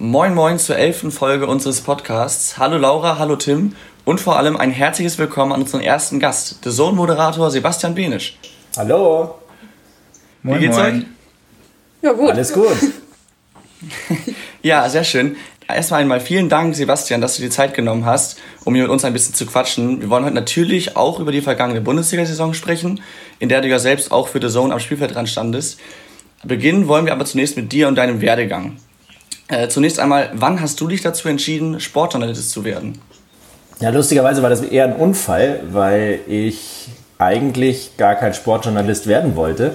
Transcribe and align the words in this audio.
Moin 0.00 0.32
Moin 0.32 0.60
zur 0.60 0.76
elften 0.76 1.10
Folge 1.10 1.48
unseres 1.48 1.80
Podcasts. 1.80 2.56
Hallo 2.56 2.78
Laura, 2.78 3.18
hallo 3.18 3.34
Tim 3.34 3.74
und 4.04 4.20
vor 4.20 4.36
allem 4.38 4.56
ein 4.56 4.70
herzliches 4.70 5.18
Willkommen 5.18 5.50
an 5.50 5.62
unseren 5.62 5.80
ersten 5.80 6.20
Gast, 6.20 6.64
der 6.64 6.70
Sohn-Moderator 6.70 7.50
Sebastian 7.50 7.96
Benisch. 7.96 8.38
Hallo. 8.76 9.34
Moin, 10.44 10.60
Wie 10.60 10.66
geht's 10.66 10.76
moin. 10.76 10.98
euch? 10.98 11.04
Ja, 12.02 12.12
gut. 12.12 12.30
Alles 12.30 12.52
gut. 12.52 12.76
ja, 14.62 14.88
sehr 14.88 15.02
schön. 15.02 15.34
Erstmal 15.66 16.02
einmal 16.02 16.20
vielen 16.20 16.48
Dank, 16.48 16.76
Sebastian, 16.76 17.20
dass 17.20 17.34
du 17.34 17.42
dir 17.42 17.50
Zeit 17.50 17.74
genommen 17.74 18.04
hast, 18.04 18.38
um 18.64 18.76
hier 18.76 18.84
mit 18.84 18.92
uns 18.92 19.04
ein 19.04 19.12
bisschen 19.12 19.34
zu 19.34 19.46
quatschen. 19.46 20.00
Wir 20.00 20.10
wollen 20.10 20.24
heute 20.24 20.36
natürlich 20.36 20.96
auch 20.96 21.18
über 21.18 21.32
die 21.32 21.40
vergangene 21.40 21.80
Bundesliga-Saison 21.80 22.54
sprechen, 22.54 23.02
in 23.40 23.48
der 23.48 23.62
du 23.62 23.68
ja 23.68 23.80
selbst 23.80 24.12
auch 24.12 24.28
für 24.28 24.40
The 24.40 24.48
Zone 24.48 24.72
am 24.72 24.78
Spielfeld 24.78 25.16
dran 25.16 25.26
standest. 25.26 25.80
Beginnen 26.44 26.86
wollen 26.86 27.04
wir 27.04 27.12
aber 27.12 27.24
zunächst 27.24 27.56
mit 27.56 27.72
dir 27.72 27.88
und 27.88 27.96
deinem 27.96 28.20
Werdegang. 28.20 28.76
Äh, 29.48 29.68
zunächst 29.68 29.98
einmal, 29.98 30.30
wann 30.34 30.60
hast 30.60 30.78
du 30.80 30.88
dich 30.88 31.00
dazu 31.00 31.28
entschieden, 31.28 31.80
Sportjournalist 31.80 32.50
zu 32.50 32.64
werden? 32.64 33.00
Ja, 33.80 33.90
lustigerweise 33.90 34.42
war 34.42 34.50
das 34.50 34.60
eher 34.60 34.84
ein 34.84 34.96
Unfall, 34.96 35.60
weil 35.70 36.20
ich 36.26 36.88
eigentlich 37.16 37.96
gar 37.96 38.14
kein 38.14 38.34
Sportjournalist 38.34 39.06
werden 39.06 39.36
wollte, 39.36 39.72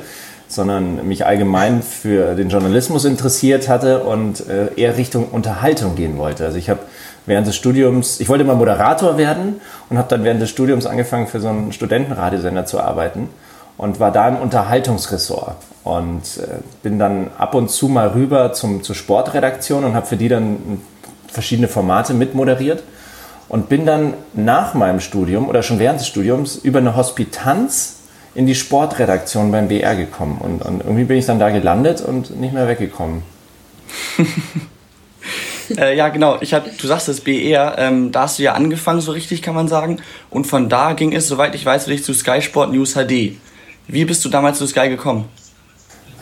sondern 0.48 1.08
mich 1.08 1.26
allgemein 1.26 1.82
für 1.82 2.36
den 2.36 2.50
Journalismus 2.50 3.06
interessiert 3.06 3.68
hatte 3.68 4.04
und 4.04 4.48
äh, 4.48 4.68
eher 4.76 4.98
Richtung 4.98 5.30
Unterhaltung 5.30 5.96
gehen 5.96 6.18
wollte. 6.20 6.46
Also 6.46 6.58
ich 6.60 6.70
habe 6.70 6.82
während 7.26 7.48
des 7.48 7.56
Studiums, 7.56 8.20
ich 8.20 8.30
wollte 8.30 8.44
immer 8.44 8.56
Moderator 8.56 9.18
werden 9.18 9.60
und 9.90 9.98
habe 9.98 10.10
dann 10.10 10.24
während 10.24 10.42
des 10.42 10.52
Studiums 10.52 10.86
angefangen 10.86 11.26
für 11.26 11.40
so 11.40 11.48
einen 11.48 11.72
Studentenradiosender 11.72 12.66
zu 12.68 12.80
arbeiten 12.80 13.30
und 13.78 14.00
war 14.00 14.12
da 14.12 14.28
im 14.28 14.36
Unterhaltungsressort 14.36 15.56
und 15.84 16.22
äh, 16.38 16.60
bin 16.82 17.00
dann 17.00 17.32
ab 17.38 17.56
und 17.56 17.70
zu 17.70 17.88
mal 17.88 18.10
rüber 18.10 18.54
zum, 18.54 18.84
zur 18.84 18.96
Sportredaktion 18.96 19.84
und 19.84 19.94
habe 19.94 20.06
für 20.06 20.18
die 20.18 20.30
dann 20.30 20.82
verschiedene 21.28 21.68
Formate 21.68 22.14
mitmoderiert 22.14 22.84
und 23.50 23.70
bin 23.70 23.86
dann 23.86 24.14
nach 24.34 24.74
meinem 24.74 25.00
Studium 25.00 25.50
oder 25.50 25.64
schon 25.64 25.80
während 25.80 26.00
des 26.00 26.08
Studiums 26.08 26.56
über 26.56 26.80
eine 26.80 26.96
Hospitanz 26.96 27.98
in 28.36 28.48
die 28.48 28.56
Sportredaktion 28.56 29.52
beim 29.52 29.68
BR 29.68 29.96
gekommen. 29.96 30.40
Und, 30.40 30.64
und 30.64 30.82
irgendwie 30.82 31.04
bin 31.04 31.18
ich 31.18 31.26
dann 31.26 31.40
da 31.40 31.50
gelandet 31.50 32.02
und 32.02 32.40
nicht 32.40 32.54
mehr 32.54 32.68
weggekommen. 32.68 33.24
äh, 35.78 35.96
ja, 35.96 36.10
genau. 36.10 36.38
Ich 36.42 36.54
hab, 36.54 36.66
du 36.78 36.88
sagst 36.88 37.08
das 37.08 37.22
BR, 37.22 37.76
ähm, 37.78 38.12
da 38.12 38.24
hast 38.24 38.40
du 38.40 38.44
ja 38.44 38.54
angefangen, 38.54 39.02
so 39.02 39.12
richtig 39.12 39.42
kann 39.42 39.54
man 39.54 39.68
sagen. 39.68 40.00
Und 40.30 40.48
von 40.48 40.70
da 40.70 40.94
ging 40.94 41.14
es, 41.14 41.28
soweit 41.28 41.54
ich 41.54 41.66
weiß, 41.66 41.88
wirklich 41.88 42.04
zu 42.04 42.14
Sky 42.14 42.42
Sport 42.42 42.72
News 42.72 42.94
HD. 42.94 43.38
Wie 43.88 44.06
bist 44.06 44.24
du 44.26 44.30
damals 44.30 44.58
zu 44.58 44.66
Sky 44.66 44.90
gekommen? 44.90 45.26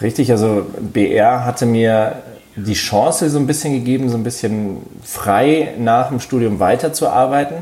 Richtig, 0.02 0.32
also 0.32 0.66
BR 0.80 1.46
hatte 1.46 1.66
mir 1.66 2.24
die 2.56 2.74
Chance 2.74 3.30
so 3.30 3.38
ein 3.38 3.48
bisschen 3.48 3.74
gegeben, 3.74 4.10
so 4.10 4.18
ein 4.18 4.24
bisschen 4.24 4.78
frei 5.04 5.74
nach 5.78 6.10
dem 6.10 6.20
Studium 6.20 6.60
weiterzuarbeiten. 6.60 7.58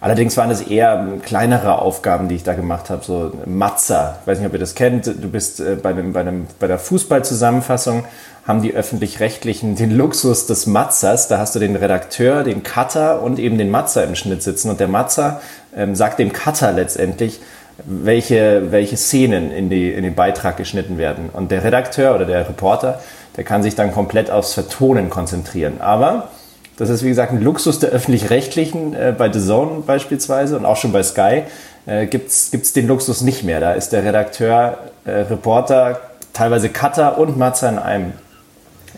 Allerdings 0.00 0.36
waren 0.36 0.50
es 0.50 0.62
eher 0.62 1.06
kleinere 1.22 1.78
Aufgaben, 1.78 2.26
die 2.26 2.34
ich 2.34 2.42
da 2.42 2.54
gemacht 2.54 2.90
habe. 2.90 3.04
So 3.04 3.30
Matzer, 3.46 4.18
ich 4.20 4.26
weiß 4.26 4.38
nicht, 4.38 4.48
ob 4.48 4.52
ihr 4.52 4.58
das 4.58 4.74
kennt. 4.74 5.06
Du 5.06 5.30
bist 5.30 5.60
äh, 5.60 5.76
bei, 5.80 5.90
einem, 5.90 6.12
bei, 6.12 6.22
einem, 6.22 6.48
bei 6.58 6.66
der 6.66 6.80
Fußballzusammenfassung, 6.80 8.04
haben 8.44 8.62
die 8.62 8.74
Öffentlich-Rechtlichen 8.74 9.76
den 9.76 9.92
Luxus 9.92 10.46
des 10.46 10.66
Matzers. 10.66 11.28
Da 11.28 11.38
hast 11.38 11.54
du 11.54 11.60
den 11.60 11.76
Redakteur, 11.76 12.42
den 12.42 12.64
Cutter 12.64 13.22
und 13.22 13.38
eben 13.38 13.58
den 13.58 13.70
Matzer 13.70 14.02
im 14.02 14.16
Schnitt 14.16 14.42
sitzen. 14.42 14.70
Und 14.70 14.80
der 14.80 14.88
Matzer 14.88 15.40
ähm, 15.76 15.94
sagt 15.94 16.18
dem 16.18 16.32
Cutter 16.32 16.72
letztendlich, 16.72 17.38
welche, 17.84 18.70
welche 18.70 18.96
Szenen 18.96 19.50
in, 19.50 19.70
die, 19.70 19.90
in 19.92 20.02
den 20.02 20.14
Beitrag 20.14 20.56
geschnitten 20.56 20.98
werden. 20.98 21.30
Und 21.32 21.50
der 21.50 21.64
Redakteur 21.64 22.14
oder 22.14 22.24
der 22.24 22.48
Reporter 22.48 23.00
der 23.36 23.44
kann 23.44 23.62
sich 23.62 23.74
dann 23.74 23.92
komplett 23.92 24.30
aufs 24.30 24.54
Vertonen 24.54 25.10
konzentrieren. 25.10 25.80
Aber 25.80 26.28
das 26.76 26.90
ist 26.90 27.02
wie 27.02 27.08
gesagt 27.08 27.32
ein 27.32 27.40
Luxus 27.40 27.78
der 27.78 27.90
öffentlich-rechtlichen, 27.90 28.94
äh, 28.94 29.14
bei 29.16 29.32
The 29.32 29.40
Zone 29.40 29.82
beispielsweise 29.86 30.56
und 30.56 30.64
auch 30.64 30.76
schon 30.76 30.92
bei 30.92 31.02
Sky 31.02 31.42
äh, 31.86 32.06
gibt 32.06 32.30
es 32.30 32.72
den 32.72 32.86
Luxus 32.86 33.22
nicht 33.22 33.42
mehr. 33.44 33.60
Da 33.60 33.72
ist 33.72 33.90
der 33.90 34.04
Redakteur, 34.04 34.78
äh, 35.04 35.10
Reporter, 35.10 36.00
teilweise 36.32 36.68
Cutter 36.68 37.18
und 37.18 37.36
Matzer 37.36 37.68
in 37.70 37.78
einem. 37.78 38.12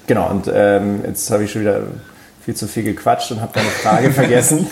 Genau, 0.07 0.29
und 0.29 0.51
ähm, 0.53 1.03
jetzt 1.07 1.31
habe 1.31 1.45
ich 1.45 1.53
schon 1.53 1.63
wieder 1.63 1.81
viel 2.45 2.55
zu 2.55 2.67
viel 2.67 2.83
gequatscht 2.83 3.31
und 3.31 3.41
habe 3.41 3.53
deine 3.55 3.69
Frage 3.69 4.11
vergessen. 4.13 4.67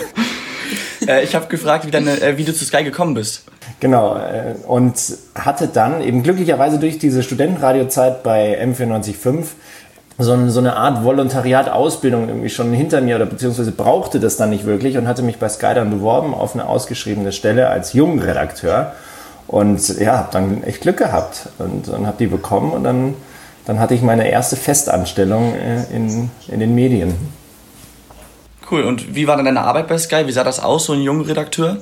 Äh, 1.07 1.25
ich 1.25 1.35
habe 1.35 1.47
gefragt, 1.47 1.87
wie, 1.87 1.91
deine, 1.91 2.21
äh, 2.21 2.37
wie 2.37 2.45
du 2.45 2.53
zu 2.53 2.65
Sky 2.65 2.85
gekommen 2.85 3.15
bist. 3.15 3.45
Genau, 3.83 4.15
äh, 4.15 4.55
und 4.69 4.95
hatte 5.35 5.67
dann 5.67 6.03
eben 6.03 6.23
glücklicherweise 6.23 6.79
durch 6.79 7.01
diese 7.01 7.25
Studentenradiozeit 7.25 8.23
bei 8.23 8.57
M945 8.63 9.47
so 10.19 10.33
eine, 10.33 10.77
Art 10.77 11.03
Volontariat-Ausbildung 11.03 12.29
irgendwie 12.29 12.49
schon 12.49 12.73
hinter 12.73 13.01
mir 13.01 13.17
oder 13.17 13.27
beziehungsweise 13.27 13.73
brauchte 13.73 14.21
das 14.21 14.37
dann 14.37 14.51
nicht 14.51 14.67
wirklich 14.67 14.97
und 14.99 15.09
hatte 15.09 15.23
mich 15.23 15.39
bei 15.39 15.49
Sky 15.49 15.75
dann 15.75 15.91
beworben 15.91 16.33
auf 16.33 16.55
eine 16.55 16.69
ausgeschriebene 16.69 17.33
Stelle 17.33 17.71
als 17.71 17.93
Jungredakteur 17.93 18.93
und 19.49 19.99
ja, 19.99 20.19
habe 20.19 20.29
dann 20.31 20.63
echt 20.63 20.83
Glück 20.83 20.99
gehabt 20.99 21.49
und, 21.59 21.89
und 21.89 22.07
habe 22.07 22.19
die 22.21 22.29
bekommen 22.29 22.71
und 22.71 22.85
dann, 22.85 23.15
dann 23.67 23.81
hatte 23.81 23.95
ich 23.95 24.03
meine 24.03 24.31
erste 24.31 24.55
Festanstellung 24.55 25.55
in, 25.93 26.31
in 26.47 26.61
den 26.61 26.73
Medien. 26.77 27.17
Cool, 28.71 28.85
und 28.85 29.17
wie 29.17 29.27
war 29.27 29.35
dann 29.35 29.47
deine 29.47 29.63
Arbeit 29.63 29.89
bei 29.89 29.99
Sky? 29.99 30.29
Wie 30.29 30.33
sah 30.33 30.45
das 30.45 30.61
aus, 30.61 30.85
so 30.85 30.93
ein 30.93 31.03
Jungredakteur? 31.03 31.79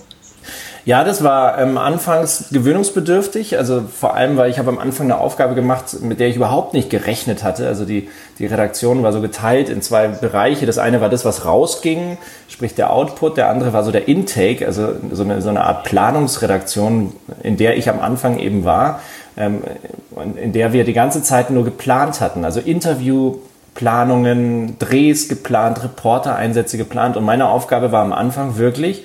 Ja, 0.86 1.04
das 1.04 1.22
war 1.22 1.58
ähm, 1.58 1.76
anfangs 1.76 2.46
gewöhnungsbedürftig. 2.50 3.58
Also 3.58 3.82
vor 3.82 4.14
allem, 4.14 4.38
weil 4.38 4.50
ich 4.50 4.58
habe 4.58 4.70
am 4.70 4.78
Anfang 4.78 5.06
eine 5.06 5.18
Aufgabe 5.18 5.54
gemacht, 5.54 6.00
mit 6.00 6.20
der 6.20 6.28
ich 6.28 6.36
überhaupt 6.36 6.72
nicht 6.72 6.88
gerechnet 6.88 7.44
hatte. 7.44 7.66
Also 7.66 7.84
die, 7.84 8.08
die 8.38 8.46
Redaktion 8.46 9.02
war 9.02 9.12
so 9.12 9.20
geteilt 9.20 9.68
in 9.68 9.82
zwei 9.82 10.08
Bereiche. 10.08 10.64
Das 10.64 10.78
eine 10.78 11.02
war 11.02 11.10
das, 11.10 11.26
was 11.26 11.44
rausging, 11.44 12.16
sprich 12.48 12.74
der 12.74 12.90
Output. 12.92 13.36
Der 13.36 13.50
andere 13.50 13.74
war 13.74 13.84
so 13.84 13.90
der 13.90 14.08
Intake, 14.08 14.66
also 14.66 14.94
so 15.12 15.22
eine, 15.22 15.42
so 15.42 15.50
eine 15.50 15.64
Art 15.64 15.84
Planungsredaktion, 15.84 17.12
in 17.42 17.58
der 17.58 17.76
ich 17.76 17.90
am 17.90 18.00
Anfang 18.00 18.38
eben 18.38 18.64
war, 18.64 19.00
ähm, 19.36 19.62
in 20.36 20.54
der 20.54 20.72
wir 20.72 20.84
die 20.84 20.94
ganze 20.94 21.22
Zeit 21.22 21.50
nur 21.50 21.64
geplant 21.64 22.22
hatten. 22.22 22.46
Also 22.46 22.60
Interviewplanungen, 22.60 24.78
Drehs 24.78 25.28
geplant, 25.28 25.84
Reporter-Einsätze 25.84 26.78
geplant. 26.78 27.18
Und 27.18 27.24
meine 27.24 27.50
Aufgabe 27.50 27.92
war 27.92 28.02
am 28.02 28.14
Anfang 28.14 28.56
wirklich, 28.56 29.04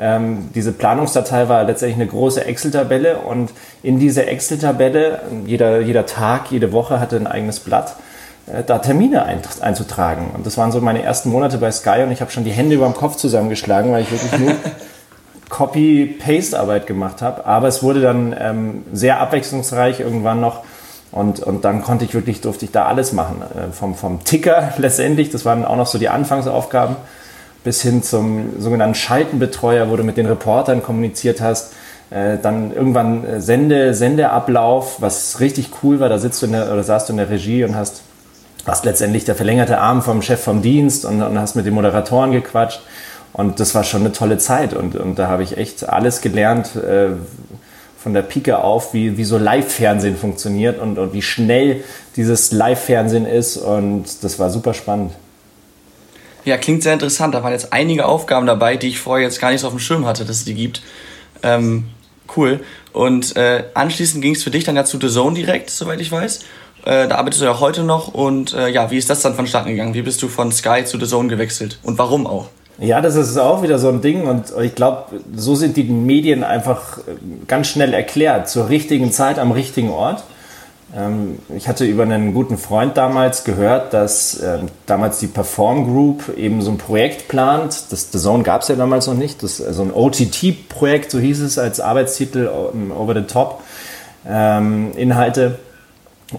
ähm, 0.00 0.48
diese 0.54 0.72
Planungsdatei 0.72 1.50
war 1.50 1.62
letztendlich 1.64 2.00
eine 2.00 2.06
große 2.06 2.42
Excel-Tabelle 2.46 3.18
und 3.18 3.50
in 3.82 3.98
diese 3.98 4.26
Excel-Tabelle, 4.26 5.20
jeder, 5.44 5.80
jeder 5.80 6.06
Tag, 6.06 6.50
jede 6.50 6.72
Woche 6.72 6.98
hatte 6.98 7.16
ein 7.16 7.26
eigenes 7.26 7.60
Blatt, 7.60 7.96
äh, 8.46 8.64
da 8.64 8.78
Termine 8.78 9.24
ein, 9.24 9.40
einzutragen. 9.60 10.30
Und 10.34 10.46
das 10.46 10.56
waren 10.56 10.72
so 10.72 10.80
meine 10.80 11.02
ersten 11.02 11.28
Monate 11.28 11.58
bei 11.58 11.70
Sky 11.70 12.02
und 12.02 12.12
ich 12.12 12.22
habe 12.22 12.30
schon 12.30 12.44
die 12.44 12.50
Hände 12.50 12.76
über 12.76 12.86
dem 12.86 12.94
Kopf 12.94 13.16
zusammengeschlagen, 13.16 13.92
weil 13.92 14.02
ich 14.02 14.10
wirklich 14.10 14.40
nur 14.40 14.54
Copy-Paste-Arbeit 15.50 16.86
gemacht 16.86 17.20
habe. 17.20 17.44
Aber 17.44 17.68
es 17.68 17.82
wurde 17.82 18.00
dann 18.00 18.34
ähm, 18.40 18.84
sehr 18.94 19.20
abwechslungsreich 19.20 20.00
irgendwann 20.00 20.40
noch. 20.40 20.62
Und, 21.12 21.40
und 21.40 21.64
dann 21.66 21.82
konnte 21.82 22.06
ich 22.06 22.14
wirklich, 22.14 22.40
durfte 22.40 22.64
ich 22.64 22.70
da 22.70 22.86
alles 22.86 23.12
machen. 23.12 23.42
Äh, 23.42 23.70
vom, 23.72 23.94
vom 23.94 24.24
Ticker 24.24 24.72
letztendlich, 24.78 25.28
das 25.28 25.44
waren 25.44 25.66
auch 25.66 25.76
noch 25.76 25.86
so 25.86 25.98
die 25.98 26.08
Anfangsaufgaben 26.08 26.96
bis 27.64 27.82
hin 27.82 28.02
zum 28.02 28.60
sogenannten 28.60 28.94
Schaltenbetreuer, 28.94 29.90
wo 29.90 29.96
du 29.96 30.04
mit 30.04 30.16
den 30.16 30.26
Reportern 30.26 30.82
kommuniziert 30.82 31.40
hast. 31.40 31.72
Äh, 32.10 32.38
dann 32.42 32.74
irgendwann 32.74 33.24
äh, 33.24 33.40
Sende, 33.40 33.94
Sendeablauf, 33.94 34.96
was 35.00 35.40
richtig 35.40 35.70
cool 35.82 36.00
war. 36.00 36.08
Da 36.08 36.18
sitzt 36.18 36.42
du 36.42 36.46
in 36.46 36.52
der, 36.52 36.72
oder 36.72 36.82
saßt 36.82 37.08
du 37.08 37.12
in 37.12 37.18
der 37.18 37.30
Regie 37.30 37.62
und 37.64 37.76
hast, 37.76 38.02
hast 38.66 38.84
letztendlich 38.84 39.24
der 39.24 39.36
verlängerte 39.36 39.78
Arm 39.78 40.02
vom 40.02 40.22
Chef 40.22 40.40
vom 40.42 40.62
Dienst 40.62 41.04
und, 41.04 41.22
und 41.22 41.38
hast 41.38 41.54
mit 41.54 41.66
den 41.66 41.74
Moderatoren 41.74 42.32
gequatscht. 42.32 42.80
Und 43.32 43.60
das 43.60 43.74
war 43.74 43.84
schon 43.84 44.00
eine 44.00 44.12
tolle 44.12 44.38
Zeit. 44.38 44.74
Und, 44.74 44.96
und 44.96 45.18
da 45.18 45.28
habe 45.28 45.42
ich 45.42 45.56
echt 45.56 45.88
alles 45.88 46.20
gelernt, 46.20 46.74
äh, 46.76 47.10
von 47.96 48.14
der 48.14 48.22
Pike 48.22 48.58
auf, 48.58 48.94
wie, 48.94 49.18
wie 49.18 49.24
so 49.24 49.36
Live-Fernsehen 49.36 50.16
funktioniert 50.16 50.80
und, 50.80 50.98
und 50.98 51.12
wie 51.12 51.20
schnell 51.20 51.84
dieses 52.16 52.50
Live-Fernsehen 52.50 53.26
ist. 53.26 53.58
Und 53.58 54.24
das 54.24 54.38
war 54.38 54.48
super 54.48 54.72
spannend. 54.72 55.12
Ja, 56.44 56.56
klingt 56.56 56.82
sehr 56.82 56.92
interessant. 56.92 57.34
Da 57.34 57.42
waren 57.42 57.52
jetzt 57.52 57.72
einige 57.72 58.06
Aufgaben 58.06 58.46
dabei, 58.46 58.76
die 58.76 58.88
ich 58.88 58.98
vorher 58.98 59.26
jetzt 59.26 59.40
gar 59.40 59.50
nicht 59.50 59.60
so 59.60 59.66
auf 59.66 59.72
dem 59.72 59.80
Schirm 59.80 60.06
hatte, 60.06 60.24
dass 60.24 60.38
es 60.38 60.44
die 60.44 60.54
gibt. 60.54 60.82
Ähm, 61.42 61.88
cool. 62.36 62.60
Und 62.92 63.36
äh, 63.36 63.64
anschließend 63.74 64.22
ging 64.22 64.34
es 64.34 64.42
für 64.42 64.50
dich 64.50 64.64
dann 64.64 64.76
ja 64.76 64.84
zu 64.84 64.98
The 65.00 65.08
Zone 65.08 65.34
direkt, 65.34 65.70
soweit 65.70 66.00
ich 66.00 66.10
weiß. 66.10 66.40
Äh, 66.84 67.08
da 67.08 67.16
arbeitest 67.16 67.42
du 67.42 67.46
ja 67.46 67.60
heute 67.60 67.82
noch. 67.82 68.08
Und 68.08 68.54
äh, 68.54 68.68
ja, 68.68 68.90
wie 68.90 68.98
ist 68.98 69.10
das 69.10 69.20
dann 69.22 69.34
vonstatten 69.34 69.68
gegangen? 69.68 69.94
Wie 69.94 70.02
bist 70.02 70.22
du 70.22 70.28
von 70.28 70.50
Sky 70.52 70.84
zu 70.84 70.98
The 70.98 71.06
Zone 71.06 71.28
gewechselt? 71.28 71.78
Und 71.82 71.98
warum 71.98 72.26
auch? 72.26 72.48
Ja, 72.78 73.02
das 73.02 73.14
ist 73.14 73.36
auch 73.36 73.62
wieder 73.62 73.78
so 73.78 73.90
ein 73.90 74.00
Ding 74.00 74.26
und 74.26 74.54
ich 74.62 74.74
glaube, 74.74 75.20
so 75.36 75.54
sind 75.54 75.76
die 75.76 75.84
Medien 75.84 76.42
einfach 76.42 76.96
äh, 76.98 77.02
ganz 77.46 77.66
schnell 77.66 77.92
erklärt, 77.92 78.48
zur 78.48 78.70
richtigen 78.70 79.12
Zeit 79.12 79.38
am 79.38 79.52
richtigen 79.52 79.90
Ort. 79.90 80.24
Ähm, 80.96 81.38
ich 81.56 81.68
hatte 81.68 81.84
über 81.84 82.02
einen 82.02 82.34
guten 82.34 82.58
Freund 82.58 82.96
damals 82.96 83.44
gehört, 83.44 83.92
dass 83.92 84.42
ähm, 84.42 84.68
damals 84.86 85.18
die 85.18 85.28
Perform 85.28 85.84
Group 85.84 86.36
eben 86.36 86.62
so 86.62 86.70
ein 86.70 86.78
Projekt 86.78 87.28
plant. 87.28 87.84
Das 87.90 88.10
The 88.10 88.18
Zone 88.18 88.42
gab 88.42 88.62
es 88.62 88.68
ja 88.68 88.76
damals 88.76 89.06
noch 89.06 89.14
nicht. 89.14 89.42
Das 89.42 89.58
so 89.58 89.82
ein 89.82 89.92
OTT-Projekt, 89.92 91.10
so 91.10 91.18
hieß 91.18 91.40
es 91.40 91.58
als 91.58 91.80
Arbeitstitel, 91.80 92.50
ähm, 92.74 92.92
Over 92.92 93.14
the 93.14 93.22
Top 93.22 93.62
Inhalte. 94.22 95.58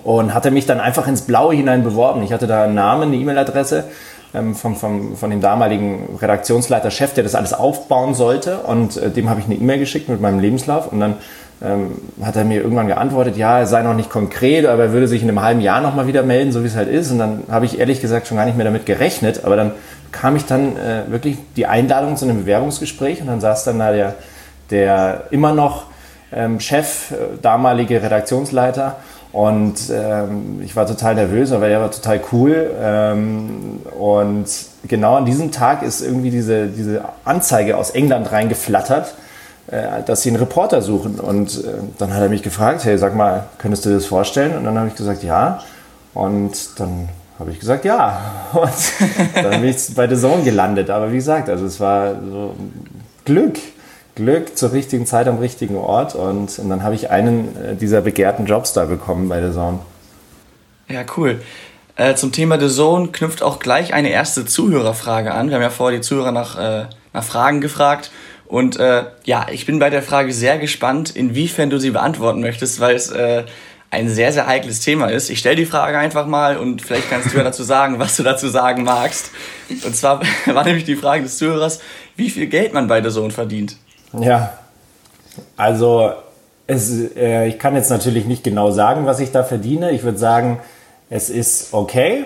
Und 0.03 0.33
hatte 0.33 0.51
mich 0.51 0.67
dann 0.67 0.79
einfach 0.79 1.07
ins 1.07 1.23
Blaue 1.23 1.53
hinein 1.55 1.83
beworben. 1.83 2.21
Ich 2.23 2.31
hatte 2.31 2.47
da 2.47 2.63
einen 2.63 2.75
Namen, 2.75 3.09
eine 3.09 3.15
E-Mail-Adresse 3.15 3.85
ähm, 4.33 4.55
vom, 4.55 4.75
von 4.75 5.29
dem 5.29 5.41
damaligen 5.41 6.17
Redaktionsleiter, 6.21 6.91
Chef, 6.91 7.13
der 7.13 7.23
das 7.23 7.35
alles 7.35 7.53
aufbauen 7.53 8.13
sollte. 8.13 8.59
Und 8.59 8.97
äh, 8.97 9.09
dem 9.09 9.29
habe 9.29 9.39
ich 9.39 9.47
eine 9.47 9.55
E-Mail 9.55 9.79
geschickt 9.79 10.09
mit 10.09 10.21
meinem 10.21 10.39
Lebenslauf. 10.39 10.91
Und 10.91 10.99
dann 10.99 11.15
ähm, 11.63 11.91
hat 12.21 12.35
er 12.35 12.43
mir 12.43 12.61
irgendwann 12.61 12.87
geantwortet, 12.87 13.37
ja, 13.37 13.59
er 13.59 13.67
sei 13.67 13.83
noch 13.83 13.93
nicht 13.93 14.09
konkret, 14.09 14.65
aber 14.65 14.83
er 14.83 14.93
würde 14.93 15.07
sich 15.07 15.21
in 15.21 15.29
einem 15.29 15.41
halben 15.41 15.61
Jahr 15.61 15.81
nochmal 15.81 16.07
wieder 16.07 16.23
melden, 16.23 16.51
so 16.51 16.63
wie 16.63 16.67
es 16.67 16.75
halt 16.75 16.89
ist. 16.89 17.11
Und 17.11 17.19
dann 17.19 17.43
habe 17.49 17.65
ich 17.65 17.79
ehrlich 17.79 18.01
gesagt 18.01 18.27
schon 18.27 18.37
gar 18.37 18.45
nicht 18.45 18.57
mehr 18.57 18.65
damit 18.65 18.85
gerechnet. 18.85 19.45
Aber 19.45 19.55
dann 19.55 19.71
kam 20.11 20.35
ich 20.35 20.45
dann 20.45 20.75
äh, 20.77 21.03
wirklich 21.07 21.37
die 21.55 21.67
Einladung 21.67 22.17
zu 22.17 22.25
einem 22.25 22.39
Bewerbungsgespräch 22.39 23.21
und 23.21 23.27
dann 23.27 23.41
saß 23.41 23.63
dann 23.63 23.79
da 23.79 23.91
der, 23.91 24.15
der 24.69 25.23
immer 25.31 25.53
noch 25.53 25.85
ähm, 26.33 26.59
Chef, 26.59 27.11
äh, 27.11 27.15
damalige 27.41 28.01
Redaktionsleiter 28.01 28.97
und 29.31 29.75
ähm, 29.89 30.61
ich 30.61 30.75
war 30.75 30.85
total 30.85 31.15
nervös, 31.15 31.51
aber 31.51 31.67
er 31.67 31.79
war 31.79 31.91
total 31.91 32.19
cool. 32.31 32.71
Ähm, 32.81 33.81
und 33.97 34.45
genau 34.87 35.15
an 35.15 35.25
diesem 35.25 35.51
Tag 35.51 35.83
ist 35.83 36.01
irgendwie 36.01 36.31
diese, 36.31 36.67
diese 36.67 37.05
Anzeige 37.23 37.77
aus 37.77 37.91
England 37.91 38.31
reingeflattert, 38.31 39.13
dass 40.05 40.21
sie 40.21 40.29
einen 40.29 40.37
Reporter 40.37 40.81
suchen. 40.81 41.19
Und 41.19 41.63
äh, 41.63 41.69
dann 41.97 42.13
hat 42.13 42.21
er 42.21 42.29
mich 42.29 42.43
gefragt, 42.43 42.83
hey, 42.83 42.97
sag 42.97 43.15
mal, 43.15 43.45
könntest 43.57 43.85
du 43.85 43.89
dir 43.89 43.95
das 43.95 44.05
vorstellen? 44.05 44.57
Und 44.57 44.65
dann 44.65 44.77
habe 44.77 44.89
ich 44.89 44.95
gesagt, 44.95 45.23
ja. 45.23 45.61
Und 46.13 46.79
dann 46.79 47.09
habe 47.39 47.51
ich 47.51 47.59
gesagt, 47.59 47.85
ja. 47.85 48.21
Und 48.53 48.71
dann 49.33 49.61
bin 49.61 49.69
ich 49.69 49.95
bei 49.95 50.07
The 50.07 50.19
Zone 50.19 50.43
gelandet. 50.43 50.89
Aber 50.89 51.11
wie 51.11 51.15
gesagt, 51.17 51.49
also 51.49 51.65
es 51.65 51.79
war 51.79 52.15
so 52.15 52.55
Glück. 53.25 53.57
Glück 54.15 54.57
zur 54.57 54.73
richtigen 54.73 55.05
Zeit 55.05 55.27
am 55.27 55.39
richtigen 55.39 55.77
Ort 55.77 56.15
und, 56.15 56.59
und 56.59 56.69
dann 56.69 56.83
habe 56.83 56.95
ich 56.95 57.09
einen 57.09 57.55
äh, 57.55 57.75
dieser 57.75 58.01
begehrten 58.01 58.45
Jobs 58.45 58.73
da 58.73 58.83
bekommen 58.83 59.29
bei 59.29 59.41
The 59.41 59.53
Zone. 59.53 59.79
Ja, 60.89 61.05
cool. 61.15 61.41
Äh, 61.95 62.15
zum 62.15 62.31
Thema 62.31 62.59
The 62.59 62.67
Zone 62.67 63.07
knüpft 63.07 63.41
auch 63.41 63.59
gleich 63.59 63.93
eine 63.93 64.09
erste 64.09 64.45
Zuhörerfrage 64.45 65.33
an. 65.33 65.47
Wir 65.47 65.55
haben 65.55 65.61
ja 65.61 65.69
vorher 65.69 65.97
die 65.97 66.03
Zuhörer 66.03 66.31
nach, 66.31 66.59
äh, 66.59 66.85
nach 67.13 67.23
Fragen 67.23 67.61
gefragt. 67.61 68.11
Und 68.51 68.77
äh, 68.81 69.05
ja, 69.23 69.45
ich 69.49 69.65
bin 69.65 69.79
bei 69.79 69.89
der 69.89 70.03
Frage 70.03 70.33
sehr 70.33 70.57
gespannt, 70.57 71.15
inwiefern 71.15 71.69
du 71.69 71.77
sie 71.77 71.91
beantworten 71.91 72.41
möchtest, 72.41 72.81
weil 72.81 72.97
es 72.97 73.09
äh, 73.09 73.45
ein 73.91 74.09
sehr, 74.09 74.33
sehr 74.33 74.45
heikles 74.45 74.81
Thema 74.81 75.07
ist. 75.07 75.29
Ich 75.29 75.39
stelle 75.39 75.55
die 75.55 75.65
Frage 75.65 75.97
einfach 75.97 76.27
mal 76.27 76.57
und 76.57 76.81
vielleicht 76.81 77.09
kannst 77.09 77.31
du 77.31 77.37
ja 77.37 77.45
dazu 77.45 77.63
sagen, 77.63 77.97
was 77.97 78.17
du 78.17 78.23
dazu 78.23 78.49
sagen 78.49 78.83
magst. 78.83 79.31
Und 79.85 79.95
zwar 79.95 80.19
war 80.47 80.65
nämlich 80.65 80.83
die 80.83 80.97
Frage 80.97 81.23
des 81.23 81.37
Zuhörers, 81.37 81.79
wie 82.17 82.29
viel 82.29 82.47
Geld 82.47 82.73
man 82.73 82.89
bei 82.89 83.01
The 83.01 83.09
Zone 83.09 83.31
verdient. 83.31 83.77
Ja, 84.19 84.51
also 85.55 86.11
es, 86.67 87.15
äh, 87.15 87.47
ich 87.47 87.57
kann 87.57 87.73
jetzt 87.77 87.89
natürlich 87.89 88.25
nicht 88.25 88.43
genau 88.43 88.71
sagen, 88.71 89.05
was 89.05 89.21
ich 89.21 89.31
da 89.31 89.45
verdiene. 89.45 89.91
Ich 89.91 90.03
würde 90.03 90.17
sagen, 90.17 90.59
es 91.09 91.29
ist 91.29 91.73
okay. 91.73 92.25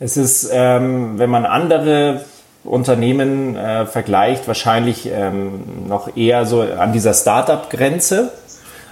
Es 0.00 0.16
ist, 0.16 0.50
ähm, 0.52 1.16
wenn 1.16 1.30
man 1.30 1.46
andere 1.46 2.24
Unternehmen 2.64 3.56
äh, 3.56 3.86
vergleicht, 3.86 4.46
wahrscheinlich 4.46 5.08
ähm, 5.12 5.88
noch 5.88 6.16
eher 6.16 6.44
so 6.46 6.60
an 6.60 6.92
dieser 6.92 7.14
Startup-Grenze. 7.14 8.32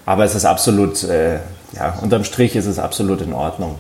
Aber 0.07 0.25
es 0.25 0.35
ist 0.35 0.47
absolut, 0.47 1.05
äh, 1.05 1.35
ja, 1.73 1.99
unterm 2.01 2.25
Strich 2.25 2.57
ist 2.57 2.67
es 2.67 2.79
absolut 2.79 3.21
in 3.21 3.35
Ordnung. 3.35 3.79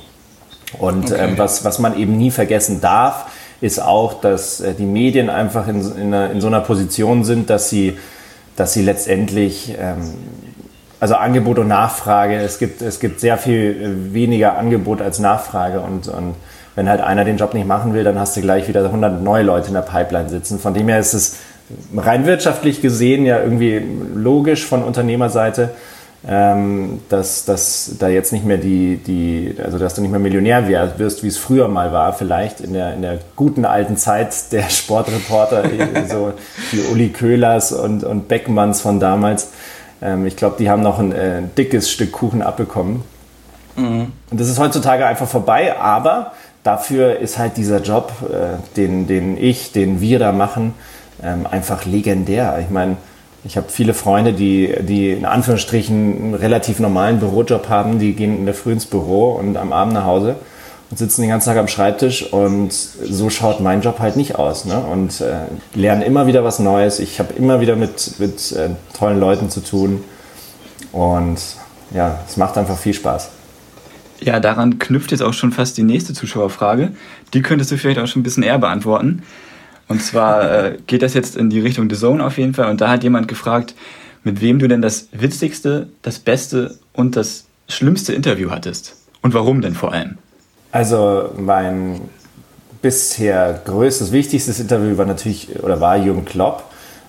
Und 0.79 1.11
okay. 1.11 1.31
ähm, 1.31 1.39
was, 1.39 1.65
was 1.65 1.79
man 1.79 1.99
eben 1.99 2.19
nie 2.19 2.31
vergessen 2.31 2.81
darf, 2.83 3.27
ist 3.61 3.83
auch, 3.83 4.21
dass 4.21 4.61
äh, 4.61 4.75
die 4.75 4.85
Medien 4.85 5.31
einfach 5.31 5.67
in, 5.69 5.81
in, 5.97 6.15
einer, 6.15 6.31
in 6.31 6.41
so 6.41 6.49
einer 6.49 6.61
Position 6.61 7.25
sind, 7.25 7.49
dass 7.49 7.71
sie 7.71 7.97
dass 8.59 8.73
sie 8.73 8.83
letztendlich, 8.83 9.75
ähm, 9.79 10.15
also 10.99 11.15
Angebot 11.15 11.61
und 11.61 11.69
Nachfrage, 11.69 12.37
es 12.37 12.59
gibt, 12.59 12.83
es 12.83 12.99
gibt 12.99 13.21
sehr 13.21 13.39
viel 13.39 14.13
weniger 14.13 14.59
Angebot 14.59 15.01
als 15.01 15.21
Nachfrage 15.21 15.81
und, 15.81 16.09
und 16.09 16.35
wenn 16.79 16.89
halt 16.89 17.01
einer 17.01 17.25
den 17.25 17.39
Job 17.39 17.55
nicht 17.55 17.67
machen 17.67 17.93
will, 17.93 18.05
dann 18.05 18.21
hast 18.21 18.37
du 18.37 18.41
gleich 18.41 18.69
wieder 18.69 18.85
100 18.85 19.21
neue 19.21 19.43
Leute 19.43 19.67
in 19.67 19.75
der 19.75 19.83
Pipeline 19.83 20.29
sitzen. 20.29 20.61
Von 20.61 20.75
dem 20.75 20.89
her 20.89 21.01
ist 21.01 21.13
es 21.13 21.39
rein 21.97 22.25
wirtschaftlich 22.25 22.81
gesehen 22.81 23.27
ja 23.27 23.43
irgendwie 23.43 23.83
logisch 24.15 24.65
von 24.65 24.85
Unternehmerseite, 24.85 25.71
ähm, 26.25 27.01
dass, 27.09 27.45
dass 27.45 27.97
da 27.99 28.07
jetzt 28.07 28.33
nicht 28.33 28.45
mehr 28.45 28.59
die, 28.59 28.97
die, 28.97 29.57
also 29.61 29.77
dass 29.77 29.95
du 29.95 30.03
nicht 30.03 30.13
mehr 30.13 30.21
Millionär 30.21 30.69
wirst, 30.99 31.25
wie 31.25 31.27
es 31.27 31.37
früher 31.37 31.67
mal 31.67 31.93
war, 31.93 32.13
vielleicht 32.13 32.61
in 32.61 32.75
der, 32.75 32.95
in 32.95 33.03
der 33.03 33.19
guten 33.35 33.65
alten 33.65 33.97
Zeit 33.97 34.53
der 34.53 34.71
Sportreporter, 34.71 35.65
so 36.09 36.33
die 36.71 36.79
Uli 36.93 37.09
Köhlers 37.09 37.73
und, 37.73 38.05
und 38.05 38.29
Beckmanns 38.29 38.83
von 38.83 39.01
damals. 39.01 39.51
Ähm, 40.01 40.27
ich 40.27 40.37
glaube, 40.37 40.55
die 40.61 40.71
haben 40.71 40.83
noch 40.83 41.01
ein 41.01 41.11
äh, 41.11 41.43
dickes 41.57 41.91
Stück 41.91 42.13
Kuchen 42.13 42.41
abbekommen. 42.41 43.03
Mhm. 43.75 44.13
Und 44.31 44.41
das 44.41 44.49
ist 44.49 44.61
heutzutage 44.61 45.07
einfach 45.07 45.27
vorbei, 45.29 45.77
aber 45.77 46.33
dafür 46.69 47.19
ist 47.19 47.39
halt 47.39 47.57
dieser 47.57 47.81
Job, 47.81 48.13
äh, 48.31 48.59
den, 48.77 49.07
den 49.07 49.43
ich, 49.43 49.73
den 49.73 50.03
wir 50.03 50.19
da 50.19 50.33
machen, 50.33 50.75
ähm, 51.23 51.47
einfach 51.51 51.87
legendär. 51.87 52.59
Ich 52.61 52.69
meine, 52.69 52.99
ich 53.43 53.57
habe 53.57 53.69
viele 53.71 53.95
Freunde, 53.95 54.35
die, 54.35 54.75
die 54.83 55.13
in 55.13 55.25
Anführungsstrichen 55.25 55.97
einen 55.97 56.35
relativ 56.35 56.79
normalen 56.79 57.21
Bürojob 57.21 57.71
haben, 57.71 57.99
die 57.99 58.13
gehen 58.13 58.37
in 58.37 58.45
der 58.45 58.55
Früh 58.55 58.73
ins 58.73 58.85
Büro 58.85 59.33
und 59.33 59.57
am 59.57 59.73
Abend 59.73 59.95
nach 59.95 60.05
Hause 60.05 60.37
und 60.91 60.99
sitzen 60.99 61.23
den 61.23 61.31
ganzen 61.31 61.49
Tag 61.49 61.57
am 61.57 61.69
Schreibtisch 61.69 62.31
und 62.31 62.71
so 62.71 63.31
schaut 63.31 63.61
mein 63.61 63.81
Job 63.81 63.99
halt 63.99 64.17
nicht 64.17 64.37
aus. 64.37 64.67
Ne? 64.67 64.79
Und 64.79 65.23
äh, 65.23 65.37
lernen 65.75 66.03
immer 66.03 66.27
wieder 66.27 66.45
was 66.45 66.59
Neues. 66.59 66.99
Ich 67.01 67.19
habe 67.19 67.33
immer 67.33 67.63
wieder 67.63 67.77
mit, 67.77 68.19
mit 68.19 68.53
äh, 68.53 68.69
tollen 68.99 69.19
Leuten 69.19 69.49
zu 69.49 69.61
tun 69.61 70.05
und 70.93 71.39
ja, 71.95 72.19
es 72.29 72.37
macht 72.37 72.59
einfach 72.59 72.77
viel 72.77 72.93
Spaß. 72.93 73.31
Ja, 74.21 74.41
daran 74.41 74.79
knüpft 74.79 75.13
jetzt 75.13 75.23
auch 75.23 75.33
schon 75.33 75.53
fast 75.53 75.77
die 75.79 75.83
nächste 75.83 76.13
Zuschauerfrage. 76.13 76.93
Die 77.35 77.43
könntest 77.43 77.71
du 77.71 77.77
vielleicht 77.77 78.01
auch 78.01 78.07
schon 78.07 78.21
ein 78.21 78.25
bisschen 78.25 78.43
eher 78.43 78.59
beantworten. 78.59 79.23
Und 79.87 80.03
zwar 80.03 80.51
äh, 80.65 80.79
geht 80.87 81.03
das 81.03 81.15
jetzt 81.15 81.37
in 81.37 81.51
die 81.51 81.61
Richtung 81.61 81.89
The 81.89 81.97
Zone 81.97 82.25
auf 82.25 82.39
jeden 82.39 82.55
Fall. 82.55 82.71
Und 82.71 82.81
da 82.81 82.91
hat 82.91 83.03
jemand 83.05 83.29
gefragt, 83.29 83.75
mit 84.25 84.41
wem 84.41 84.59
du 84.59 84.69
denn 84.69 84.83
das 84.83 85.09
witzigste, 85.13 85.89
das 86.03 86.19
beste 86.19 86.79
und 86.93 87.17
das 87.17 87.47
schlimmste 87.69 88.13
Interview 88.13 88.51
hattest. 88.51 88.97
Und 89.23 89.35
warum 89.35 89.61
denn 89.61 89.75
vor 89.75 89.93
allem? 89.93 90.19
Also 90.73 91.33
mein 91.37 92.01
bisher 92.83 93.61
größtes, 93.65 94.13
wichtigstes 94.13 94.61
Interview 94.61 94.97
war 94.99 95.07
natürlich 95.07 95.63
oder 95.63 95.81
war 95.81 95.97
Jürgen 95.97 96.25
Klopp. 96.25 96.65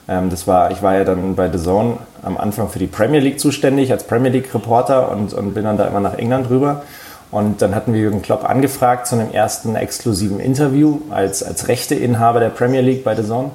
Ähm, 0.08 0.30
das 0.30 0.48
war, 0.48 0.72
ich 0.72 0.82
war 0.82 0.96
ja 0.96 1.04
dann 1.04 1.36
bei 1.36 1.52
The 1.52 1.62
Zone 1.64 1.98
am 2.24 2.38
Anfang 2.38 2.70
für 2.70 2.80
die 2.80 2.88
Premier 2.88 3.20
League 3.20 3.40
zuständig 3.40 3.92
als 3.92 4.06
Premier 4.06 4.32
League 4.32 4.54
Reporter 4.54 5.12
und, 5.12 5.34
und 5.34 5.54
bin 5.54 5.64
dann 5.64 5.78
da 5.78 5.88
immer 5.88 6.00
nach 6.00 6.16
England 6.16 6.50
rüber. 6.50 6.84
Und 7.32 7.62
dann 7.62 7.76
hatten 7.76 7.94
wir 7.94 8.02
Jürgen 8.02 8.22
Klopp 8.22 8.50
angefragt 8.50 9.08
zu 9.08 9.16
einem 9.16 9.32
ersten 9.32 9.76
exklusiven 9.76 10.40
Interview 10.40 11.00
als, 11.12 11.44
als 11.44 11.68
Rechteinhaber 11.68 12.40
der 12.40 12.50
Premier 12.50 12.82
League 12.82 13.04
bei 13.04 13.16
The 13.16 13.24
Zone. 13.24 13.52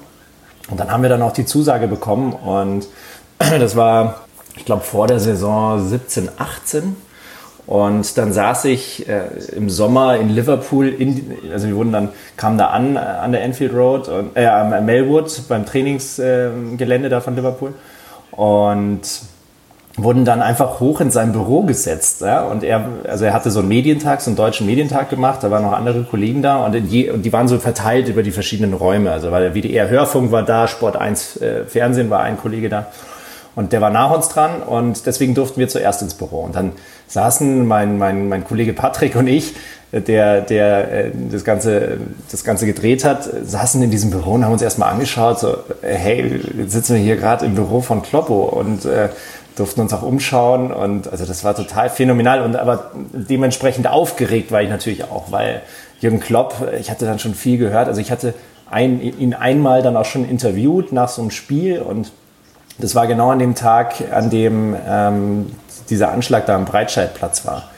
Und 0.70 0.78
dann 0.78 0.90
haben 0.90 1.02
wir 1.02 1.10
dann 1.10 1.22
auch 1.22 1.32
die 1.32 1.44
Zusage 1.44 1.88
bekommen 1.88 2.32
und 2.32 2.86
das 3.38 3.76
war, 3.76 4.20
ich 4.56 4.64
glaube, 4.64 4.82
vor 4.82 5.06
der 5.06 5.18
Saison 5.18 5.86
17, 5.86 6.28
18. 6.38 6.96
Und 7.66 8.18
dann 8.18 8.32
saß 8.32 8.66
ich 8.66 9.08
äh, 9.08 9.22
im 9.56 9.70
Sommer 9.70 10.16
in 10.18 10.28
Liverpool, 10.28 10.88
in, 10.88 11.38
also 11.50 11.66
wir 11.66 11.76
wurden 11.76 11.92
dann, 11.92 12.10
kamen 12.36 12.58
da 12.58 12.66
an, 12.68 12.96
an 12.96 13.32
der 13.32 13.42
Enfield 13.42 13.74
Road, 13.74 14.08
und, 14.08 14.36
äh, 14.36 14.46
am 14.46 14.84
Melwood, 14.84 15.42
beim 15.48 15.64
Trainingsgelände 15.64 17.06
äh, 17.06 17.10
da 17.10 17.20
von 17.20 17.34
Liverpool. 17.34 17.72
Und 18.32 19.00
wurden 19.96 20.24
dann 20.24 20.42
einfach 20.42 20.80
hoch 20.80 21.00
in 21.00 21.10
sein 21.10 21.32
Büro 21.32 21.62
gesetzt. 21.62 22.20
Ja? 22.20 22.42
Und 22.42 22.64
er, 22.64 22.84
also 23.08 23.24
er 23.24 23.32
hatte 23.32 23.50
so 23.50 23.60
einen 23.60 23.68
Medientag, 23.68 24.20
so 24.20 24.30
einen 24.30 24.36
deutschen 24.36 24.66
Medientag 24.66 25.08
gemacht, 25.08 25.42
da 25.42 25.50
waren 25.50 25.62
noch 25.62 25.72
andere 25.72 26.02
Kollegen 26.02 26.42
da 26.42 26.64
und, 26.64 26.74
je, 26.74 27.10
und 27.10 27.22
die 27.22 27.32
waren 27.32 27.46
so 27.46 27.58
verteilt 27.58 28.08
über 28.08 28.22
die 28.22 28.32
verschiedenen 28.32 28.74
Räume. 28.74 29.12
Also 29.12 29.30
weil 29.30 29.42
der 29.42 29.54
WDR 29.54 29.88
Hörfunk 29.88 30.32
war 30.32 30.42
da, 30.42 30.66
Sport 30.66 30.96
1 30.96 31.36
äh, 31.36 31.64
Fernsehen 31.66 32.10
war 32.10 32.20
ein 32.20 32.36
Kollege 32.36 32.68
da. 32.68 32.86
Und 33.54 33.72
der 33.72 33.80
war 33.80 33.90
nach 33.90 34.10
uns 34.10 34.28
dran 34.28 34.62
und 34.62 35.06
deswegen 35.06 35.34
durften 35.34 35.60
wir 35.60 35.68
zuerst 35.68 36.02
ins 36.02 36.14
Büro. 36.14 36.40
Und 36.40 36.56
dann 36.56 36.72
saßen 37.06 37.64
mein, 37.64 37.98
mein, 37.98 38.28
mein 38.28 38.42
Kollege 38.42 38.72
Patrick 38.72 39.14
und 39.14 39.28
ich, 39.28 39.54
der, 39.92 40.40
der 40.40 40.92
äh, 40.92 41.10
das, 41.30 41.44
Ganze, 41.44 41.98
das 42.32 42.42
Ganze 42.42 42.66
gedreht 42.66 43.04
hat, 43.04 43.28
saßen 43.44 43.80
in 43.80 43.92
diesem 43.92 44.10
Büro 44.10 44.32
und 44.32 44.44
haben 44.44 44.52
uns 44.52 44.62
erstmal 44.62 44.90
angeschaut, 44.90 45.38
so, 45.38 45.58
hey, 45.82 46.40
jetzt 46.58 46.72
sitzen 46.72 46.96
wir 46.96 47.02
hier 47.02 47.16
gerade 47.16 47.46
im 47.46 47.54
Büro 47.54 47.80
von 47.80 48.02
Kloppo 48.02 48.42
und 48.42 48.84
äh, 48.86 49.08
durften 49.56 49.80
uns 49.80 49.92
auch 49.92 50.02
umschauen 50.02 50.72
und 50.72 51.08
also 51.10 51.24
das 51.24 51.44
war 51.44 51.54
total 51.54 51.88
phänomenal 51.88 52.42
und 52.42 52.56
aber 52.56 52.90
dementsprechend 53.12 53.86
aufgeregt 53.86 54.50
war 54.50 54.62
ich 54.62 54.68
natürlich 54.68 55.04
auch, 55.04 55.30
weil 55.30 55.62
Jürgen 56.00 56.20
Klopp, 56.20 56.54
ich 56.78 56.90
hatte 56.90 57.06
dann 57.06 57.18
schon 57.18 57.34
viel 57.34 57.58
gehört, 57.58 57.88
also 57.88 58.00
ich 58.00 58.10
hatte 58.10 58.34
ein, 58.70 59.00
ihn 59.00 59.34
einmal 59.34 59.82
dann 59.82 59.96
auch 59.96 60.04
schon 60.04 60.28
interviewt 60.28 60.92
nach 60.92 61.08
so 61.08 61.22
einem 61.22 61.30
Spiel 61.30 61.80
und 61.80 62.10
das 62.78 62.94
war 62.94 63.06
genau 63.06 63.30
an 63.30 63.38
dem 63.38 63.54
Tag, 63.54 63.94
an 64.12 64.30
dem 64.30 64.76
ähm, 64.86 65.52
dieser 65.88 66.10
Anschlag 66.10 66.46
da 66.46 66.56
am 66.56 66.64
Breitscheidplatz 66.64 67.46
war. 67.46 67.70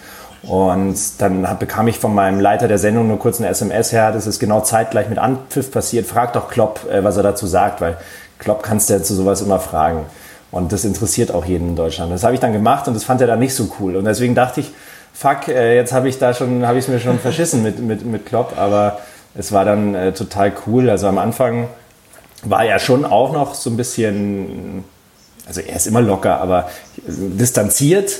Und 0.42 0.96
dann 1.18 1.46
bekam 1.58 1.88
ich 1.88 1.98
von 1.98 2.14
meinem 2.14 2.40
Leiter 2.40 2.68
der 2.68 2.78
Sendung 2.78 3.08
nur 3.08 3.18
kurz 3.18 3.40
eine 3.40 3.48
SMS 3.48 3.92
her, 3.92 4.12
das 4.12 4.26
ist 4.26 4.38
genau 4.38 4.60
zeitgleich 4.60 5.08
mit 5.08 5.18
Anpfiff 5.18 5.70
passiert, 5.70 6.06
frag 6.06 6.32
doch 6.32 6.48
Klopp, 6.48 6.88
äh, 6.90 7.04
was 7.04 7.16
er 7.16 7.22
dazu 7.22 7.46
sagt, 7.46 7.80
weil 7.80 7.96
Klopp 8.38 8.62
kannst 8.62 8.88
du 8.88 8.94
ja 8.94 9.02
zu 9.02 9.14
sowas 9.14 9.42
immer 9.42 9.58
fragen. 9.58 10.06
Und 10.50 10.72
das 10.72 10.84
interessiert 10.84 11.32
auch 11.32 11.44
jeden 11.44 11.70
in 11.70 11.76
Deutschland. 11.76 12.12
Das 12.12 12.24
habe 12.24 12.34
ich 12.34 12.40
dann 12.40 12.52
gemacht 12.52 12.86
und 12.88 12.94
das 12.94 13.04
fand 13.04 13.20
er 13.20 13.26
dann 13.26 13.38
nicht 13.38 13.54
so 13.54 13.68
cool. 13.80 13.96
Und 13.96 14.04
deswegen 14.04 14.34
dachte 14.34 14.60
ich, 14.60 14.72
fuck, 15.12 15.48
äh, 15.48 15.74
jetzt 15.76 15.92
habe 15.92 16.08
ich 16.08 16.18
da 16.18 16.34
schon, 16.34 16.66
habe 16.66 16.78
ich 16.78 16.84
es 16.84 16.88
mir 16.90 17.00
schon 17.00 17.18
verschissen 17.18 17.62
mit, 17.62 17.80
mit, 17.80 18.04
mit 18.04 18.26
Klopp. 18.26 18.54
Aber 18.56 19.00
es 19.34 19.52
war 19.52 19.64
dann 19.64 19.94
äh, 19.94 20.12
total 20.12 20.52
cool. 20.66 20.88
Also 20.88 21.08
am 21.08 21.18
Anfang 21.18 21.68
war 22.44 22.64
er 22.64 22.78
schon 22.78 23.04
auch 23.04 23.32
noch 23.32 23.54
so 23.54 23.70
ein 23.70 23.76
bisschen, 23.76 24.84
also 25.46 25.60
er 25.60 25.76
ist 25.76 25.86
immer 25.86 26.00
locker, 26.00 26.40
aber 26.40 26.70
distanziert. 27.06 28.12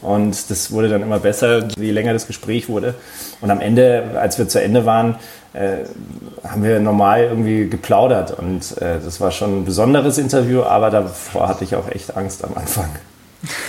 Und 0.00 0.50
das 0.50 0.70
wurde 0.70 0.88
dann 0.88 1.02
immer 1.02 1.18
besser, 1.18 1.66
je 1.76 1.90
länger 1.90 2.12
das 2.12 2.26
Gespräch 2.26 2.68
wurde. 2.68 2.94
Und 3.40 3.50
am 3.50 3.60
Ende, 3.60 4.04
als 4.20 4.38
wir 4.38 4.48
zu 4.48 4.62
Ende 4.62 4.86
waren, 4.86 5.16
äh, 5.54 5.78
haben 6.46 6.62
wir 6.62 6.78
normal 6.80 7.24
irgendwie 7.24 7.68
geplaudert. 7.68 8.38
Und 8.38 8.80
äh, 8.80 9.00
das 9.04 9.20
war 9.20 9.30
schon 9.30 9.60
ein 9.60 9.64
besonderes 9.64 10.18
Interview, 10.18 10.62
aber 10.62 10.90
davor 10.90 11.48
hatte 11.48 11.64
ich 11.64 11.74
auch 11.74 11.88
echt 11.90 12.16
Angst 12.16 12.44
am 12.44 12.54
Anfang. 12.54 12.90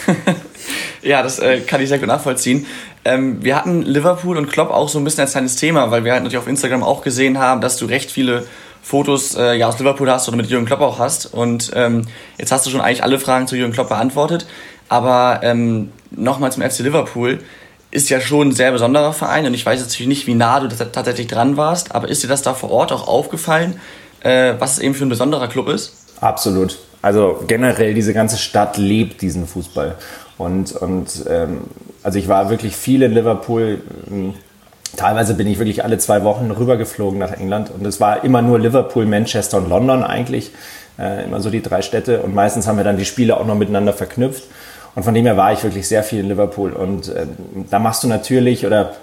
ja, 1.02 1.24
das 1.24 1.40
äh, 1.40 1.62
kann 1.62 1.82
ich 1.82 1.90
sehr 1.90 2.00
gut 2.00 2.08
nachvollziehen. 2.08 2.66
Ähm, 3.06 3.44
wir 3.44 3.56
hatten 3.56 3.82
Liverpool 3.84 4.38
und 4.38 4.50
Klopp 4.50 4.72
auch 4.72 4.90
so 4.90 5.00
ein 5.00 5.04
bisschen 5.04 5.22
als 5.22 5.32
kleines 5.32 5.56
Thema, 5.56 5.90
weil 5.92 6.04
wir 6.04 6.12
halt 6.12 6.24
natürlich 6.24 6.44
auf 6.44 6.48
Instagram 6.48 6.84
auch 6.84 7.02
gesehen 7.02 7.40
haben, 7.40 7.62
dass 7.62 7.78
du 7.78 7.86
recht 7.86 8.12
viele 8.12 8.46
Fotos 8.82 9.36
äh, 9.36 9.56
ja, 9.56 9.68
aus 9.68 9.80
Liverpool 9.80 10.10
hast 10.12 10.28
oder 10.28 10.38
mit 10.38 10.48
Jürgen 10.48 10.66
Klopp 10.66 10.82
auch 10.82 11.00
hast. 11.00 11.34
Und 11.34 11.72
ähm, 11.76 12.04
jetzt 12.38 12.52
hast 12.52 12.66
du 12.66 12.70
schon 12.70 12.82
eigentlich 12.82 13.04
alle 13.04 13.20
Fragen 13.20 13.48
zu 13.48 13.56
Jürgen 13.56 13.74
Klopp 13.74 13.90
beantwortet. 13.90 14.48
Aber 14.90 15.42
ähm, 15.44 15.92
nochmal 16.12 16.52
zum 16.52 16.64
FC 16.64 16.80
Liverpool 16.80 17.40
ist 17.92 18.10
ja 18.10 18.22
schon 18.22 18.50
ein 18.50 18.52
sehr 18.52 18.72
besonderer 18.72 19.14
Verein 19.14 19.46
und 19.46 19.54
ich 19.54 19.66
weiß 19.66 19.80
jetzt 19.80 19.90
natürlich 19.90 20.08
nicht, 20.08 20.28
wie 20.28 20.36
nah 20.36 20.60
du 20.60 20.68
tatsächlich 20.68 21.28
dran 21.28 21.58
warst, 21.58 21.96
aber 21.96 22.08
ist 22.08 22.24
dir 22.24 22.28
das 22.28 22.42
da 22.42 22.54
vor 22.54 22.70
Ort 22.70 22.92
auch 22.92 23.08
aufgefallen, 23.08 23.80
äh, 24.22 24.54
was 24.60 24.74
es 24.74 24.80
eben 24.80 24.94
für 24.94 25.06
ein 25.06 25.10
besonderer 25.10 25.48
Club 25.48 25.70
ist? 25.70 25.94
Absolut. 26.22 26.78
Also 27.02 27.44
generell 27.48 27.94
diese 27.94 28.14
ganze 28.14 28.38
Stadt 28.38 28.78
lebt 28.78 29.22
diesen 29.22 29.48
Fußball. 29.48 29.96
Und, 30.38 30.74
und 30.74 31.26
ähm, 31.30 31.62
also 32.04 32.20
ich 32.20 32.28
war 32.28 32.50
wirklich 32.50 32.76
viel 32.76 33.02
in 33.02 33.14
Liverpool. 33.14 33.82
Teilweise 34.96 35.34
bin 35.34 35.48
ich 35.48 35.60
wirklich 35.60 35.84
alle 35.84 35.98
zwei 35.98 36.24
Wochen 36.24 36.52
rübergeflogen 36.52 37.20
nach 37.20 37.32
England 37.32 37.72
und 37.72 37.86
es 37.86 38.00
war 38.00 38.24
immer 38.24 38.42
nur 38.42 38.60
Liverpool, 38.60 39.06
Manchester 39.06 39.58
und 39.58 39.70
London 39.70 40.04
eigentlich. 40.04 40.52
Äh, 41.00 41.24
immer 41.24 41.40
so 41.40 41.50
die 41.50 41.62
drei 41.62 41.82
Städte 41.82 42.22
und 42.22 42.36
meistens 42.36 42.68
haben 42.68 42.78
wir 42.78 42.84
dann 42.84 42.98
die 42.98 43.06
Spiele 43.06 43.38
auch 43.38 43.46
noch 43.46 43.56
miteinander 43.56 43.94
verknüpft. 43.94 44.44
Und 44.96 45.04
von 45.04 45.14
dem 45.14 45.26
her 45.26 45.38
war 45.38 45.54
ich 45.54 45.64
wirklich 45.64 45.88
sehr 45.88 46.04
viel 46.04 46.20
in 46.20 46.28
Liverpool. 46.28 46.74
Und 46.74 47.10
äh, 47.10 47.26
da 47.70 47.80
machst 47.80 48.04
du 48.04 48.08
natürlich 48.08 48.66
oder 48.66 48.94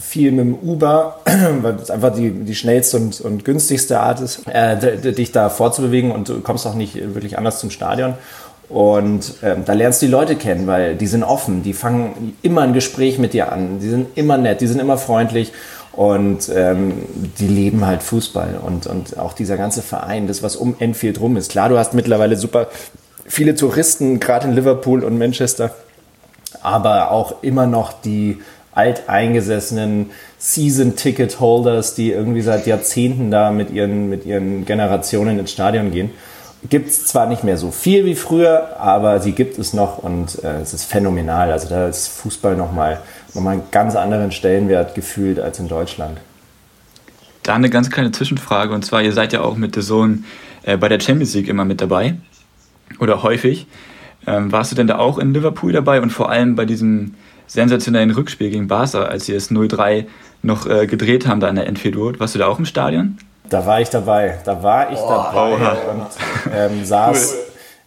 viel 0.00 0.32
mit 0.32 0.44
dem 0.44 0.54
Uber, 0.54 1.20
weil 1.62 1.76
es 1.76 1.90
einfach 1.90 2.14
die, 2.14 2.30
die 2.30 2.54
schnellste 2.54 2.98
und, 2.98 3.20
und 3.20 3.44
günstigste 3.44 4.00
Art 4.00 4.20
ist, 4.20 4.46
äh, 4.46 5.12
dich 5.12 5.32
da 5.32 5.48
vorzubewegen 5.48 6.10
und 6.10 6.28
du 6.28 6.40
kommst 6.40 6.66
auch 6.66 6.74
nicht 6.74 6.96
wirklich 7.14 7.38
anders 7.38 7.60
zum 7.60 7.70
Stadion. 7.70 8.14
Und 8.68 9.34
ähm, 9.42 9.64
da 9.66 9.74
lernst 9.74 10.00
du 10.02 10.06
die 10.06 10.12
Leute 10.12 10.36
kennen, 10.36 10.66
weil 10.66 10.96
die 10.96 11.06
sind 11.06 11.22
offen, 11.22 11.62
die 11.62 11.74
fangen 11.74 12.36
immer 12.42 12.62
ein 12.62 12.72
Gespräch 12.72 13.18
mit 13.18 13.34
dir 13.34 13.52
an, 13.52 13.78
die 13.80 13.88
sind 13.88 14.16
immer 14.16 14.38
nett, 14.38 14.62
die 14.62 14.66
sind 14.66 14.80
immer 14.80 14.96
freundlich 14.96 15.52
und 15.92 16.50
ähm, 16.52 16.94
die 17.38 17.46
leben 17.46 17.86
halt 17.86 18.02
Fußball 18.02 18.58
und, 18.66 18.86
und 18.86 19.18
auch 19.18 19.34
dieser 19.34 19.56
ganze 19.58 19.82
Verein, 19.82 20.26
das 20.26 20.42
was 20.42 20.56
um 20.56 20.76
Enfield 20.78 21.20
rum 21.20 21.36
ist. 21.36 21.50
Klar, 21.50 21.68
du 21.68 21.78
hast 21.78 21.92
mittlerweile 21.92 22.36
super 22.36 22.68
viele 23.26 23.54
Touristen, 23.54 24.20
gerade 24.20 24.48
in 24.48 24.54
Liverpool 24.54 25.04
und 25.04 25.18
Manchester, 25.18 25.74
aber 26.62 27.10
auch 27.10 27.42
immer 27.42 27.66
noch 27.66 27.92
die 27.92 28.38
alteingesessenen 28.72 30.10
Season-Ticket-Holders, 30.38 31.94
die 31.94 32.10
irgendwie 32.10 32.42
seit 32.42 32.66
Jahrzehnten 32.66 33.30
da 33.30 33.50
mit 33.50 33.70
ihren, 33.70 34.10
mit 34.10 34.26
ihren 34.26 34.64
Generationen 34.64 35.38
ins 35.38 35.52
Stadion 35.52 35.90
gehen. 35.92 36.10
Gibt 36.70 36.88
es 36.88 37.06
zwar 37.06 37.26
nicht 37.26 37.44
mehr 37.44 37.58
so 37.58 37.70
viel 37.70 38.06
wie 38.06 38.14
früher, 38.14 38.80
aber 38.80 39.20
sie 39.20 39.32
gibt 39.32 39.58
es 39.58 39.74
noch 39.74 39.98
und 39.98 40.42
äh, 40.42 40.60
es 40.62 40.72
ist 40.72 40.84
phänomenal. 40.84 41.52
Also 41.52 41.68
da 41.68 41.88
ist 41.88 42.08
Fußball 42.08 42.56
nochmal 42.56 43.00
noch 43.34 43.42
mal 43.42 43.50
einen 43.52 43.62
ganz 43.70 43.96
anderen 43.96 44.32
Stellenwert 44.32 44.94
gefühlt 44.94 45.38
als 45.38 45.58
in 45.58 45.68
Deutschland. 45.68 46.18
Da 47.42 47.54
eine 47.54 47.68
ganz 47.68 47.90
kleine 47.90 48.12
Zwischenfrage 48.12 48.72
und 48.72 48.84
zwar, 48.84 49.02
ihr 49.02 49.12
seid 49.12 49.34
ja 49.34 49.42
auch 49.42 49.56
mit 49.56 49.76
der 49.76 49.82
Sohn 49.82 50.24
äh, 50.62 50.78
bei 50.78 50.88
der 50.88 51.00
Champions 51.00 51.34
League 51.34 51.48
immer 51.48 51.66
mit 51.66 51.82
dabei 51.82 52.14
oder 53.00 53.22
häufig. 53.22 53.66
Ähm, 54.26 54.52
warst 54.52 54.72
du 54.72 54.76
denn 54.76 54.86
da 54.86 54.98
auch 54.98 55.18
in 55.18 55.34
Liverpool 55.34 55.72
dabei 55.72 56.00
und 56.00 56.10
vor 56.10 56.30
allem 56.30 56.54
bei 56.54 56.64
diesem 56.64 57.14
sensationellen 57.46 58.10
Rückspiel 58.10 58.50
gegen 58.50 58.68
Barca, 58.68 59.02
als 59.02 59.26
sie 59.26 59.34
es 59.34 59.50
0-3 59.50 60.06
noch 60.42 60.66
äh, 60.66 60.86
gedreht 60.86 61.26
haben 61.26 61.40
da 61.40 61.48
in 61.48 61.56
der 61.56 61.66
Enfield 61.66 61.96
Road? 61.96 62.20
Warst 62.20 62.34
du 62.34 62.38
da 62.38 62.46
auch 62.46 62.58
im 62.58 62.64
Stadion? 62.64 63.18
Da 63.50 63.66
war 63.66 63.80
ich 63.80 63.90
dabei. 63.90 64.38
Da 64.44 64.62
war 64.62 64.90
ich 64.90 64.98
oh, 64.98 65.08
dabei 65.08 65.52
oh. 65.52 65.90
und 65.90 66.06
ähm, 66.54 66.84
saß. 66.84 67.34
Cool. 67.34 67.40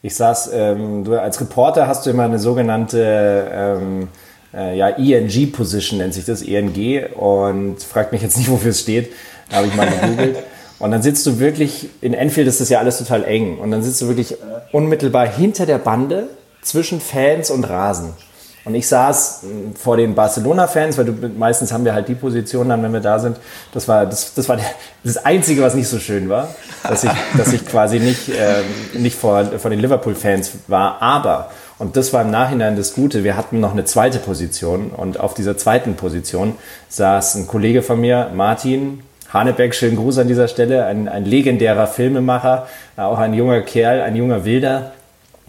Ich 0.03 0.15
saß. 0.15 0.51
Ähm, 0.53 1.03
du 1.03 1.19
als 1.19 1.41
Reporter 1.41 1.87
hast 1.87 2.05
du 2.05 2.11
immer 2.11 2.23
eine 2.23 2.37
sogenannte 2.37 3.51
ähm, 3.51 4.07
äh, 4.53 4.77
ja, 4.77 4.89
ENG 4.89 5.51
Position 5.51 5.99
nennt 5.99 6.13
sich 6.13 6.25
das 6.25 6.41
ENG 6.41 7.07
und 7.15 7.81
fragt 7.81 8.11
mich 8.11 8.21
jetzt 8.21 8.37
nicht, 8.37 8.49
wofür 8.49 8.71
es 8.71 8.81
steht. 8.81 9.11
Habe 9.51 9.67
ich 9.67 9.75
mal 9.75 9.87
gegoogelt. 9.89 10.37
Und 10.79 10.91
dann 10.91 11.01
sitzt 11.01 11.25
du 11.25 11.39
wirklich, 11.39 11.89
in 12.01 12.13
Enfield 12.13 12.47
ist 12.47 12.61
das 12.61 12.69
ja 12.69 12.79
alles 12.79 12.97
total 12.97 13.23
eng. 13.23 13.57
Und 13.57 13.71
dann 13.71 13.81
sitzt 13.81 14.01
du 14.01 14.07
wirklich 14.07 14.35
unmittelbar 14.71 15.27
hinter 15.27 15.65
der 15.65 15.79
Bande 15.79 16.27
zwischen 16.61 17.01
Fans 17.01 17.49
und 17.49 17.63
Rasen. 17.63 18.13
Und 18.67 18.75
ich 18.75 18.87
saß 18.87 19.43
hm, 19.43 19.75
vor 19.75 19.95
den 19.95 20.13
Barcelona-Fans, 20.13 20.97
weil 20.97 21.05
du, 21.05 21.13
meistens 21.37 21.71
haben 21.71 21.85
wir 21.85 21.93
halt 21.93 22.09
die 22.09 22.15
Position 22.15 22.67
dann, 22.67 22.83
wenn 22.83 22.91
wir 22.91 22.99
da 22.99 23.17
sind. 23.17 23.37
Das 23.73 23.87
war 23.87 24.05
das, 24.05 24.33
das, 24.33 24.49
war 24.49 24.59
das 25.05 25.17
Einzige, 25.25 25.61
was 25.61 25.73
nicht 25.73 25.87
so 25.87 25.99
schön 25.99 26.27
war, 26.27 26.49
dass 26.83 27.05
ich, 27.05 27.11
dass 27.37 27.53
ich 27.53 27.65
quasi 27.65 27.99
nicht, 27.99 28.27
äh, 28.27 28.63
nicht 28.93 29.15
vor, 29.15 29.45
vor 29.57 29.71
den 29.71 29.79
Liverpool-Fans 29.79 30.51
war. 30.67 31.01
Aber, 31.01 31.49
und 31.79 31.95
das 31.95 32.11
war 32.11 32.23
im 32.23 32.29
Nachhinein 32.29 32.75
das 32.75 32.93
Gute, 32.93 33.23
wir 33.23 33.37
hatten 33.37 33.61
noch 33.61 33.71
eine 33.71 33.85
zweite 33.85 34.19
Position. 34.19 34.89
Und 34.89 35.17
auf 35.17 35.33
dieser 35.33 35.57
zweiten 35.57 35.95
Position 35.95 36.55
saß 36.89 37.35
ein 37.35 37.47
Kollege 37.47 37.81
von 37.81 38.01
mir, 38.01 38.31
Martin, 38.35 39.01
Hanebeck, 39.33 39.75
schönen 39.75 39.97
Gruß 39.97 40.19
an 40.19 40.27
dieser 40.27 40.47
Stelle, 40.47 40.85
ein, 40.85 41.07
ein 41.07 41.25
legendärer 41.25 41.87
Filmemacher, 41.87 42.67
auch 42.95 43.19
ein 43.19 43.33
junger 43.33 43.61
Kerl, 43.61 44.01
ein 44.01 44.15
junger 44.15 44.45
Wilder. 44.45 44.91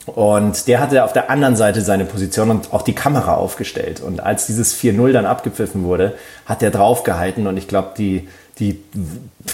Und 0.06 0.68
der 0.68 0.80
hatte 0.80 1.04
auf 1.04 1.12
der 1.12 1.30
anderen 1.30 1.54
Seite 1.54 1.82
seine 1.82 2.04
Position 2.04 2.50
und 2.50 2.73
auch 2.73 2.82
die 2.82 2.94
Kamera 2.94 3.35
aufgestellt. 3.35 4.00
Und 4.00 4.20
als 4.20 4.47
dieses 4.47 4.75
4-0 4.76 5.12
dann 5.12 5.26
abgepfiffen 5.26 5.85
wurde, 5.85 6.14
hat 6.47 6.62
er 6.62 6.70
draufgehalten 6.70 7.47
und 7.47 7.56
ich 7.56 7.68
glaube, 7.68 7.90
die, 7.99 8.28
die 8.58 8.80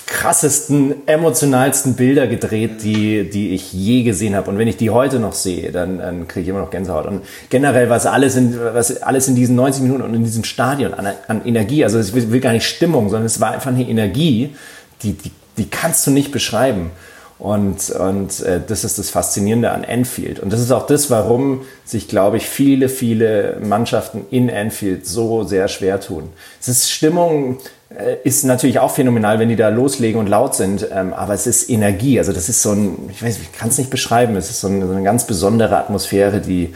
krassesten, 0.07 1.07
emotionalsten 1.07 1.95
Bilder 1.95 2.27
gedreht, 2.27 2.83
die, 2.83 3.29
die 3.29 3.51
ich 3.51 3.73
je 3.73 4.03
gesehen 4.03 4.35
habe. 4.35 4.51
Und 4.51 4.59
wenn 4.59 4.69
ich 4.69 4.79
die 4.79 4.91
heute 4.91 5.19
noch 5.19 5.35
sehe, 5.35 5.73
dann, 5.73 5.99
dann 5.99 6.27
kriege 6.29 6.43
ich 6.45 6.49
immer 6.49 6.61
noch 6.61 6.71
Gänsehaut. 6.71 7.07
Und 7.07 7.23
generell, 7.51 7.91
was 7.91 8.07
alles 8.07 8.37
in, 8.37 8.59
was 8.59 9.03
alles 9.03 9.29
in 9.29 9.35
diesen 9.35 9.57
90 9.57 9.83
Minuten 9.83 10.03
und 10.03 10.15
in 10.15 10.25
diesem 10.25 10.45
Stadion 10.45 10.95
an, 10.95 11.09
an 11.29 11.45
Energie, 11.45 11.85
also 11.85 11.99
es 11.99 12.15
will 12.15 12.41
gar 12.41 12.53
nicht 12.53 12.67
Stimmung, 12.67 13.11
sondern 13.11 13.27
es 13.27 13.41
war 13.41 13.53
einfach 13.53 13.71
eine 13.71 13.87
Energie, 13.87 14.55
die, 15.03 15.13
die, 15.13 15.31
die 15.59 15.69
kannst 15.69 16.07
du 16.07 16.11
nicht 16.11 16.33
beschreiben. 16.33 16.91
Und, 17.39 17.91
und 17.91 18.41
äh, 18.41 18.61
das 18.67 18.85
ist 18.85 18.99
das 18.99 19.11
Faszinierende 19.11 19.73
an 19.73 19.85
Anfield. 19.85 20.39
Und 20.39 20.53
das 20.53 20.61
ist 20.61 20.71
auch 20.71 20.87
das, 20.87 21.11
warum 21.11 21.63
sich, 21.85 22.09
glaube 22.09 22.37
ich, 22.37 22.49
viele, 22.49 22.89
viele 22.89 23.59
Mannschaften 23.63 24.25
in 24.31 24.51
Anfield 24.51 25.07
so 25.07 25.43
sehr 25.43 25.69
schwer 25.69 26.01
tun. 26.01 26.31
Es 26.61 26.69
ist 26.69 26.91
Stimmung, 26.91 27.59
äh, 27.91 28.17
ist 28.23 28.45
natürlich 28.45 28.79
auch 28.79 28.93
phänomenal, 28.93 29.41
wenn 29.41 29.49
die 29.49 29.57
da 29.57 29.69
loslegen 29.69 30.21
und 30.21 30.29
laut 30.29 30.55
sind, 30.55 30.87
ähm, 30.93 31.13
aber 31.13 31.35
es 31.35 31.47
ist 31.47 31.69
Energie. 31.69 32.19
Also 32.19 32.33
das 32.33 32.49
ist 32.49 32.63
so 32.63 32.73
ein, 32.73 33.11
ich 33.11 33.23
weiß, 33.23 33.39
ich 33.39 33.53
kann 33.53 33.69
es 33.69 33.79
nicht 33.79 33.91
beschreiben, 33.91 34.37
es 34.37 34.49
ist 34.49 34.61
so 34.61 34.69
eine, 34.69 34.87
so 34.87 34.93
eine, 34.93 35.03
ganz 35.03 35.27
besondere 35.27 35.77
Atmosphäre, 35.77 36.41
die, 36.41 36.73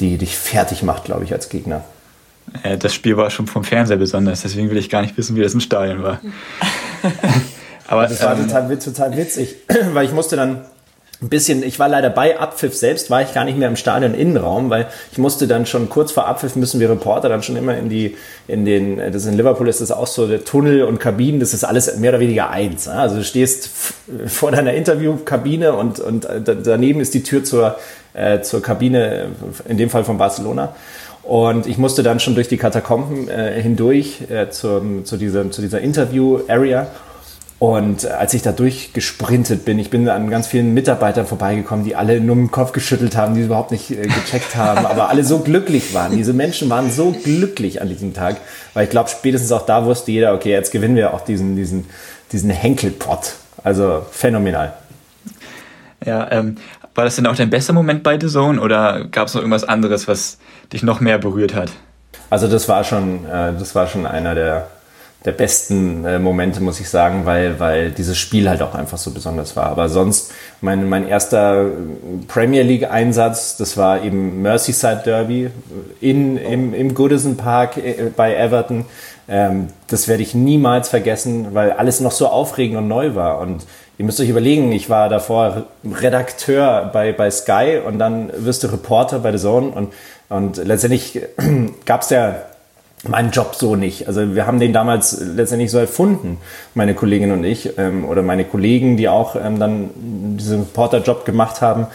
die 0.00 0.18
dich 0.18 0.36
fertig 0.36 0.82
macht, 0.82 1.04
glaube 1.04 1.24
ich, 1.24 1.32
als 1.32 1.48
Gegner. 1.48 1.84
Äh, 2.64 2.78
das 2.78 2.94
Spiel 2.94 3.16
war 3.16 3.30
schon 3.30 3.46
vom 3.46 3.62
Fernseher 3.62 3.96
besonders, 3.96 4.42
deswegen 4.42 4.70
will 4.70 4.76
ich 4.76 4.90
gar 4.90 5.02
nicht 5.02 5.16
wissen, 5.16 5.36
wie 5.36 5.40
das 5.40 5.54
im 5.54 5.60
Stadion 5.60 6.02
war. 6.02 6.20
Aber 7.90 8.06
das 8.06 8.22
war 8.22 8.38
ähm, 8.38 8.46
total, 8.46 8.78
total 8.78 9.16
witzig, 9.16 9.56
weil 9.92 10.06
ich 10.06 10.12
musste 10.12 10.36
dann 10.36 10.60
ein 11.20 11.28
bisschen, 11.28 11.64
ich 11.64 11.78
war 11.80 11.88
leider 11.88 12.08
bei 12.08 12.38
Abpfiff 12.38 12.74
selbst, 12.74 13.10
war 13.10 13.20
ich 13.20 13.34
gar 13.34 13.44
nicht 13.44 13.58
mehr 13.58 13.68
im 13.68 13.74
Stadion 13.74 14.14
Innenraum, 14.14 14.70
weil 14.70 14.86
ich 15.10 15.18
musste 15.18 15.48
dann 15.48 15.66
schon 15.66 15.90
kurz 15.90 16.12
vor 16.12 16.26
Abpfiff 16.26 16.54
müssen 16.54 16.80
wir 16.80 16.88
Reporter 16.88 17.28
dann 17.28 17.42
schon 17.42 17.56
immer 17.56 17.76
in 17.76 17.90
die, 17.90 18.16
in 18.46 18.64
den, 18.64 18.98
das 19.12 19.26
in 19.26 19.36
Liverpool 19.36 19.68
ist 19.68 19.80
das 19.80 19.90
auch 19.90 20.06
so, 20.06 20.28
der 20.28 20.44
Tunnel 20.44 20.84
und 20.84 21.00
Kabinen, 21.00 21.40
das 21.40 21.52
ist 21.52 21.64
alles 21.64 21.94
mehr 21.98 22.12
oder 22.12 22.20
weniger 22.20 22.50
eins. 22.50 22.86
Also 22.86 23.16
du 23.16 23.24
stehst 23.24 23.70
vor 24.26 24.52
deiner 24.52 24.72
Interviewkabine 24.72 25.74
und, 25.74 25.98
und 25.98 26.28
daneben 26.64 27.00
ist 27.00 27.12
die 27.12 27.24
Tür 27.24 27.42
zur, 27.42 27.76
äh, 28.14 28.40
zur 28.40 28.62
Kabine, 28.62 29.26
in 29.68 29.76
dem 29.78 29.90
Fall 29.90 30.04
von 30.04 30.16
Barcelona. 30.16 30.76
Und 31.24 31.66
ich 31.66 31.76
musste 31.76 32.04
dann 32.04 32.20
schon 32.20 32.34
durch 32.34 32.48
die 32.48 32.56
Katakomben 32.56 33.28
äh, 33.28 33.60
hindurch 33.60 34.22
äh, 34.30 34.48
zur, 34.48 34.82
zu 35.04 35.16
dieser, 35.16 35.50
zu 35.50 35.60
dieser 35.60 35.80
Interview-Area 35.80 36.86
und 37.60 38.06
als 38.06 38.32
ich 38.32 38.40
da 38.40 38.52
durchgesprintet 38.52 39.66
bin, 39.66 39.78
ich 39.78 39.90
bin 39.90 40.08
an 40.08 40.30
ganz 40.30 40.46
vielen 40.46 40.72
Mitarbeitern 40.72 41.26
vorbeigekommen, 41.26 41.84
die 41.84 41.94
alle 41.94 42.18
nur 42.18 42.34
im 42.34 42.50
Kopf 42.50 42.72
geschüttelt 42.72 43.16
haben, 43.16 43.34
die 43.34 43.42
überhaupt 43.42 43.70
nicht 43.70 43.90
äh, 43.90 44.06
gecheckt 44.06 44.56
haben, 44.56 44.86
aber 44.86 45.10
alle 45.10 45.24
so 45.24 45.40
glücklich 45.40 45.92
waren. 45.92 46.16
Diese 46.16 46.32
Menschen 46.32 46.70
waren 46.70 46.90
so 46.90 47.12
glücklich 47.12 47.82
an 47.82 47.90
diesem 47.90 48.14
Tag, 48.14 48.38
weil 48.72 48.84
ich 48.84 48.90
glaube, 48.90 49.10
spätestens 49.10 49.52
auch 49.52 49.66
da 49.66 49.84
wusste 49.84 50.10
jeder, 50.10 50.32
okay, 50.32 50.50
jetzt 50.50 50.72
gewinnen 50.72 50.96
wir 50.96 51.12
auch 51.12 51.20
diesen, 51.20 51.54
diesen, 51.54 51.84
diesen 52.32 52.48
Henkelpott. 52.48 53.34
Also 53.62 54.06
phänomenal. 54.10 54.72
Ja, 56.06 56.32
ähm, 56.32 56.56
war 56.94 57.04
das 57.04 57.16
denn 57.16 57.26
auch 57.26 57.36
dein 57.36 57.50
bester 57.50 57.74
Moment 57.74 58.02
bei 58.02 58.18
The 58.18 58.28
Zone 58.28 58.58
oder 58.58 59.04
gab 59.04 59.28
es 59.28 59.34
noch 59.34 59.42
irgendwas 59.42 59.64
anderes, 59.64 60.08
was 60.08 60.38
dich 60.72 60.82
noch 60.82 61.00
mehr 61.00 61.18
berührt 61.18 61.54
hat? 61.54 61.70
Also 62.30 62.48
das 62.48 62.70
war 62.70 62.84
schon, 62.84 63.26
äh, 63.26 63.52
das 63.58 63.74
war 63.74 63.86
schon 63.86 64.06
einer 64.06 64.34
der 64.34 64.66
der 65.24 65.32
besten 65.32 66.04
äh, 66.04 66.18
Momente, 66.18 66.62
muss 66.62 66.80
ich 66.80 66.88
sagen, 66.88 67.26
weil, 67.26 67.60
weil 67.60 67.90
dieses 67.90 68.16
Spiel 68.16 68.48
halt 68.48 68.62
auch 68.62 68.74
einfach 68.74 68.96
so 68.96 69.10
besonders 69.10 69.54
war. 69.54 69.66
Aber 69.66 69.90
sonst, 69.90 70.32
mein, 70.62 70.88
mein 70.88 71.06
erster 71.06 71.66
Premier 72.26 72.62
League-Einsatz, 72.62 73.58
das 73.58 73.76
war 73.76 74.02
eben 74.02 74.40
Merseyside 74.40 75.02
Derby 75.04 75.50
in, 76.00 76.38
im, 76.38 76.72
im 76.72 76.94
Goodison 76.94 77.36
Park 77.36 77.76
äh, 77.76 78.10
bei 78.16 78.34
Everton. 78.34 78.86
Ähm, 79.28 79.68
das 79.88 80.08
werde 80.08 80.22
ich 80.22 80.34
niemals 80.34 80.88
vergessen, 80.88 81.48
weil 81.52 81.72
alles 81.72 82.00
noch 82.00 82.12
so 82.12 82.26
aufregend 82.26 82.78
und 82.78 82.88
neu 82.88 83.14
war. 83.14 83.40
Und 83.40 83.66
ihr 83.98 84.06
müsst 84.06 84.20
euch 84.20 84.28
überlegen, 84.30 84.72
ich 84.72 84.88
war 84.88 85.10
davor 85.10 85.66
Redakteur 85.84 86.88
bei, 86.94 87.12
bei 87.12 87.30
Sky 87.30 87.78
und 87.86 87.98
dann 87.98 88.32
wirst 88.34 88.64
du 88.64 88.68
Reporter 88.68 89.18
bei 89.18 89.32
The 89.32 89.38
Zone 89.38 89.68
und, 89.68 89.92
und 90.30 90.56
letztendlich 90.56 91.20
gab 91.84 92.00
es 92.00 92.10
ja 92.10 92.36
meinen 93.08 93.30
Job 93.30 93.54
so 93.54 93.76
nicht. 93.76 94.06
Also 94.06 94.34
wir 94.34 94.46
haben 94.46 94.60
den 94.60 94.72
damals 94.72 95.20
letztendlich 95.20 95.70
so 95.70 95.78
erfunden, 95.78 96.38
meine 96.74 96.94
Kollegin 96.94 97.32
und 97.32 97.44
ich, 97.44 97.78
ähm, 97.78 98.04
oder 98.04 98.22
meine 98.22 98.44
Kollegen, 98.44 98.96
die 98.96 99.08
auch 99.08 99.36
ähm, 99.36 99.58
dann 99.58 99.90
diesen 100.36 100.60
Reporter-Job 100.60 101.24
gemacht 101.24 101.62
haben. 101.62 101.86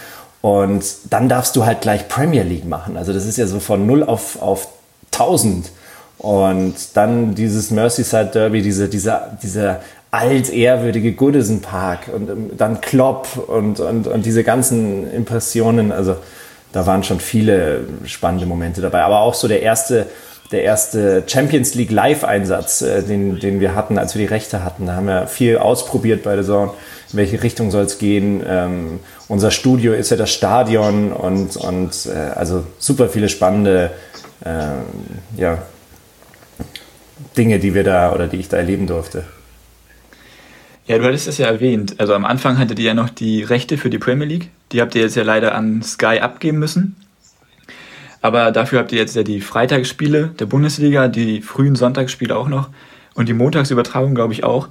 Und 0.42 0.84
dann 1.10 1.30
darfst 1.30 1.56
du 1.56 1.66
halt 1.66 1.82
gleich 1.82 2.08
Premier 2.08 2.44
League 2.44 2.66
machen. 2.66 2.98
Also 2.98 3.14
das 3.14 3.26
ist 3.26 3.38
ja 3.38 3.48
so 3.48 3.60
von 3.60 3.86
0 3.86 4.04
auf, 4.04 4.42
auf 4.42 4.68
1000. 5.14 5.72
Und 6.18 6.76
dann 6.94 7.36
dieses 7.36 7.72
Merseyside 7.72 8.30
Derby, 8.34 8.62
diese, 8.62 8.88
dieser, 8.88 9.38
dieser 9.42 9.82
altehrwürdige 10.12 11.12
Goodison 11.14 11.62
Park 11.62 12.10
und 12.14 12.30
ähm, 12.30 12.52
dann 12.58 12.80
Klopp 12.80 13.28
und, 13.48 13.80
und, 13.80 14.08
und 14.08 14.26
diese 14.26 14.44
ganzen 14.44 15.12
Impressionen. 15.12 15.92
Also 15.92 16.16
da 16.72 16.86
waren 16.86 17.04
schon 17.04 17.20
viele 17.20 17.82
spannende 18.06 18.46
Momente 18.46 18.82
dabei. 18.82 19.04
Aber 19.04 19.20
auch 19.20 19.34
so 19.34 19.48
der 19.48 19.62
erste 19.62 20.08
der 20.52 20.64
erste 20.64 21.24
Champions 21.28 21.76
League 21.76 21.92
Live-Einsatz, 21.92 22.82
äh, 22.82 23.04
den, 23.04 23.40
den 23.40 23.60
wir 23.60 23.76
hatten, 23.76 23.98
als 23.98 24.16
wir 24.16 24.22
die 24.22 24.32
Rechte 24.34 24.64
hatten. 24.64 24.86
Da 24.86 24.96
haben 24.96 25.08
wir 25.08 25.28
viel 25.28 25.58
ausprobiert 25.58 26.24
bei 26.24 26.36
der 26.36 26.44
Saison. 26.44 26.74
In 27.12 27.18
welche 27.18 27.42
Richtung 27.42 27.72
soll 27.72 27.84
es 27.84 27.98
gehen? 27.98 28.44
Ähm, 28.48 29.00
unser 29.28 29.52
Studio 29.52 29.94
ist 29.94 30.12
ja 30.12 30.18
das 30.18 30.32
Stadion 30.32 31.12
und, 31.12 31.58
und 31.58 32.06
äh, 32.08 32.18
also 32.36 32.66
super 32.78 33.10
viele 33.10 33.30
spannende 33.30 33.92
äh, 34.44 35.40
ja, 35.40 35.60
Dinge, 37.38 37.60
die 37.60 37.74
wir 37.74 37.84
da 37.84 38.14
oder 38.14 38.28
die 38.28 38.38
ich 38.38 38.50
da 38.50 38.58
erleben 38.58 38.88
durfte. 38.88 39.24
Ja, 40.88 41.00
du 41.00 41.06
hattest 41.06 41.28
es 41.28 41.40
ja 41.40 41.48
erwähnt. 41.48 41.96
Also 42.00 42.14
am 42.14 42.26
Anfang 42.26 42.60
hattet 42.60 42.78
ihr 42.78 42.86
ja 42.86 42.94
noch 42.94 43.10
die 43.10 43.42
Rechte 43.42 43.78
für 43.78 43.90
die 43.90 43.98
Premier 43.98 44.28
League. 44.28 44.50
Die 44.72 44.82
habt 44.82 44.94
ihr 44.94 45.02
jetzt 45.02 45.16
ja 45.16 45.24
leider 45.24 45.56
an 45.56 45.82
Sky 45.82 46.20
abgeben 46.20 46.60
müssen. 46.60 46.96
Aber 48.26 48.52
dafür 48.52 48.80
habt 48.80 48.92
ihr 48.92 48.98
jetzt 48.98 49.16
ja 49.16 49.22
die 49.22 49.40
Freitagsspiele 49.40 50.32
der 50.40 50.48
Bundesliga, 50.48 51.08
die 51.08 51.44
frühen 51.44 51.76
Sonntagsspiele 51.76 52.36
auch 52.36 52.48
noch 52.48 52.70
und 53.14 53.30
die 53.30 53.34
Montagsübertragung, 53.34 54.16
glaube 54.16 54.34
ich, 54.34 54.44
auch. 54.44 54.70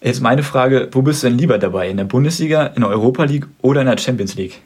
Jetzt 0.00 0.22
meine 0.22 0.42
Frage, 0.42 0.88
wo 0.92 1.02
bist 1.02 1.22
du 1.22 1.26
denn 1.26 1.36
lieber 1.36 1.58
dabei? 1.58 1.90
In 1.90 1.98
der 1.98 2.04
Bundesliga, 2.04 2.68
in 2.68 2.80
der 2.80 2.88
Europa 2.88 3.24
League 3.24 3.48
oder 3.60 3.82
in 3.82 3.86
der 3.86 3.98
Champions 3.98 4.34
League? 4.36 4.62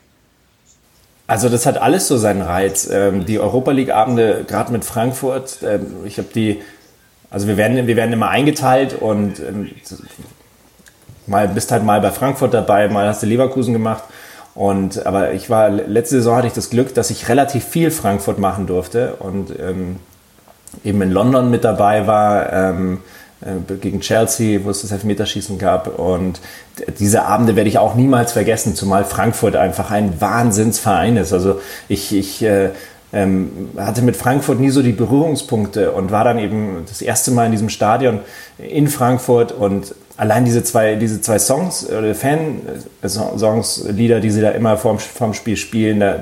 Also 1.26 1.48
das 1.48 1.66
hat 1.66 1.78
alles 1.78 2.06
so 2.06 2.18
seinen 2.18 2.42
Reiz. 2.42 2.88
Ähm, 2.88 3.26
die 3.26 3.40
Europa 3.40 3.72
League-Abende, 3.72 4.44
gerade 4.46 4.70
mit 4.70 4.84
Frankfurt, 4.84 5.58
ähm, 5.64 5.86
ich 6.04 6.18
habe 6.18 6.28
die, 6.32 6.60
also 7.32 7.48
wir 7.48 7.56
werden, 7.56 7.84
wir 7.88 7.96
werden 7.96 8.12
immer 8.12 8.28
eingeteilt 8.28 8.94
und 8.94 9.40
ähm, 9.40 9.70
mal 11.26 11.48
bist 11.48 11.72
halt 11.72 11.82
mal 11.82 12.00
bei 12.00 12.12
Frankfurt 12.12 12.54
dabei, 12.54 12.86
mal 12.86 13.08
hast 13.08 13.24
du 13.24 13.26
Leverkusen 13.26 13.72
gemacht 13.72 14.04
und, 14.54 15.06
aber 15.06 15.32
ich 15.32 15.48
war, 15.48 15.70
letzte 15.70 16.16
Saison 16.16 16.36
hatte 16.36 16.48
ich 16.48 16.52
das 16.52 16.70
Glück, 16.70 16.94
dass 16.94 17.10
ich 17.10 17.28
relativ 17.28 17.64
viel 17.64 17.90
Frankfurt 17.90 18.38
machen 18.38 18.66
durfte 18.66 19.14
und 19.16 19.50
ähm, 19.58 19.96
eben 20.84 21.00
in 21.02 21.10
London 21.10 21.50
mit 21.50 21.64
dabei 21.64 22.06
war, 22.06 22.52
ähm, 22.52 22.98
äh, 23.42 23.74
gegen 23.76 24.00
Chelsea, 24.00 24.60
wo 24.64 24.70
es 24.70 24.82
das 24.82 24.92
Elfmeterschießen 24.92 25.58
gab. 25.58 25.98
Und 25.98 26.40
diese 26.98 27.24
Abende 27.24 27.56
werde 27.56 27.70
ich 27.70 27.78
auch 27.78 27.94
niemals 27.94 28.32
vergessen, 28.32 28.74
zumal 28.74 29.04
Frankfurt 29.04 29.56
einfach 29.56 29.90
ein 29.90 30.20
Wahnsinnsverein 30.20 31.16
ist. 31.16 31.32
Also 31.32 31.60
ich, 31.88 32.14
ich 32.14 32.42
äh, 32.42 32.70
ähm, 33.12 33.70
hatte 33.76 34.02
mit 34.02 34.16
Frankfurt 34.16 34.60
nie 34.60 34.70
so 34.70 34.82
die 34.82 34.92
Berührungspunkte 34.92 35.92
und 35.92 36.10
war 36.10 36.24
dann 36.24 36.38
eben 36.38 36.84
das 36.88 37.02
erste 37.02 37.30
Mal 37.30 37.46
in 37.46 37.52
diesem 37.52 37.68
Stadion 37.68 38.20
in 38.58 38.88
Frankfurt 38.88 39.52
und 39.52 39.94
allein 40.20 40.44
diese 40.44 40.62
zwei, 40.62 40.96
diese 40.96 41.22
zwei 41.22 41.38
Songs 41.38 41.88
oder 41.88 42.14
Fan-Songs, 42.14 43.86
Lieder, 43.88 44.20
die 44.20 44.30
sie 44.30 44.42
da 44.42 44.50
immer 44.50 44.76
vorm, 44.76 44.98
vorm 44.98 45.32
Spiel 45.32 45.56
spielen, 45.56 46.00
da 46.00 46.16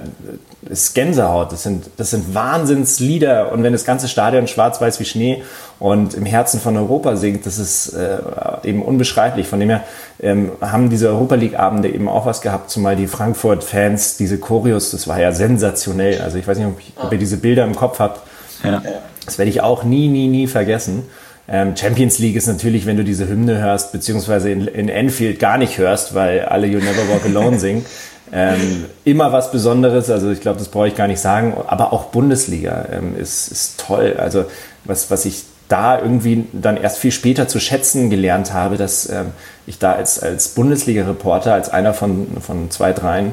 ist 0.71 0.95
Gänsehaut. 0.95 1.51
Das 1.51 1.65
sind, 1.65 1.91
das 1.97 2.11
sind 2.11 2.33
Wahnsinnslieder. 2.33 3.51
Und 3.51 3.65
wenn 3.65 3.73
das 3.73 3.85
ganze 3.85 4.07
Stadion 4.07 4.47
schwarz-weiß 4.47 5.01
wie 5.01 5.05
Schnee 5.05 5.43
und 5.81 6.15
im 6.15 6.27
Herzen 6.27 6.61
von 6.61 6.77
Europa 6.77 7.17
singt, 7.17 7.45
das 7.45 7.59
ist 7.59 7.93
äh, 7.93 8.19
eben 8.63 8.85
unbeschreiblich. 8.85 9.49
Von 9.49 9.59
dem 9.59 9.69
her 9.69 9.83
ähm, 10.21 10.53
haben 10.61 10.91
diese 10.91 11.09
Europa 11.09 11.35
League-Abende 11.35 11.89
eben 11.89 12.09
auch 12.09 12.25
was 12.25 12.41
gehabt, 12.41 12.71
zumal 12.71 12.95
die 12.95 13.09
Frankfurt-Fans, 13.09 14.17
diese 14.17 14.39
Choreos, 14.39 14.93
das 14.93 15.09
war 15.09 15.19
ja 15.19 15.33
sensationell. 15.33 16.21
Also 16.21 16.39
ich 16.39 16.47
weiß 16.47 16.59
nicht, 16.59 16.69
ob, 16.69 16.79
ich, 16.79 16.93
ob 17.03 17.11
ihr 17.11 17.19
diese 17.19 17.39
Bilder 17.39 17.65
im 17.65 17.75
Kopf 17.75 17.99
habt. 17.99 18.21
Ja. 18.63 18.81
Das 19.25 19.39
werde 19.39 19.51
ich 19.51 19.61
auch 19.61 19.83
nie, 19.83 20.07
nie, 20.07 20.29
nie 20.29 20.47
vergessen. 20.47 21.03
Ähm, 21.51 21.75
Champions 21.77 22.19
League 22.19 22.37
ist 22.37 22.47
natürlich, 22.47 22.85
wenn 22.85 22.99
du 22.99 23.05
diese 23.05 23.27
Hymne 23.27 23.59
hörst, 23.59 23.93
beziehungsweise 23.93 24.51
in, 24.51 24.67
in 24.67 24.89
Enfield 24.89 25.39
gar 25.39 25.57
nicht 25.57 25.79
hörst, 25.79 26.15
weil 26.15 26.43
alle 26.43 26.67
You 26.67 26.79
Never 26.79 27.09
Walk 27.09 27.25
Alone 27.25 27.59
singen. 27.61 27.87
Ähm, 28.31 28.85
immer 29.05 29.33
was 29.33 29.51
Besonderes, 29.51 30.11
also 30.11 30.31
ich 30.31 30.43
glaube, 30.43 30.59
das 30.59 30.69
brauche 30.69 30.89
ich 30.89 30.95
gar 30.95 31.09
nicht 31.09 31.21
sagen, 31.21 31.55
aber 31.67 31.95
auch 31.95 32.07
Bundesliga 32.07 32.87
ähm, 32.93 33.19
ist, 33.19 33.49
ist 33.51 33.81
toll. 33.81 34.17
Also 34.19 34.45
was, 34.85 35.11
was 35.11 35.25
ich 35.25 35.45
da 35.69 35.99
irgendwie 35.99 36.45
dann 36.53 36.77
erst 36.77 36.99
viel 36.99 37.13
später 37.13 37.49
zu 37.49 37.61
schätzen 37.61 38.11
gelernt 38.11 38.53
habe, 38.53 38.77
dass 38.77 39.09
ähm, 39.09 39.29
ich 39.67 39.79
da 39.79 39.93
als, 39.93 40.23
als 40.23 40.49
Bundesliga-Reporter, 40.49 41.55
als 41.55 41.71
einer 41.71 41.95
von, 41.95 42.27
von 42.41 42.71
zwei, 42.71 42.93
dreien 42.93 43.33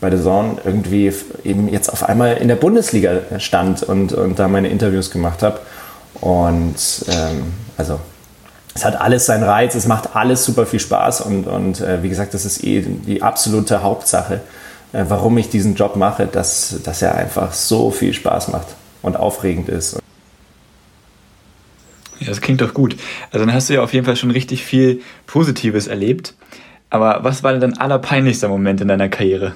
bei 0.00 0.10
der 0.10 0.22
Zone 0.22 0.58
irgendwie 0.64 1.12
eben 1.44 1.68
jetzt 1.68 1.88
auf 1.88 2.08
einmal 2.08 2.36
in 2.36 2.48
der 2.48 2.56
Bundesliga 2.56 3.20
stand 3.38 3.82
und, 3.82 4.12
und 4.12 4.38
da 4.38 4.48
meine 4.48 4.68
Interviews 4.68 5.10
gemacht 5.10 5.42
habe. 5.42 5.60
Und 6.24 7.04
ähm, 7.08 7.52
also 7.76 8.00
es 8.74 8.82
hat 8.82 8.98
alles 8.98 9.26
seinen 9.26 9.42
Reiz, 9.42 9.74
es 9.74 9.86
macht 9.86 10.16
alles 10.16 10.42
super 10.42 10.64
viel 10.64 10.80
Spaß 10.80 11.20
und, 11.20 11.46
und 11.46 11.82
äh, 11.82 12.02
wie 12.02 12.08
gesagt, 12.08 12.32
das 12.32 12.46
ist 12.46 12.64
eh 12.64 12.80
die 12.80 13.22
absolute 13.22 13.82
Hauptsache, 13.82 14.40
äh, 14.94 15.04
warum 15.06 15.36
ich 15.36 15.50
diesen 15.50 15.74
Job 15.74 15.96
mache, 15.96 16.26
dass, 16.26 16.76
dass 16.82 17.02
er 17.02 17.14
einfach 17.14 17.52
so 17.52 17.90
viel 17.90 18.14
Spaß 18.14 18.48
macht 18.48 18.68
und 19.02 19.18
aufregend 19.18 19.68
ist. 19.68 19.98
Ja, 22.20 22.28
das 22.28 22.40
klingt 22.40 22.62
doch 22.62 22.72
gut. 22.72 22.96
Also 23.30 23.44
dann 23.44 23.54
hast 23.54 23.68
du 23.68 23.74
ja 23.74 23.82
auf 23.82 23.92
jeden 23.92 24.06
Fall 24.06 24.16
schon 24.16 24.30
richtig 24.30 24.64
viel 24.64 25.02
Positives 25.26 25.88
erlebt. 25.88 26.34
Aber 26.88 27.22
was 27.22 27.42
war 27.42 27.52
denn 27.52 27.60
dein 27.60 27.76
allerpeinlichster 27.76 28.48
Moment 28.48 28.80
in 28.80 28.88
deiner 28.88 29.10
Karriere? 29.10 29.52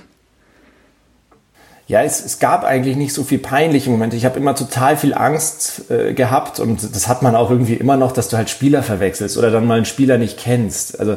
Ja, 1.88 2.02
es, 2.02 2.22
es 2.22 2.38
gab 2.38 2.64
eigentlich 2.64 2.96
nicht 2.96 3.14
so 3.14 3.24
viel 3.24 3.38
peinliche 3.38 3.88
Momente. 3.88 4.14
Ich 4.14 4.26
habe 4.26 4.38
immer 4.38 4.54
total 4.54 4.98
viel 4.98 5.14
Angst 5.14 5.90
äh, 5.90 6.12
gehabt 6.12 6.60
und 6.60 6.94
das 6.94 7.08
hat 7.08 7.22
man 7.22 7.34
auch 7.34 7.50
irgendwie 7.50 7.74
immer 7.74 7.96
noch, 7.96 8.12
dass 8.12 8.28
du 8.28 8.36
halt 8.36 8.50
Spieler 8.50 8.82
verwechselst 8.82 9.38
oder 9.38 9.50
dann 9.50 9.66
mal 9.66 9.76
einen 9.76 9.86
Spieler 9.86 10.18
nicht 10.18 10.38
kennst. 10.38 11.00
Also 11.00 11.16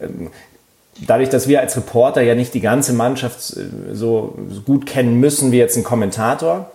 ähm, 0.00 0.30
dadurch, 1.06 1.28
dass 1.28 1.48
wir 1.48 1.60
als 1.60 1.76
Reporter 1.76 2.22
ja 2.22 2.34
nicht 2.34 2.54
die 2.54 2.62
ganze 2.62 2.94
Mannschaft 2.94 3.58
äh, 3.58 3.94
so, 3.94 4.38
so 4.48 4.62
gut 4.62 4.86
kennen 4.86 5.20
müssen 5.20 5.52
wie 5.52 5.58
jetzt 5.58 5.76
ein 5.76 5.84
Kommentator, 5.84 6.70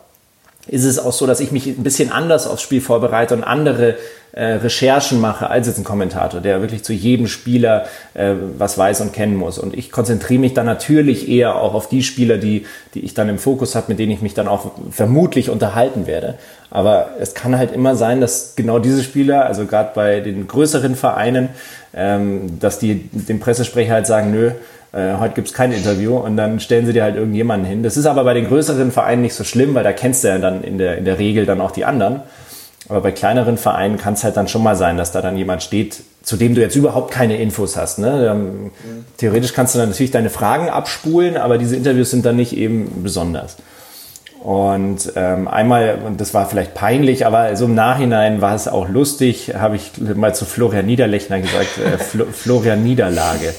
ist 0.68 0.84
es 0.84 1.00
auch 1.00 1.14
so, 1.14 1.26
dass 1.26 1.40
ich 1.40 1.52
mich 1.52 1.66
ein 1.66 1.84
bisschen 1.84 2.12
anders 2.12 2.46
aufs 2.46 2.62
Spiel 2.62 2.82
vorbereite 2.82 3.34
und 3.34 3.44
andere 3.44 3.96
äh, 4.34 4.46
Recherchen 4.46 5.20
mache 5.20 5.50
als 5.50 5.68
jetzt 5.68 5.78
ein 5.78 5.84
Kommentator, 5.84 6.40
der 6.40 6.62
wirklich 6.62 6.84
zu 6.84 6.94
jedem 6.94 7.28
Spieler 7.28 7.86
äh, 8.14 8.34
was 8.58 8.78
weiß 8.78 9.02
und 9.02 9.14
kennen 9.14 9.36
muss. 9.36 9.60
Und 9.60 9.76
ich 9.76 9.92
konzentriere 9.92 10.40
mich 10.40 10.54
dann 10.54 10.66
natürlich 10.66 11.28
eher 11.30 11.56
auch 11.56 11.74
auf 11.74 11.90
die 11.90 12.04
Spieler, 12.04 12.38
die, 12.38 12.66
die 12.94 13.02
ich 13.02 13.14
dann 13.14 13.30
im 13.30 13.38
Fokus 13.38 13.76
habe, 13.76 13.88
mit 13.90 14.00
denen 14.00 14.12
ich 14.12 14.22
mich 14.22 14.34
dann 14.34 14.48
auch 14.48 14.72
vermutlich 14.90 15.50
unterhalten 15.50 16.08
werde. 16.08 16.36
Aber 16.70 17.10
es 17.20 17.34
kann 17.34 17.58
halt 17.58 17.74
immer 17.74 17.96
sein, 17.96 18.22
dass 18.22 18.56
genau 18.56 18.80
diese 18.80 19.04
Spieler, 19.04 19.46
also 19.46 19.66
gerade 19.66 19.92
bei 19.94 20.22
den 20.22 20.48
größeren 20.48 20.96
Vereinen, 20.96 21.50
ähm, 21.94 22.60
dass 22.60 22.80
die 22.80 23.10
dem 23.12 23.42
Pressesprecher 23.42 23.94
halt 23.94 24.08
sagen, 24.08 24.32
nö, 24.32 24.52
äh, 24.94 25.18
heute 25.20 25.36
gibt's 25.36 25.54
kein 25.54 25.74
Interview 25.74 26.16
und 26.18 26.38
dann 26.38 26.60
stellen 26.60 26.86
sie 26.86 26.94
dir 26.94 27.04
halt 27.04 27.16
irgendjemanden 27.16 27.68
hin. 27.68 27.84
Das 27.84 27.98
ist 27.98 28.06
aber 28.06 28.24
bei 28.24 28.34
den 28.34 28.48
größeren 28.48 28.92
Vereinen 28.92 29.22
nicht 29.22 29.36
so 29.36 29.44
schlimm, 29.44 29.74
weil 29.74 29.84
da 29.84 29.92
kennst 29.92 30.24
du 30.24 30.30
ja 30.30 30.38
dann 30.38 30.64
in 30.64 30.78
der, 30.78 30.98
in 30.98 31.06
der 31.06 31.20
Regel 31.20 31.46
dann 31.46 31.60
auch 31.60 31.72
die 31.72 31.84
anderen. 31.86 32.22
Aber 32.90 33.02
bei 33.02 33.12
kleineren 33.12 33.58
Vereinen 33.58 33.98
kann 33.98 34.16
es 34.16 34.24
halt 34.24 34.38
dann 34.38 34.48
schon 34.48 34.64
mal 34.64 34.76
sein, 34.76 34.98
dass 34.98 35.12
da 35.12 35.22
dann 35.22 35.38
jemand 35.38 35.64
steht, 35.64 36.02
zu 36.24 36.36
dem 36.36 36.56
du 36.56 36.62
jetzt 36.62 36.76
überhaupt 36.76 37.12
keine 37.12 37.38
Infos 37.38 37.78
hast. 37.78 38.00
Ne? 38.00 38.28
Ähm. 38.32 38.72
Theoretisch 39.18 39.54
kannst 39.54 39.76
du 39.76 39.80
dann 39.80 39.90
natürlich 39.90 40.12
deine 40.12 40.30
Fragen 40.30 40.70
abspulen, 40.70 41.38
aber 41.38 41.58
diese 41.58 41.76
Interviews 41.76 42.12
sind 42.12 42.26
dann 42.26 42.36
nicht 42.36 42.56
eben 42.56 43.04
besonders. 43.04 43.58
Und 44.42 45.14
ähm, 45.16 45.48
einmal, 45.48 46.00
und 46.04 46.20
das 46.20 46.34
war 46.34 46.50
vielleicht 46.50 46.74
peinlich, 46.74 47.28
aber 47.28 47.56
so 47.56 47.66
im 47.66 47.76
Nachhinein 47.76 48.42
war 48.42 48.56
es 48.56 48.68
auch 48.68 48.90
lustig, 48.90 49.54
habe 49.56 49.76
ich 49.76 49.92
mal 50.16 50.34
zu 50.34 50.46
Florian 50.46 50.88
Niederlechner 50.88 51.40
gesagt, 51.40 51.78
äh, 51.78 51.98
Flo 52.00 52.26
Florian 52.32 52.84
Niederlage. 52.84 53.54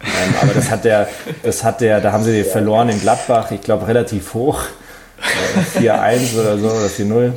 Ähm, 0.00 0.34
aber 0.40 0.54
das 0.54 0.70
hat 0.70 0.84
der, 0.84 1.08
das 1.42 1.64
hat 1.64 1.80
der, 1.80 2.00
da 2.00 2.12
haben 2.12 2.22
sie 2.22 2.44
verloren 2.44 2.88
in 2.88 3.00
Gladbach, 3.00 3.50
ich 3.50 3.62
glaube 3.62 3.88
relativ 3.88 4.34
hoch. 4.34 4.60
Äh, 5.76 5.80
4-1 5.80 6.38
oder 6.38 6.56
so 6.56 6.66
oder 6.68 6.86
4-0. 6.86 7.32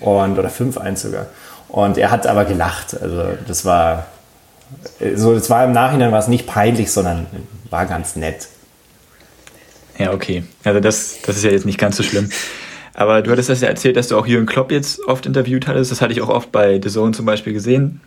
Und, 0.00 0.38
oder 0.38 0.48
5-1 0.48 0.96
sogar. 0.96 1.26
Und 1.68 1.96
er 1.98 2.10
hat 2.10 2.26
aber 2.26 2.44
gelacht. 2.44 3.00
Also 3.00 3.24
das 3.46 3.64
war 3.64 4.06
so, 5.14 5.34
das 5.34 5.50
war 5.50 5.64
im 5.64 5.72
Nachhinein 5.72 6.12
war 6.12 6.18
es 6.18 6.28
nicht 6.28 6.46
peinlich, 6.46 6.90
sondern 6.90 7.26
war 7.70 7.86
ganz 7.86 8.16
nett. 8.16 8.48
Ja, 9.98 10.12
okay. 10.12 10.44
Also 10.64 10.80
das, 10.80 11.18
das 11.24 11.36
ist 11.36 11.44
ja 11.44 11.50
jetzt 11.50 11.66
nicht 11.66 11.78
ganz 11.78 11.96
so 11.96 12.02
schlimm. 12.02 12.30
Aber 12.94 13.22
du 13.22 13.30
hattest 13.30 13.48
das 13.48 13.60
ja 13.60 13.68
erzählt, 13.68 13.96
dass 13.96 14.08
du 14.08 14.18
auch 14.18 14.26
Jürgen 14.26 14.46
Klopp 14.46 14.70
jetzt 14.70 15.06
oft 15.06 15.24
interviewt 15.26 15.66
hattest. 15.66 15.90
Das 15.90 16.00
hatte 16.00 16.12
ich 16.12 16.20
auch 16.20 16.28
oft 16.28 16.52
bei 16.52 16.80
The 16.82 16.90
Zone 16.90 17.12
zum 17.12 17.24
Beispiel 17.24 17.52
gesehen. 17.52 18.00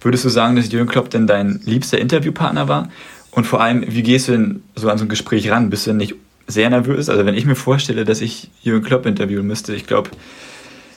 Würdest 0.00 0.24
du 0.24 0.28
sagen, 0.28 0.56
dass 0.56 0.72
Jürgen 0.72 0.88
Klopp 0.88 1.10
denn 1.10 1.26
dein 1.26 1.60
liebster 1.64 1.98
Interviewpartner 1.98 2.68
war? 2.68 2.88
Und 3.30 3.46
vor 3.46 3.60
allem, 3.60 3.84
wie 3.86 4.02
gehst 4.02 4.28
du 4.28 4.32
denn 4.32 4.62
so 4.74 4.88
an 4.88 4.98
so 4.98 5.04
ein 5.04 5.08
Gespräch 5.08 5.50
ran? 5.50 5.70
Bist 5.70 5.86
du 5.86 5.90
denn 5.90 5.98
nicht 5.98 6.14
sehr 6.46 6.70
nervös? 6.70 7.08
Also 7.08 7.24
wenn 7.26 7.34
ich 7.34 7.46
mir 7.46 7.56
vorstelle, 7.56 8.04
dass 8.04 8.20
ich 8.20 8.50
Jürgen 8.62 8.84
Klopp 8.84 9.06
interviewen 9.06 9.46
müsste, 9.46 9.74
ich 9.74 9.86
glaube, 9.86 10.10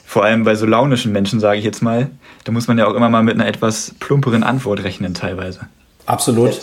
vor 0.04 0.24
allem 0.24 0.44
bei 0.44 0.54
so 0.54 0.66
launischen 0.66 1.12
Menschen, 1.12 1.40
sage 1.40 1.58
ich 1.58 1.64
jetzt 1.64 1.82
mal, 1.82 2.08
da 2.44 2.52
muss 2.52 2.68
man 2.68 2.78
ja 2.78 2.86
auch 2.86 2.94
immer 2.94 3.08
mal 3.08 3.22
mit 3.22 3.34
einer 3.34 3.46
etwas 3.46 3.94
plumperen 4.00 4.42
Antwort 4.42 4.84
rechnen 4.84 5.14
teilweise. 5.14 5.60
Absolut. 6.06 6.60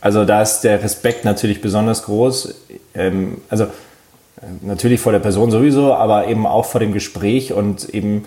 Also 0.00 0.24
da 0.24 0.42
ist 0.42 0.60
der 0.60 0.82
Respekt 0.82 1.24
natürlich 1.24 1.60
besonders 1.60 2.04
groß. 2.04 2.54
Ähm, 2.94 3.38
also 3.48 3.66
natürlich 4.62 5.00
vor 5.00 5.12
der 5.12 5.18
Person 5.18 5.50
sowieso, 5.50 5.94
aber 5.94 6.28
eben 6.28 6.46
auch 6.46 6.64
vor 6.64 6.80
dem 6.80 6.92
Gespräch 6.92 7.52
und 7.52 7.88
eben 7.90 8.24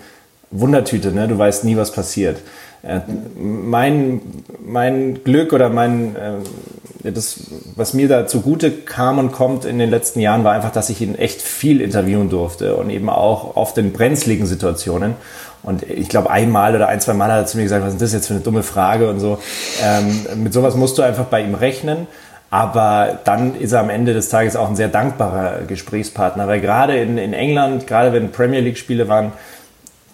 Wundertüte, 0.50 1.12
ne? 1.12 1.26
du 1.26 1.36
weißt 1.36 1.64
nie, 1.64 1.76
was 1.76 1.92
passiert. 1.92 2.40
Äh, 2.86 3.00
mein, 3.36 4.20
mein 4.64 5.24
Glück 5.24 5.52
oder 5.52 5.70
mein, 5.70 6.16
äh, 6.16 7.10
das, 7.12 7.40
was 7.76 7.94
mir 7.94 8.08
da 8.08 8.26
zugute 8.26 8.70
kam 8.70 9.18
und 9.18 9.32
kommt 9.32 9.64
in 9.64 9.78
den 9.78 9.90
letzten 9.90 10.20
Jahren, 10.20 10.44
war 10.44 10.52
einfach, 10.52 10.72
dass 10.72 10.90
ich 10.90 11.00
ihn 11.00 11.14
echt 11.14 11.40
viel 11.40 11.80
interviewen 11.80 12.28
durfte 12.28 12.76
und 12.76 12.90
eben 12.90 13.08
auch 13.08 13.56
oft 13.56 13.78
in 13.78 13.92
brenzligen 13.92 14.46
Situationen. 14.46 15.14
Und 15.62 15.82
ich 15.82 16.10
glaube, 16.10 16.30
einmal 16.30 16.74
oder 16.74 16.88
ein, 16.88 17.00
zwei 17.00 17.14
Mal 17.14 17.32
hat 17.32 17.38
er 17.38 17.46
zu 17.46 17.56
mir 17.56 17.62
gesagt, 17.62 17.84
was 17.84 17.94
ist 17.94 18.02
das 18.02 18.12
jetzt 18.12 18.26
für 18.26 18.34
eine 18.34 18.42
dumme 18.42 18.62
Frage 18.62 19.08
und 19.08 19.18
so. 19.18 19.38
Ähm, 19.82 20.42
mit 20.42 20.52
sowas 20.52 20.74
musst 20.76 20.98
du 20.98 21.02
einfach 21.02 21.24
bei 21.24 21.42
ihm 21.42 21.54
rechnen. 21.54 22.06
Aber 22.50 23.18
dann 23.24 23.56
ist 23.56 23.72
er 23.72 23.80
am 23.80 23.90
Ende 23.90 24.12
des 24.12 24.28
Tages 24.28 24.54
auch 24.54 24.68
ein 24.68 24.76
sehr 24.76 24.88
dankbarer 24.88 25.62
Gesprächspartner, 25.66 26.46
weil 26.46 26.60
gerade 26.60 26.96
in, 26.98 27.18
in 27.18 27.32
England, 27.32 27.86
gerade 27.88 28.12
wenn 28.12 28.30
Premier 28.30 28.60
League-Spiele 28.60 29.08
waren, 29.08 29.32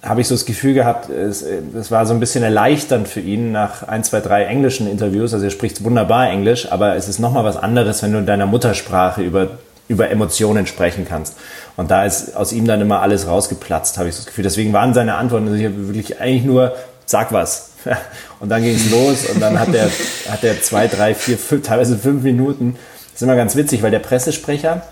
habe 0.03 0.23
ich 0.23 0.29
so 0.29 0.35
das 0.35 0.47
Gefühl 0.47 0.75
gehabt, 0.75 1.11
es, 1.11 1.43
es 1.43 1.91
war 1.91 2.07
so 2.07 2.15
ein 2.15 2.21
bisschen 2.21 2.43
erleichternd 2.43 3.07
für 3.07 3.21
ihn 3.21 3.53
nach 3.53 3.87
ein, 3.87 4.03
zwei, 4.03 4.21
drei 4.21 4.45
englischen 4.45 4.91
Interviews. 4.91 5.35
Also 5.35 5.45
er 5.45 5.51
spricht 5.51 5.85
wunderbar 5.85 6.31
Englisch, 6.31 6.71
aber 6.73 6.97
es 6.97 7.09
ist 7.09 7.19
nochmal 7.19 7.45
was 7.45 7.57
anderes, 7.57 8.03
wenn 8.03 8.13
du 8.13 8.19
in 8.19 8.27
deiner 8.27 8.47
Muttersprache 8.47 9.23
über, 9.23 9.49
über 9.89 10.11
Emotionen 10.11 10.67
sprechen 10.67 11.07
kannst. 11.07 11.37
Und 11.77 11.91
da 11.91 12.07
ist 12.07 12.35
aus 12.35 12.53
ihm 12.53 12.67
dann 12.67 12.81
immer 12.81 13.03
alles 13.03 13.27
rausgeplatzt, 13.27 13.99
habe 13.99 14.09
ich 14.09 14.15
so 14.15 14.21
das 14.21 14.27
Gefühl. 14.27 14.45
Deswegen 14.45 14.73
waren 14.73 14.95
seine 14.95 15.17
Antworten 15.17 15.49
also 15.49 15.63
wirklich 15.89 16.19
eigentlich 16.19 16.45
nur, 16.45 16.75
sag 17.05 17.33
was. 17.33 17.71
Und 18.41 18.49
dann 18.49 18.63
ging 18.63 18.75
es 18.75 18.91
los 18.91 19.27
und 19.27 19.41
dann 19.41 19.59
hat 19.59 19.75
er, 19.75 19.91
hat 20.31 20.45
er 20.45 20.63
zwei, 20.63 20.87
drei, 20.87 21.15
vier, 21.15 21.37
fünf, 21.37 21.67
teilweise 21.67 21.99
fünf 21.99 22.23
Minuten. 22.23 22.77
Das 23.05 23.17
ist 23.17 23.23
immer 23.23 23.37
ganz 23.37 23.55
witzig, 23.57 23.83
weil 23.83 23.91
der 23.91 23.99
Pressesprecher, 23.99 24.83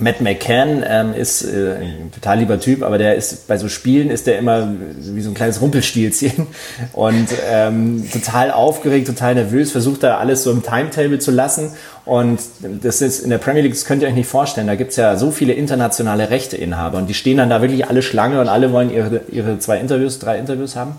Matt 0.00 0.20
McCann 0.20 0.84
ähm, 0.86 1.14
ist 1.14 1.42
äh, 1.42 1.76
ein 1.76 2.10
total 2.12 2.38
lieber 2.38 2.58
Typ, 2.58 2.82
aber 2.82 2.98
der 2.98 3.14
ist 3.14 3.46
bei 3.46 3.56
so 3.58 3.68
Spielen 3.68 4.10
ist 4.10 4.26
der 4.26 4.38
immer 4.38 4.68
wie 4.98 5.20
so 5.20 5.30
ein 5.30 5.34
kleines 5.34 5.60
Rumpelstilzchen 5.60 6.46
und 6.92 7.28
ähm, 7.50 8.08
total 8.12 8.50
aufgeregt, 8.50 9.06
total 9.06 9.34
nervös, 9.34 9.72
versucht 9.72 10.02
da 10.02 10.18
alles 10.18 10.42
so 10.42 10.50
im 10.50 10.62
Timetable 10.62 11.18
zu 11.18 11.30
lassen. 11.30 11.72
Und 12.04 12.40
das 12.82 13.02
ist 13.02 13.20
in 13.20 13.30
der 13.30 13.38
Premier 13.38 13.62
League, 13.62 13.72
das 13.72 13.84
könnt 13.84 14.02
ihr 14.02 14.08
euch 14.08 14.14
nicht 14.14 14.28
vorstellen, 14.28 14.66
da 14.66 14.74
gibt's 14.74 14.96
ja 14.96 15.16
so 15.16 15.30
viele 15.30 15.52
internationale 15.52 16.30
Rechteinhaber 16.30 16.98
und 16.98 17.06
die 17.06 17.14
stehen 17.14 17.36
dann 17.36 17.50
da 17.50 17.60
wirklich 17.60 17.86
alle 17.86 18.02
Schlange 18.02 18.40
und 18.40 18.48
alle 18.48 18.72
wollen 18.72 18.90
ihre, 18.90 19.20
ihre 19.30 19.58
zwei 19.58 19.78
Interviews, 19.78 20.18
drei 20.18 20.38
Interviews 20.38 20.76
haben. 20.76 20.96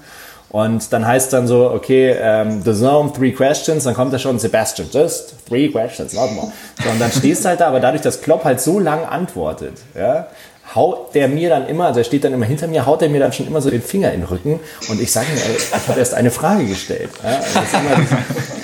Und 0.52 0.92
dann 0.92 1.08
heißt 1.08 1.32
dann 1.32 1.48
so, 1.48 1.72
okay, 1.72 2.14
ähm, 2.20 2.62
the 2.64 2.74
zone, 2.74 3.12
three 3.14 3.32
questions, 3.32 3.86
dann 3.86 3.94
kommt 3.94 4.12
da 4.12 4.20
schon 4.20 4.38
Sebastian, 4.38 4.90
just 4.92 5.34
three 5.48 5.70
questions, 5.70 6.14
not 6.14 6.32
more. 6.34 6.52
So, 6.84 6.90
und 6.90 7.00
dann 7.00 7.12
stehst 7.12 7.46
du 7.46 7.50
halt 7.50 7.62
da, 7.62 7.68
aber 7.68 7.80
dadurch, 7.80 8.02
dass 8.02 8.22
Klopp 8.22 8.44
halt 8.44 8.60
so 8.60 8.78
lang 8.78 9.06
antwortet, 9.06 9.76
ja, 9.98 10.28
haut 10.76 11.16
der 11.16 11.30
mir 11.30 11.50
dann 11.50 11.68
immer, 11.68 11.86
also 11.86 12.02
er 12.02 12.04
steht 12.04 12.26
dann 12.26 12.34
immer 12.34 12.46
hinter 12.46 12.68
mir, 12.68 12.86
haut 12.86 13.02
er 13.02 13.08
mir 13.08 13.22
dann 13.22 13.32
schon 13.32 13.48
immer 13.48 13.62
so 13.62 13.70
den 13.70 13.82
Finger 13.82 14.12
in 14.12 14.22
den 14.22 14.28
Rücken 14.28 14.60
und 14.90 15.02
ich 15.02 15.12
sage 15.12 15.28
mir, 15.34 15.40
ich 15.56 15.88
habe 15.88 16.00
erst 16.00 16.14
eine 16.14 16.32
Frage 16.32 16.66
gestellt. 16.66 17.12
Ja, 17.24 17.30
also 17.30 17.48
das 17.54 17.64
ist 17.64 17.74
immer 17.74 18.08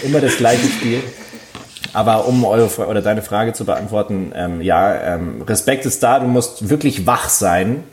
immer 0.04 0.22
das 0.22 0.38
gleiche 0.38 0.68
Spiel. 0.68 1.02
Aber 1.94 2.28
um 2.28 2.44
eure 2.46 2.70
oder 2.88 3.02
deine 3.02 3.22
Frage 3.22 3.54
zu 3.54 3.66
beantworten, 3.66 4.32
ähm, 4.36 4.62
ja, 4.62 5.16
ähm, 5.16 5.42
Respekt 5.42 5.86
ist 5.86 6.04
da, 6.04 6.20
du 6.20 6.28
musst 6.28 6.70
wirklich 6.70 7.08
wach 7.08 7.30
sein 7.30 7.84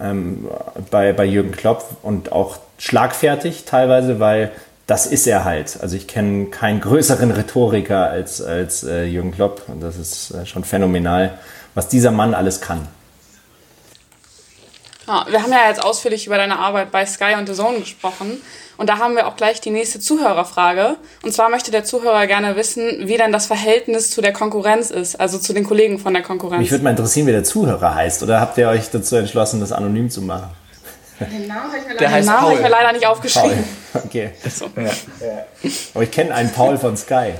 ähm, 0.00 0.48
bei, 0.90 1.12
bei 1.12 1.24
Jürgen 1.24 1.52
Klopp 1.52 1.84
und 2.02 2.32
auch 2.32 2.58
schlagfertig 2.78 3.64
teilweise, 3.64 4.20
weil 4.20 4.52
das 4.86 5.06
ist 5.06 5.26
er 5.26 5.44
halt. 5.44 5.78
Also 5.80 5.96
ich 5.96 6.06
kenne 6.06 6.46
keinen 6.46 6.80
größeren 6.80 7.30
Rhetoriker 7.30 8.08
als, 8.08 8.40
als 8.40 8.84
äh, 8.84 9.04
Jürgen 9.04 9.32
Klopp 9.32 9.62
und 9.68 9.82
das 9.82 9.96
ist 9.96 10.30
äh, 10.32 10.46
schon 10.46 10.64
phänomenal, 10.64 11.38
was 11.74 11.88
dieser 11.88 12.10
Mann 12.10 12.34
alles 12.34 12.60
kann. 12.60 12.86
Ja, 15.06 15.24
wir 15.28 15.42
haben 15.42 15.52
ja 15.52 15.68
jetzt 15.68 15.82
ausführlich 15.82 16.26
über 16.26 16.36
deine 16.36 16.58
Arbeit 16.58 16.90
bei 16.90 17.06
Sky 17.06 17.34
und 17.38 17.48
The 17.48 17.54
Zone 17.54 17.80
gesprochen. 17.80 18.40
Und 18.76 18.88
da 18.90 18.98
haben 18.98 19.14
wir 19.14 19.26
auch 19.26 19.36
gleich 19.36 19.60
die 19.60 19.70
nächste 19.70 20.00
Zuhörerfrage. 20.00 20.96
Und 21.22 21.32
zwar 21.32 21.48
möchte 21.48 21.70
der 21.70 21.84
Zuhörer 21.84 22.26
gerne 22.26 22.56
wissen, 22.56 23.08
wie 23.08 23.16
denn 23.16 23.32
das 23.32 23.46
Verhältnis 23.46 24.10
zu 24.10 24.20
der 24.20 24.32
Konkurrenz 24.32 24.90
ist, 24.90 25.18
also 25.18 25.38
zu 25.38 25.52
den 25.52 25.64
Kollegen 25.64 25.98
von 25.98 26.12
der 26.12 26.22
Konkurrenz. 26.22 26.60
Mich 26.60 26.70
würde 26.70 26.84
mal 26.84 26.90
interessieren, 26.90 27.26
wie 27.26 27.32
der 27.32 27.44
Zuhörer 27.44 27.94
heißt. 27.94 28.22
Oder 28.22 28.40
habt 28.40 28.58
ihr 28.58 28.68
euch 28.68 28.90
dazu 28.90 29.16
entschlossen, 29.16 29.60
das 29.60 29.72
anonym 29.72 30.10
zu 30.10 30.20
machen? 30.22 30.50
Den 31.18 31.46
Namen 31.46 31.72
habe 31.72 31.78
ich, 31.78 31.86
mir 31.86 31.94
leider, 31.94 32.24
Namen 32.26 32.40
hab 32.42 32.54
ich 32.54 32.60
mir 32.60 32.68
leider 32.68 32.92
nicht 32.92 33.06
aufgeschrieben. 33.06 33.64
Paul. 33.92 34.02
Okay. 34.04 34.30
So. 34.54 34.66
Ja. 34.76 34.90
Aber 35.94 36.04
ich 36.04 36.10
kenne 36.10 36.34
einen 36.34 36.52
Paul 36.52 36.76
von 36.76 36.96
Sky. 36.96 37.32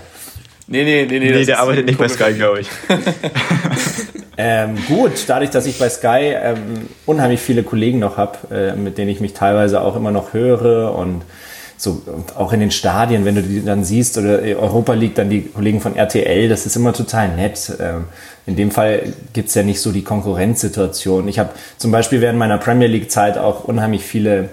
Nee, 0.68 0.82
nee, 0.82 1.06
nee, 1.08 1.18
nee. 1.18 1.30
Nee, 1.30 1.44
der 1.44 1.60
arbeitet 1.60 1.86
nicht 1.86 1.98
bei 1.98 2.08
Sky, 2.08 2.32
glaube 2.32 2.60
ich. 2.60 2.68
ähm, 4.38 4.76
gut, 4.86 5.24
dadurch, 5.26 5.50
dass 5.50 5.66
ich 5.66 5.78
bei 5.78 5.88
Sky 5.88 6.34
ähm, 6.34 6.88
unheimlich 7.06 7.40
viele 7.40 7.62
Kollegen 7.62 7.98
noch 7.98 8.16
habe, 8.16 8.38
äh, 8.50 8.76
mit 8.76 8.98
denen 8.98 9.10
ich 9.10 9.20
mich 9.20 9.32
teilweise 9.32 9.80
auch 9.80 9.96
immer 9.96 10.10
noch 10.10 10.32
höre 10.32 10.94
und 10.94 11.22
so 11.78 12.02
und 12.06 12.36
auch 12.36 12.52
in 12.52 12.60
den 12.60 12.70
Stadien, 12.70 13.24
wenn 13.24 13.34
du 13.34 13.42
die 13.42 13.64
dann 13.64 13.84
siehst 13.84 14.16
oder 14.16 14.40
Europa 14.40 14.94
League, 14.94 15.14
dann 15.14 15.28
die 15.28 15.42
Kollegen 15.42 15.80
von 15.80 15.94
RTL, 15.94 16.48
das 16.48 16.64
ist 16.64 16.76
immer 16.76 16.92
total 16.92 17.36
nett. 17.36 17.72
Ähm, 17.80 18.04
in 18.46 18.56
dem 18.56 18.70
Fall 18.70 19.12
gibt's 19.32 19.54
ja 19.54 19.62
nicht 19.62 19.80
so 19.80 19.92
die 19.92 20.02
Konkurrenzsituation. 20.02 21.28
Ich 21.28 21.38
habe 21.38 21.50
zum 21.76 21.90
Beispiel 21.90 22.20
während 22.20 22.38
meiner 22.38 22.58
Premier 22.58 22.88
League-Zeit 22.88 23.38
auch 23.38 23.64
unheimlich 23.64 24.04
viele 24.04 24.48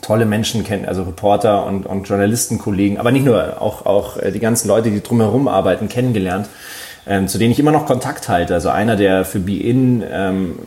tolle 0.00 0.26
Menschen 0.26 0.64
kennen, 0.64 0.86
also 0.86 1.02
Reporter 1.02 1.66
und, 1.66 1.86
und 1.86 2.08
Journalistenkollegen, 2.08 2.98
aber 2.98 3.10
nicht 3.10 3.24
nur, 3.24 3.60
auch, 3.60 3.86
auch 3.86 4.16
äh, 4.16 4.32
die 4.32 4.38
ganzen 4.38 4.68
Leute, 4.68 4.90
die 4.90 5.02
drumherum 5.02 5.48
arbeiten, 5.48 5.88
kennengelernt, 5.88 6.48
ähm, 7.08 7.26
zu 7.26 7.38
denen 7.38 7.52
ich 7.52 7.58
immer 7.58 7.72
noch 7.72 7.86
Kontakt 7.86 8.28
halte. 8.28 8.54
Also 8.54 8.68
einer, 8.68 8.96
der 8.96 9.24
für 9.24 9.40
Be-In 9.40 10.04
ähm, 10.10 10.58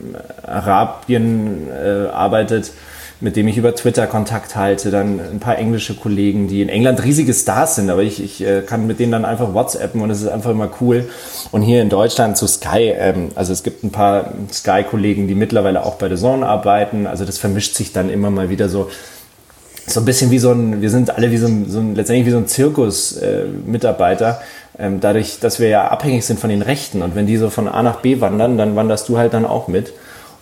Arabien 0.42 1.68
äh, 1.70 2.08
arbeitet, 2.08 2.72
mit 3.20 3.36
dem 3.36 3.46
ich 3.46 3.56
über 3.56 3.72
Twitter 3.76 4.08
Kontakt 4.08 4.56
halte, 4.56 4.90
dann 4.90 5.20
ein 5.20 5.38
paar 5.38 5.56
englische 5.56 5.94
Kollegen, 5.94 6.48
die 6.48 6.60
in 6.60 6.68
England 6.68 7.04
riesige 7.04 7.32
Stars 7.32 7.76
sind, 7.76 7.88
aber 7.88 8.02
ich, 8.02 8.20
ich 8.22 8.44
äh, 8.44 8.62
kann 8.62 8.88
mit 8.88 8.98
denen 8.98 9.12
dann 9.12 9.24
einfach 9.24 9.54
WhatsAppen 9.54 10.00
und 10.00 10.10
es 10.10 10.22
ist 10.22 10.28
einfach 10.28 10.50
immer 10.50 10.68
cool. 10.80 11.08
Und 11.52 11.62
hier 11.62 11.82
in 11.82 11.88
Deutschland 11.88 12.36
zu 12.36 12.48
Sky, 12.48 12.92
ähm, 12.96 13.28
also 13.36 13.52
es 13.52 13.62
gibt 13.62 13.84
ein 13.84 13.92
paar 13.92 14.32
Sky-Kollegen, 14.52 15.28
die 15.28 15.36
mittlerweile 15.36 15.86
auch 15.86 15.94
bei 15.94 16.08
der 16.08 16.18
Zone 16.18 16.44
arbeiten, 16.44 17.06
also 17.06 17.24
das 17.24 17.38
vermischt 17.38 17.76
sich 17.76 17.92
dann 17.92 18.10
immer 18.10 18.30
mal 18.30 18.50
wieder 18.50 18.68
so 18.68 18.90
so 19.84 20.00
ein 20.00 20.04
bisschen 20.04 20.30
wie 20.30 20.38
so 20.38 20.52
ein, 20.52 20.80
wir 20.80 20.90
sind 20.90 21.10
alle 21.10 21.32
wie 21.32 21.38
so 21.38 21.46
ein, 21.46 21.68
so 21.68 21.80
ein 21.80 21.94
letztendlich 21.96 22.26
wie 22.26 22.30
so 22.30 22.36
ein 22.36 22.46
Zirkus-Mitarbeiter, 22.46 24.40
äh, 24.40 24.61
ähm, 24.78 25.00
dadurch, 25.00 25.40
dass 25.40 25.60
wir 25.60 25.68
ja 25.68 25.88
abhängig 25.88 26.24
sind 26.24 26.40
von 26.40 26.50
den 26.50 26.62
Rechten. 26.62 27.02
Und 27.02 27.14
wenn 27.14 27.26
die 27.26 27.36
so 27.36 27.50
von 27.50 27.68
A 27.68 27.82
nach 27.82 28.00
B 28.00 28.20
wandern, 28.20 28.56
dann 28.58 28.76
wanderst 28.76 29.08
du 29.08 29.18
halt 29.18 29.34
dann 29.34 29.44
auch 29.44 29.68
mit. 29.68 29.92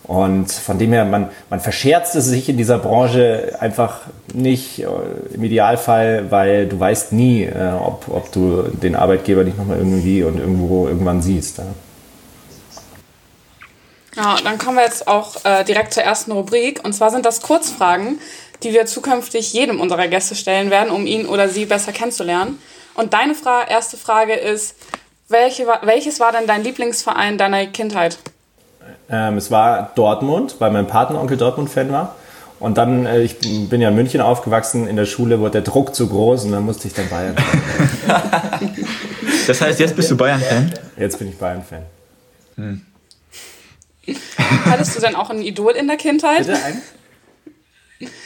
Und 0.03 0.51
von 0.51 0.77
dem 0.77 0.91
her, 0.91 1.05
man, 1.05 1.29
man 1.49 1.59
verscherzt 1.59 2.15
es 2.15 2.25
sich 2.25 2.49
in 2.49 2.57
dieser 2.57 2.79
Branche 2.79 3.55
einfach 3.59 3.99
nicht 4.33 4.79
äh, 4.79 4.85
im 5.33 5.43
Idealfall, 5.43 6.31
weil 6.31 6.67
du 6.67 6.79
weißt 6.79 7.13
nie, 7.13 7.43
äh, 7.43 7.71
ob, 7.79 8.05
ob 8.09 8.31
du 8.31 8.63
den 8.63 8.95
Arbeitgeber 8.95 9.43
nicht 9.43 9.57
nochmal 9.57 9.77
irgendwie 9.77 10.23
und 10.23 10.39
irgendwo 10.39 10.87
irgendwann 10.87 11.21
siehst. 11.21 11.59
Ja. 11.59 11.65
Ja, 14.15 14.35
dann 14.43 14.57
kommen 14.57 14.77
wir 14.77 14.83
jetzt 14.83 15.07
auch 15.07 15.45
äh, 15.45 15.63
direkt 15.63 15.93
zur 15.93 16.03
ersten 16.03 16.31
Rubrik. 16.33 16.83
Und 16.83 16.93
zwar 16.93 17.11
sind 17.11 17.25
das 17.25 17.41
Kurzfragen, 17.41 18.19
die 18.63 18.73
wir 18.73 18.85
zukünftig 18.85 19.53
jedem 19.53 19.79
unserer 19.79 20.07
Gäste 20.07 20.35
stellen 20.35 20.69
werden, 20.69 20.91
um 20.91 21.07
ihn 21.07 21.25
oder 21.25 21.47
sie 21.47 21.65
besser 21.65 21.93
kennenzulernen. 21.93 22.59
Und 22.95 23.13
deine 23.13 23.35
Fra 23.35 23.67
erste 23.67 23.97
Frage 23.97 24.33
ist, 24.33 24.75
welche, 25.29 25.65
welches 25.83 26.19
war 26.19 26.31
denn 26.31 26.47
dein 26.47 26.63
Lieblingsverein 26.63 27.37
deiner 27.37 27.65
Kindheit? 27.67 28.17
Ähm, 29.09 29.37
es 29.37 29.49
war 29.51 29.91
Dortmund, 29.95 30.55
weil 30.59 30.71
mein 30.71 30.87
Patenonkel 30.87 31.37
Dortmund-Fan 31.37 31.91
war. 31.91 32.15
Und 32.59 32.77
dann, 32.77 33.05
äh, 33.05 33.21
ich 33.21 33.39
bin 33.39 33.81
ja 33.81 33.89
in 33.89 33.95
München 33.95 34.21
aufgewachsen, 34.21 34.87
in 34.87 34.95
der 34.95 35.05
Schule 35.05 35.39
wurde 35.39 35.53
der 35.53 35.61
Druck 35.61 35.95
zu 35.95 36.07
groß 36.07 36.45
und 36.45 36.51
dann 36.51 36.63
musste 36.63 36.87
ich 36.87 36.93
dann 36.93 37.09
Bayern. 37.09 37.35
das 39.47 39.61
heißt, 39.61 39.79
jetzt 39.79 39.95
bist 39.95 40.11
du 40.11 40.17
Bayern-Fan? 40.17 40.71
Jetzt 40.97 41.17
bin 41.17 41.29
ich 41.29 41.37
Bayern-Fan. 41.37 41.83
Hm. 42.57 42.85
Hattest 44.65 44.95
du 44.95 45.01
denn 45.01 45.15
auch 45.15 45.29
ein 45.29 45.41
Idol 45.41 45.71
in 45.71 45.87
der 45.87 45.97
Kindheit? 45.97 46.45
Bitte 46.45 46.63
ein? 46.63 46.81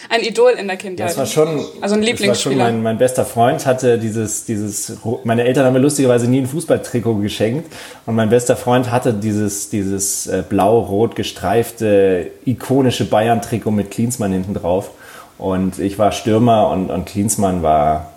Ein 0.10 0.22
Idol 0.22 0.52
in 0.52 0.68
der 0.68 0.78
Kindheit. 0.78 1.10
Das 1.10 1.18
war 1.18 1.26
schon, 1.26 1.66
also 1.82 1.96
ein 1.96 2.02
Lieblingsspieler. 2.02 2.66
Mein, 2.66 2.84
mein 2.84 2.98
bester 2.98 3.26
Freund 3.26 3.66
hatte 3.66 3.98
dieses, 3.98 4.46
dieses, 4.46 4.98
meine 5.24 5.44
Eltern 5.44 5.66
haben 5.66 5.74
mir 5.74 5.80
lustigerweise 5.80 6.30
nie 6.30 6.40
ein 6.40 6.48
Fußballtrikot 6.48 7.16
geschenkt 7.16 7.74
und 8.06 8.16
mein 8.16 8.30
bester 8.30 8.56
Freund 8.56 8.92
hatte 8.92 9.14
dieses, 9.14 9.70
dieses 9.70 10.28
äh, 10.28 10.44
blau-rot 10.48 11.16
gestreifte, 11.16 12.32
ikonische 12.46 13.06
Bayern-Trikot 13.06 13.72
mit 13.72 13.92
Klinsmann 13.92 14.32
hinten 14.32 14.54
drauf 14.54 14.92
und 15.38 15.80
ich 15.80 16.00
war 16.00 16.12
Stürmer 16.12 16.70
und, 16.70 16.90
und 16.90 17.06
Klinsmann 17.06 17.62
war 17.64 18.14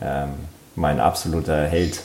ähm, 0.00 0.30
mein 0.76 1.00
absoluter 1.00 1.64
Held. 1.64 2.00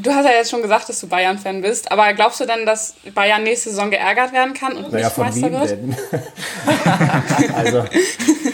Du 0.00 0.12
hast 0.12 0.24
ja 0.24 0.30
jetzt 0.30 0.52
schon 0.52 0.62
gesagt, 0.62 0.88
dass 0.88 1.00
du 1.00 1.08
Bayern-Fan 1.08 1.60
bist, 1.60 1.90
aber 1.90 2.12
glaubst 2.12 2.38
du 2.38 2.46
denn, 2.46 2.64
dass 2.64 2.94
Bayern 3.16 3.42
nächste 3.42 3.70
Saison 3.70 3.90
geärgert 3.90 4.32
werden 4.32 4.54
kann 4.54 4.76
und 4.76 4.92
naja, 4.92 5.06
nicht 5.06 5.14
von 5.14 5.24
Meister 5.24 5.50
wird? 5.50 5.70
Denn? 5.70 5.96
also 7.56 7.82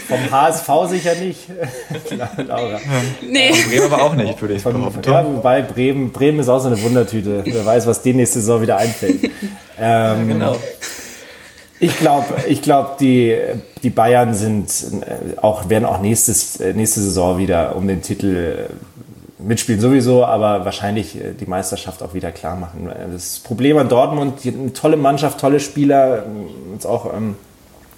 vom 0.09 0.31
HSV 0.31 0.69
sicher 0.89 1.15
nicht, 1.17 1.41
Laura. 2.49 2.81
Nee. 3.21 3.53
Von 3.53 3.71
Bremen 3.71 3.93
aber 3.93 4.03
auch 4.03 4.15
nicht, 4.15 4.41
würde 4.41 4.55
ich 4.55 4.63
von, 4.63 4.73
behaupten. 4.73 5.03
Ja, 5.05 5.23
wobei 5.27 5.61
Bremen, 5.61 6.13
Bremen 6.13 6.39
ist 6.39 6.49
auch 6.49 6.61
so 6.61 6.69
eine 6.69 6.81
Wundertüte. 6.81 7.43
Wer 7.45 7.67
weiß, 7.67 7.87
was 7.87 8.01
die 8.01 8.15
nächste 8.15 8.41
Saison 8.41 8.63
wieder 8.63 8.79
einfällt. 8.79 9.31
Ähm, 9.79 10.29
genau. 10.29 10.57
Ich 11.79 11.99
glaube, 11.99 12.27
ich 12.49 12.63
glaub, 12.63 12.97
die, 12.97 13.37
die 13.83 13.91
Bayern 13.91 14.33
sind 14.33 14.71
äh, 15.03 15.39
auch, 15.39 15.69
werden 15.69 15.85
auch 15.85 16.01
nächstes, 16.01 16.59
äh, 16.59 16.73
nächste 16.73 17.01
Saison 17.01 17.37
wieder 17.37 17.77
um 17.77 17.87
den 17.87 18.01
Titel 18.01 18.71
mitspielen 19.47 19.81
sowieso, 19.81 20.25
aber 20.25 20.65
wahrscheinlich 20.65 21.17
äh, 21.17 21.33
die 21.33 21.47
Meisterschaft 21.47 22.03
auch 22.03 22.15
wieder 22.15 22.33
klar 22.33 22.57
machen. 22.57 22.91
Das 23.13 23.39
Problem 23.41 23.79
an 23.79 23.89
Dortmund, 23.89 24.41
eine 24.45 24.73
tolle 24.73 24.97
Mannschaft, 24.97 25.41
tolle 25.41 25.61
Spieler, 25.61 26.25
jetzt 26.73 26.87
auch 26.87 27.13
ähm, 27.15 27.37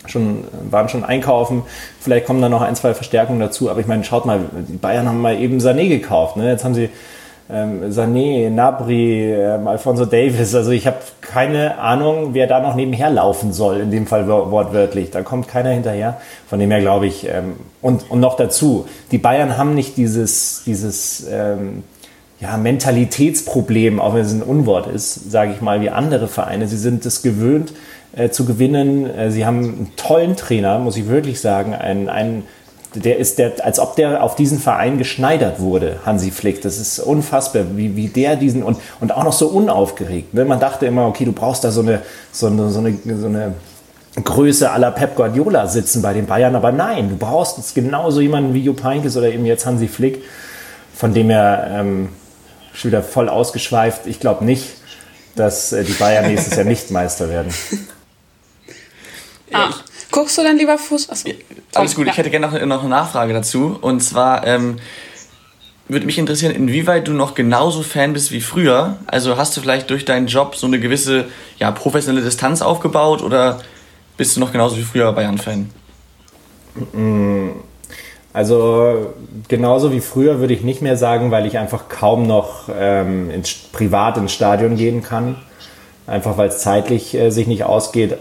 schon, 0.07 0.45
waren 0.71 0.89
schon 0.89 1.05
einkaufen. 1.05 1.63
Vielleicht 2.01 2.27
kommen 2.27 2.41
da 2.43 2.49
noch 2.49 2.63
ein, 2.63 2.77
zwei 2.77 2.95
Verstärkungen 2.95 3.41
dazu. 3.41 3.71
Aber 3.71 3.81
ich 3.81 3.87
meine, 3.87 4.05
schaut 4.05 4.27
mal, 4.27 4.41
die 4.69 4.77
Bayern 4.77 5.09
haben 5.09 5.21
mal 5.21 5.39
eben 5.39 5.59
Sané 5.59 5.89
gekauft. 5.89 6.37
Ne? 6.37 6.51
Jetzt 6.51 6.65
haben 6.65 6.75
sie 6.75 6.91
ähm, 7.49 7.91
Sané, 7.91 8.51
Nabri, 8.51 9.33
ähm, 9.33 9.69
Alfonso 9.69 10.05
Davis. 10.05 10.55
Also 10.55 10.71
ich 10.71 10.87
habe 10.87 10.99
keine 11.21 11.79
Ahnung, 11.79 12.31
wer 12.33 12.47
da 12.47 12.61
noch 12.61 12.75
nebenher 12.75 13.11
laufen 13.11 13.53
soll, 13.53 13.81
in 13.81 13.91
dem 13.91 14.07
Fall 14.07 14.27
wortwörtlich. 14.27 15.11
Da 15.11 15.23
kommt 15.23 15.49
keiner 15.49 15.71
hinterher. 15.71 16.21
Von 16.49 16.59
dem 16.59 16.71
her 16.71 16.81
glaube 16.81 17.07
ich, 17.07 17.29
ähm, 17.29 17.55
und, 17.83 18.11
und 18.11 18.21
noch 18.21 18.37
dazu, 18.37 18.87
die 19.13 19.19
Bayern 19.19 19.57
haben 19.57 19.75
nicht 19.75 19.97
dieses, 19.97 20.63
dieses 20.67 21.27
ähm, 21.31 21.85
ja, 22.41 22.57
Mentalitätsproblem, 22.57 24.01
auch 24.01 24.15
wenn 24.15 24.23
es 24.23 24.33
ein 24.33 24.43
Unwort 24.43 24.89
ist, 24.89 25.31
sage 25.31 25.53
ich 25.53 25.61
mal, 25.61 25.81
wie 25.81 25.91
andere 25.91 26.29
Vereine. 26.29 26.67
Sie 26.67 26.77
sind 26.77 27.07
es 27.07 27.23
gewöhnt 27.23 27.73
äh, 28.15 28.31
zu 28.31 28.45
gewinnen. 28.45 29.09
Äh, 29.09 29.31
sie 29.31 29.47
haben 29.47 29.59
einen 29.59 29.93
tollen 29.97 30.37
Trainer, 30.37 30.79
muss 30.79 30.97
ich 30.97 31.09
wirklich 31.09 31.41
sagen, 31.41 31.75
einen, 31.75 32.09
einen 32.09 32.45
der 32.97 33.19
ist 33.19 33.39
der, 33.39 33.65
als 33.65 33.79
ob 33.79 33.97
der 33.97 34.23
auf 34.23 34.35
diesen 34.35 34.59
Verein 34.59 34.99
geschneidert 34.99 35.61
wurde, 35.61 36.01
Hansi 36.05 36.31
Flick. 36.31 36.63
Das 36.63 36.79
ist 36.79 36.99
unfassbar, 36.99 37.65
wie, 37.75 37.97
wie 37.97 38.09
der 38.09 38.37
diesen 38.37 38.63
und, 38.63 38.79
und 39.01 39.13
auch 39.13 39.25
noch 39.25 39.33
so 39.33 39.49
unaufgeregt. 39.49 40.35
Ne? 40.35 40.45
Man 40.45 40.61
dachte 40.61 40.87
immer, 40.87 41.07
okay, 41.07 41.25
du 41.25 41.33
brauchst 41.33 41.65
da 41.65 41.71
so 41.71 41.81
eine, 41.81 42.03
so 42.33 42.47
eine, 42.47 42.71
so 42.71 42.79
eine, 42.79 42.99
so 43.05 43.27
eine 43.27 43.55
Größe 44.23 44.71
aller 44.71 44.91
Pep 44.91 45.15
Guardiola 45.15 45.67
sitzen 45.67 46.01
bei 46.03 46.15
den 46.15 46.27
Bayern, 46.27 46.57
aber 46.57 46.73
nein, 46.73 47.11
du 47.11 47.17
brauchst 47.17 47.59
jetzt 47.59 47.75
genauso 47.75 48.21
jemanden 48.21 48.55
wie 48.55 48.63
Jupp 48.63 48.83
Heynckes 48.83 49.17
oder 49.17 49.29
eben 49.29 49.45
jetzt 49.45 49.67
Hansi 49.67 49.89
Flick, 49.89 50.23
von 50.95 51.13
dem 51.13 51.29
er 51.29 51.69
ähm, 51.71 52.09
schon 52.73 52.91
wieder 52.91 53.03
voll 53.03 53.29
ausgeschweift. 53.29 54.07
Ich 54.07 54.21
glaube 54.21 54.45
nicht, 54.45 54.67
dass 55.35 55.73
äh, 55.73 55.85
die 55.85 55.93
Bayern 55.93 56.27
nächstes 56.27 56.57
Jahr 56.57 56.65
nicht 56.65 56.91
Meister 56.91 57.29
werden. 57.29 57.53
Ah, 59.53 59.71
guckst 60.17 60.39
du 60.39 60.43
dann 60.43 60.57
lieber 60.57 60.79
Fuß? 60.79 61.11
Achso. 61.11 61.29
Alles 61.75 61.95
gut, 61.95 62.07
ja. 62.07 62.13
ich 62.13 62.19
hätte 62.19 62.31
gerne 62.31 62.47
noch, 62.47 62.59
noch 62.65 62.81
eine 62.81 62.89
Nachfrage 62.89 63.35
dazu. 63.35 63.77
Und 63.79 64.01
zwar 64.01 64.47
ähm, 64.47 64.79
würde 65.89 66.07
mich 66.07 66.17
interessieren, 66.17 66.55
inwieweit 66.55 67.07
du 67.07 67.13
noch 67.13 67.35
genauso 67.35 67.83
Fan 67.83 68.15
bist 68.15 68.33
wie 68.33 68.41
früher. 68.41 68.97
Also 69.07 69.37
hast 69.37 69.55
du 69.57 69.61
vielleicht 69.61 69.91
durch 69.91 70.07
deinen 70.07 70.27
Job 70.27 70.57
so 70.57 70.67
eine 70.67 70.81
gewisse 70.81 71.27
ja, 71.59 71.71
professionelle 71.71 72.25
Distanz 72.25 72.63
aufgebaut 72.63 73.23
oder 73.23 73.61
bist 74.17 74.35
du 74.35 74.41
noch 74.41 74.53
genauso 74.53 74.79
wie 74.79 74.83
früher 74.83 75.13
Bayern-Fan? 75.13 75.69
Also 78.33 79.15
genauso 79.49 79.93
wie 79.93 80.01
früher 80.01 80.41
würde 80.41 80.55
ich 80.55 80.63
nicht 80.63 80.81
mehr 80.81 80.97
sagen, 80.97 81.31
weil 81.31 81.45
ich 81.45 81.59
einfach 81.59 81.91
kaum 81.91 82.27
noch 82.27 82.71
ähm, 82.75 83.31
ins, 83.31 83.53
privat 83.53 84.17
ins 84.17 84.33
Stadion 84.33 84.77
gehen 84.77 85.03
kann. 85.03 85.37
Einfach 86.07 86.39
weil 86.39 86.49
es 86.49 86.61
zeitlich 86.61 87.15
äh, 87.15 87.29
sich 87.29 87.47
nicht 87.47 87.65
ausgeht. 87.65 88.17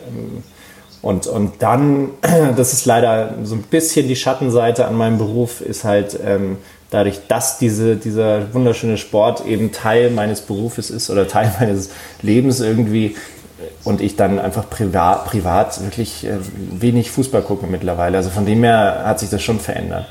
Und, 1.06 1.28
und 1.28 1.62
dann, 1.62 2.10
das 2.58 2.74
ist 2.74 2.88
leider 2.88 3.36
so 3.44 3.54
ein 3.54 3.62
bisschen 3.62 4.08
die 4.08 4.16
Schattenseite 4.16 4.88
an 4.88 4.96
meinem 4.96 5.20
Beruf, 5.20 5.62
ist 5.62 5.84
halt 5.84 6.20
ähm, 6.26 6.58
dadurch, 6.90 7.28
dass 7.28 7.60
diese, 7.60 7.96
dieser 7.96 8.52
wunderschöne 8.56 8.98
Sport 8.98 9.46
eben 9.46 9.72
Teil 9.72 10.10
meines 10.10 10.42
Berufes 10.42 10.90
ist 10.90 11.12
oder 11.12 11.28
Teil 11.28 11.54
meines 11.60 11.92
Lebens 12.24 12.60
irgendwie 12.60 13.16
und 13.84 14.02
ich 14.02 14.16
dann 14.16 14.40
einfach 14.40 14.68
privat, 14.68 15.26
privat 15.26 15.80
wirklich 15.84 16.26
äh, 16.26 16.38
wenig 16.72 17.12
Fußball 17.12 17.44
gucke 17.44 17.68
mittlerweile. 17.68 18.18
Also 18.18 18.32
von 18.32 18.48
dem 18.48 18.64
her 18.64 19.04
hat 19.06 19.20
sich 19.20 19.30
das 19.30 19.44
schon 19.44 19.60
verändert. 19.60 20.08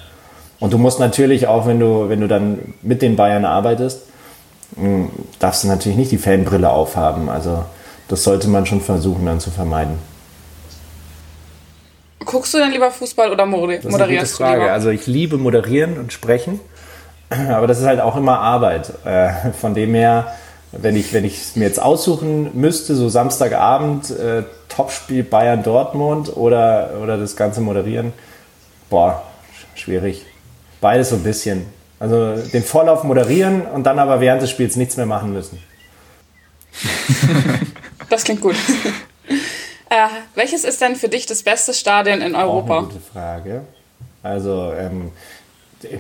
Und 0.61 0.73
du 0.73 0.79
musst 0.79 1.01
natürlich 1.01 1.49
auch, 1.49 1.67
wenn 1.67 1.81
du, 1.81 2.09
wenn 2.09 2.21
du 2.21 2.29
dann 2.29 2.75
mit 2.83 3.03
den 3.03 3.17
Bayern 3.17 3.45
arbeitest, 3.45 4.03
hm, 4.77 5.11
darfst 5.41 5.65
du 5.65 5.69
natürlich 5.69 5.99
nicht 5.99 6.13
die 6.13 6.19
Fanbrille 6.19 6.71
aufhaben. 6.71 7.29
Also 7.29 7.65
das 8.07 8.23
sollte 8.23 8.47
man 8.47 8.65
schon 8.65 8.81
versuchen 8.81 9.27
dann 9.27 9.41
zu 9.41 9.51
vermeiden. 9.51 10.14
Guckst 12.25 12.55
du 12.55 12.59
denn 12.59 12.71
lieber 12.71 12.91
Fußball 12.91 13.31
oder 13.31 13.47
moderierst 13.47 13.85
das 13.85 13.95
ist 13.95 14.01
eine 14.01 14.17
gute 14.17 14.27
Frage. 14.27 14.55
du 14.55 14.61
lieber? 14.61 14.73
Also 14.73 14.91
ich 14.91 15.07
liebe 15.07 15.37
moderieren 15.39 15.99
und 15.99 16.13
sprechen, 16.13 16.61
aber 17.31 17.67
das 17.67 17.81
ist 17.81 17.87
halt 17.87 18.01
auch 18.01 18.17
immer 18.17 18.39
Arbeit. 18.39 18.93
Äh, 19.05 19.53
von 19.61 19.75
dem 19.75 19.95
her, 19.95 20.35
wenn 20.73 20.97
ich 20.97 21.13
wenn 21.13 21.25
ich 21.25 21.41
es 21.41 21.57
mir 21.57 21.65
jetzt 21.65 21.81
aussuchen 21.81 22.51
müsste, 22.55 22.95
so 22.95 23.09
Samstagabend 23.09 24.11
äh, 24.11 24.45
Topspiel 24.69 25.23
Bayern 25.23 25.63
Dortmund 25.63 26.37
oder 26.37 26.95
oder 27.03 27.17
das 27.19 27.37
ganze 27.37 27.61
moderieren, 27.61 28.13
boah, 28.91 29.23
schwierig. 29.75 30.25
Beides 30.81 31.11
so 31.11 31.17
ein 31.17 31.23
bisschen. 31.23 31.67
Also 31.99 32.37
den 32.37 32.63
Vorlauf 32.63 33.05
moderieren 33.05 33.63
und 33.63 33.85
dann 33.85 33.99
aber 33.99 34.21
während 34.21 34.43
des 34.43 34.51
Spiels 34.51 34.77
nichts 34.77 34.97
mehr 34.97 35.07
machen 35.07 35.33
müssen. 35.33 35.59
das 38.11 38.25
klingt 38.25 38.41
gut. 38.41 38.57
Äh, 39.95 40.09
welches 40.35 40.65
ist 40.65 40.81
denn 40.81 40.97
für 40.97 41.09
dich 41.09 41.27
das 41.27 41.45
beste 41.45 41.73
Stadion 41.73 42.21
in 42.21 42.35
Europa? 42.35 42.75
Auch 42.75 42.79
eine 42.79 42.87
gute 42.89 43.01
Frage. 43.01 43.61
Also 44.25 44.73
ähm, 44.77 45.13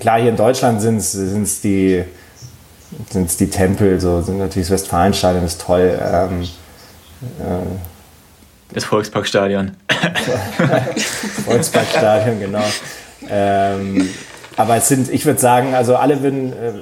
klar, 0.00 0.18
hier 0.18 0.30
in 0.30 0.36
Deutschland 0.36 0.80
sind 0.80 0.96
es 0.96 1.60
die, 1.60 2.02
sind's 3.10 3.36
die 3.36 3.50
Tempel, 3.50 4.00
so 4.00 4.20
sind 4.20 4.38
natürlich 4.38 4.68
das 4.68 4.82
Westfalenstadion 4.82 5.44
ist 5.44 5.60
toll. 5.60 5.96
Ähm, 6.02 6.42
äh, 7.38 8.74
das 8.74 8.84
Volksparkstadion. 8.84 9.76
Volksparkstadion, 11.44 12.40
genau. 12.40 12.64
Ähm, 13.28 14.08
aber 14.56 14.76
es 14.76 14.88
sind, 14.88 15.08
ich 15.08 15.24
würde 15.24 15.38
sagen, 15.38 15.74
also 15.74 15.94
alle 15.94 16.20
würden, 16.20 16.52
äh, 16.52 16.72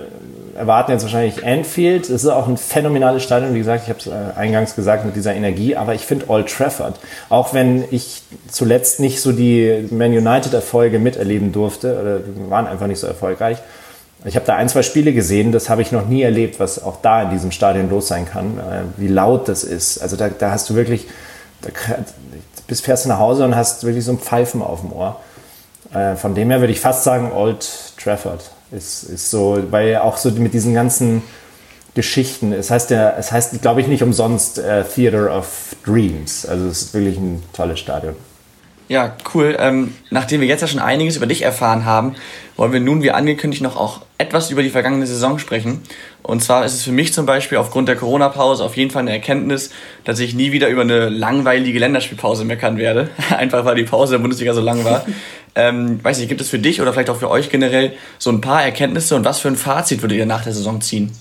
erwarten 0.56 0.92
jetzt 0.92 1.02
wahrscheinlich 1.02 1.44
Anfield. 1.44 2.04
Es 2.04 2.24
ist 2.24 2.28
auch 2.28 2.48
ein 2.48 2.56
phänomenales 2.56 3.22
Stadion, 3.22 3.54
wie 3.54 3.58
gesagt, 3.58 3.84
ich 3.84 3.88
habe 3.88 3.98
es 4.00 4.06
äh, 4.06 4.38
eingangs 4.38 4.74
gesagt 4.74 5.04
mit 5.04 5.16
dieser 5.16 5.34
Energie, 5.34 5.76
aber 5.76 5.94
ich 5.94 6.02
finde 6.02 6.28
Old 6.28 6.48
Trafford, 6.48 6.98
auch 7.28 7.54
wenn 7.54 7.84
ich 7.90 8.22
zuletzt 8.50 9.00
nicht 9.00 9.20
so 9.20 9.32
die 9.32 9.88
Man 9.90 10.12
United 10.12 10.52
Erfolge 10.54 10.98
miterleben 10.98 11.52
durfte, 11.52 11.98
oder 12.00 12.50
waren 12.50 12.66
einfach 12.66 12.86
nicht 12.86 12.98
so 12.98 13.06
erfolgreich. 13.06 13.58
Ich 14.24 14.36
habe 14.36 14.46
da 14.46 14.56
ein, 14.56 14.68
zwei 14.68 14.82
Spiele 14.82 15.12
gesehen, 15.12 15.50
das 15.50 15.68
habe 15.68 15.82
ich 15.82 15.90
noch 15.90 16.06
nie 16.06 16.22
erlebt, 16.22 16.60
was 16.60 16.82
auch 16.82 16.96
da 17.02 17.22
in 17.22 17.30
diesem 17.30 17.50
Stadion 17.50 17.90
los 17.90 18.08
sein 18.08 18.26
kann, 18.26 18.58
äh, 18.58 18.82
wie 18.96 19.08
laut 19.08 19.48
das 19.48 19.64
ist. 19.64 19.98
Also 19.98 20.16
da, 20.16 20.28
da 20.28 20.50
hast 20.50 20.70
du 20.70 20.74
wirklich, 20.74 21.06
da 21.62 21.70
bist 22.66 22.84
fährst 22.84 23.04
du 23.04 23.08
nach 23.08 23.18
Hause 23.18 23.44
und 23.44 23.56
hast 23.56 23.84
wirklich 23.84 24.04
so 24.04 24.12
ein 24.12 24.18
Pfeifen 24.18 24.62
auf 24.62 24.80
dem 24.80 24.92
Ohr. 24.92 25.16
Äh, 25.92 26.16
von 26.16 26.34
dem 26.34 26.50
her 26.50 26.60
würde 26.60 26.72
ich 26.72 26.80
fast 26.80 27.04
sagen 27.04 27.32
Old 27.32 27.68
Trafford. 28.02 28.50
Ist, 28.72 29.04
ist 29.04 29.30
so, 29.30 29.62
weil 29.70 29.96
auch 29.98 30.16
so 30.16 30.30
mit 30.30 30.54
diesen 30.54 30.74
ganzen 30.74 31.22
Geschichten, 31.94 32.52
es 32.52 32.70
heißt 32.70 32.90
ja, 32.90 33.14
es 33.18 33.30
heißt, 33.30 33.60
glaube 33.60 33.82
ich, 33.82 33.86
nicht 33.86 34.02
umsonst 34.02 34.58
äh, 34.58 34.82
Theater 34.82 35.36
of 35.36 35.76
Dreams. 35.84 36.46
Also 36.46 36.66
es 36.66 36.82
ist 36.82 36.94
wirklich 36.94 37.18
ein 37.18 37.42
tolles 37.52 37.80
Stadion. 37.80 38.16
Ja, 38.88 39.16
cool. 39.34 39.56
Ähm, 39.58 39.94
nachdem 40.10 40.40
wir 40.40 40.48
jetzt 40.48 40.60
ja 40.60 40.66
schon 40.66 40.80
einiges 40.80 41.16
über 41.16 41.26
dich 41.26 41.42
erfahren 41.42 41.84
haben, 41.84 42.14
wollen 42.56 42.72
wir 42.72 42.80
nun, 42.80 43.02
wie 43.02 43.10
angekündigt, 43.10 43.62
noch 43.62 43.76
auch 43.76 44.02
etwas 44.18 44.50
über 44.50 44.62
die 44.62 44.70
vergangene 44.70 45.06
Saison 45.06 45.38
sprechen. 45.38 45.82
Und 46.22 46.42
zwar 46.42 46.64
ist 46.64 46.74
es 46.74 46.82
für 46.82 46.92
mich 46.92 47.12
zum 47.14 47.24
Beispiel 47.24 47.58
aufgrund 47.58 47.88
der 47.88 47.96
Corona-Pause 47.96 48.62
auf 48.62 48.76
jeden 48.76 48.90
Fall 48.90 49.00
eine 49.00 49.12
Erkenntnis, 49.12 49.70
dass 50.04 50.18
ich 50.18 50.34
nie 50.34 50.52
wieder 50.52 50.68
über 50.68 50.82
eine 50.82 51.08
langweilige 51.08 51.78
Länderspielpause 51.78 52.44
meckern 52.44 52.76
werde. 52.76 53.08
Einfach 53.36 53.64
weil 53.64 53.76
die 53.76 53.84
Pause 53.84 54.14
der 54.14 54.18
Bundesliga 54.18 54.52
so 54.52 54.60
lang 54.60 54.84
war. 54.84 55.06
Ähm, 55.54 56.02
weiß 56.02 56.18
nicht, 56.18 56.28
gibt 56.28 56.40
es 56.40 56.48
für 56.48 56.58
dich 56.58 56.80
oder 56.80 56.92
vielleicht 56.92 57.10
auch 57.10 57.18
für 57.18 57.30
euch 57.30 57.50
generell 57.50 57.92
so 58.18 58.30
ein 58.30 58.40
paar 58.40 58.64
Erkenntnisse 58.64 59.14
und 59.16 59.24
was 59.24 59.40
für 59.40 59.48
ein 59.48 59.56
Fazit 59.56 60.00
würdet 60.02 60.16
ihr 60.16 60.26
nach 60.26 60.44
der 60.44 60.54
Saison 60.54 60.80
ziehen? 60.80 61.12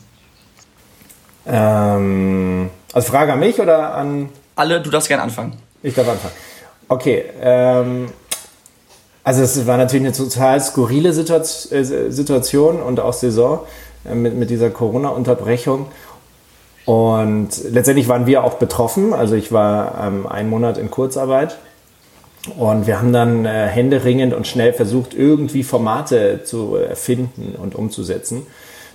Ähm, 1.46 2.70
also 2.94 3.12
Frage 3.12 3.34
an 3.34 3.39
mich 3.39 3.60
oder 3.60 3.94
an. 3.94 4.30
Alle, 4.56 4.82
du 4.82 4.89
darfst 4.89 5.10
gerne 5.10 5.24
anfangen. 5.24 5.54
Ich 5.84 5.96
darf 5.96 6.08
anfangen. 6.08 6.34
Okay, 6.88 7.26
ähm, 7.41 8.08
also 9.24 9.41
es 9.41 9.67
war 9.67 9.78
natürlich 9.78 10.06
eine 10.06 10.15
total 10.15 10.62
skurrile 10.62 11.10
äh, 11.10 11.84
Situation 12.12 12.82
und 12.82 13.00
auch 13.00 13.13
Saison 13.13 13.60
äh, 14.10 14.15
mit, 14.15 14.36
mit 14.36 14.50
dieser 14.50 14.70
Corona-Unterbrechung. 14.70 15.88
Und 16.86 17.50
letztendlich 17.70 18.08
waren 18.08 18.26
wir 18.26 18.44
auch 18.44 18.56
betroffen. 18.56 19.13
Also 19.13 19.36
ich 19.36 19.52
war 19.52 20.06
ähm, 20.06 20.26
einen 20.26 20.50
Monat 20.50 20.78
in 20.78 20.89
Kurzarbeit 20.89 21.58
und 22.58 22.88
wir 22.88 22.97
haben 22.97 23.13
dann 23.13 23.45
äh, 23.45 23.67
händeringend 23.67 24.34
und 24.34 24.47
schnell 24.47 24.73
versucht, 24.73 25.13
irgendwie 25.13 25.63
Formate 25.63 26.43
zu 26.43 26.75
erfinden 26.75 27.56
und 27.62 27.75
umzusetzen. 27.75 28.47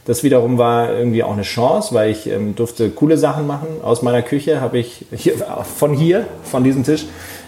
Das 0.04 0.22
wiederum 0.22 0.56
war 0.56 0.92
irgendwie 0.92 1.22
auch 1.24 1.32
eine 1.32 1.42
Chance, 1.42 1.94
weil 1.94 2.10
ich 2.10 2.28
ähm, 2.28 2.54
durfte 2.54 2.90
coole 2.90 3.18
Sachen 3.18 3.46
machen. 3.46 3.66
Aus 3.82 4.02
meiner 4.02 4.22
Küche 4.22 4.60
habe 4.60 4.78
ich 4.78 5.06
hier, 5.14 5.34
von 5.76 5.94
hier, 5.94 6.26
von 6.44 6.64
diesem 6.64 6.84
Tisch, 6.84 7.06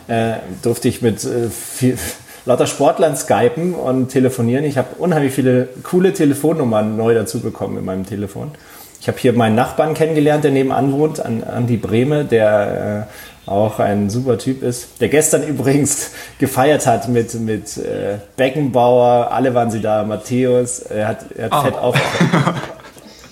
äh, 0.08 0.34
durfte 0.62 0.88
ich 0.88 1.02
mit 1.02 1.24
äh, 1.24 1.48
viel, 1.50 1.96
lauter 2.44 2.66
Sportlern 2.66 3.16
skypen 3.16 3.74
und 3.74 4.08
telefonieren. 4.08 4.64
Ich 4.64 4.78
habe 4.78 4.88
unheimlich 4.98 5.32
viele 5.32 5.68
coole 5.82 6.12
Telefonnummern 6.12 6.96
neu 6.96 7.14
dazu 7.14 7.40
bekommen 7.40 7.78
in 7.78 7.84
meinem 7.84 8.06
Telefon. 8.06 8.52
Ich 9.00 9.06
habe 9.06 9.18
hier 9.18 9.32
meinen 9.32 9.54
Nachbarn 9.54 9.94
kennengelernt, 9.94 10.42
der 10.42 10.50
nebenan 10.50 10.92
wohnt, 10.92 11.20
an 11.20 11.44
Andi 11.44 11.76
Brehme, 11.76 12.24
der 12.24 13.06
äh, 13.08 13.37
auch 13.48 13.78
ein 13.78 14.10
super 14.10 14.38
Typ 14.38 14.62
ist. 14.62 15.00
Der 15.00 15.08
gestern 15.08 15.42
übrigens 15.48 16.10
gefeiert 16.38 16.86
hat 16.86 17.08
mit, 17.08 17.34
mit 17.34 17.76
äh, 17.76 18.18
Beckenbauer, 18.36 19.30
alle 19.32 19.54
waren 19.54 19.70
sie 19.70 19.80
da, 19.80 20.04
Matthäus, 20.04 20.80
er 20.80 21.08
hat, 21.08 21.26
er 21.36 21.50
hat 21.50 21.52
oh. 21.52 21.62
fett 21.62 21.74
auf. 21.74 21.96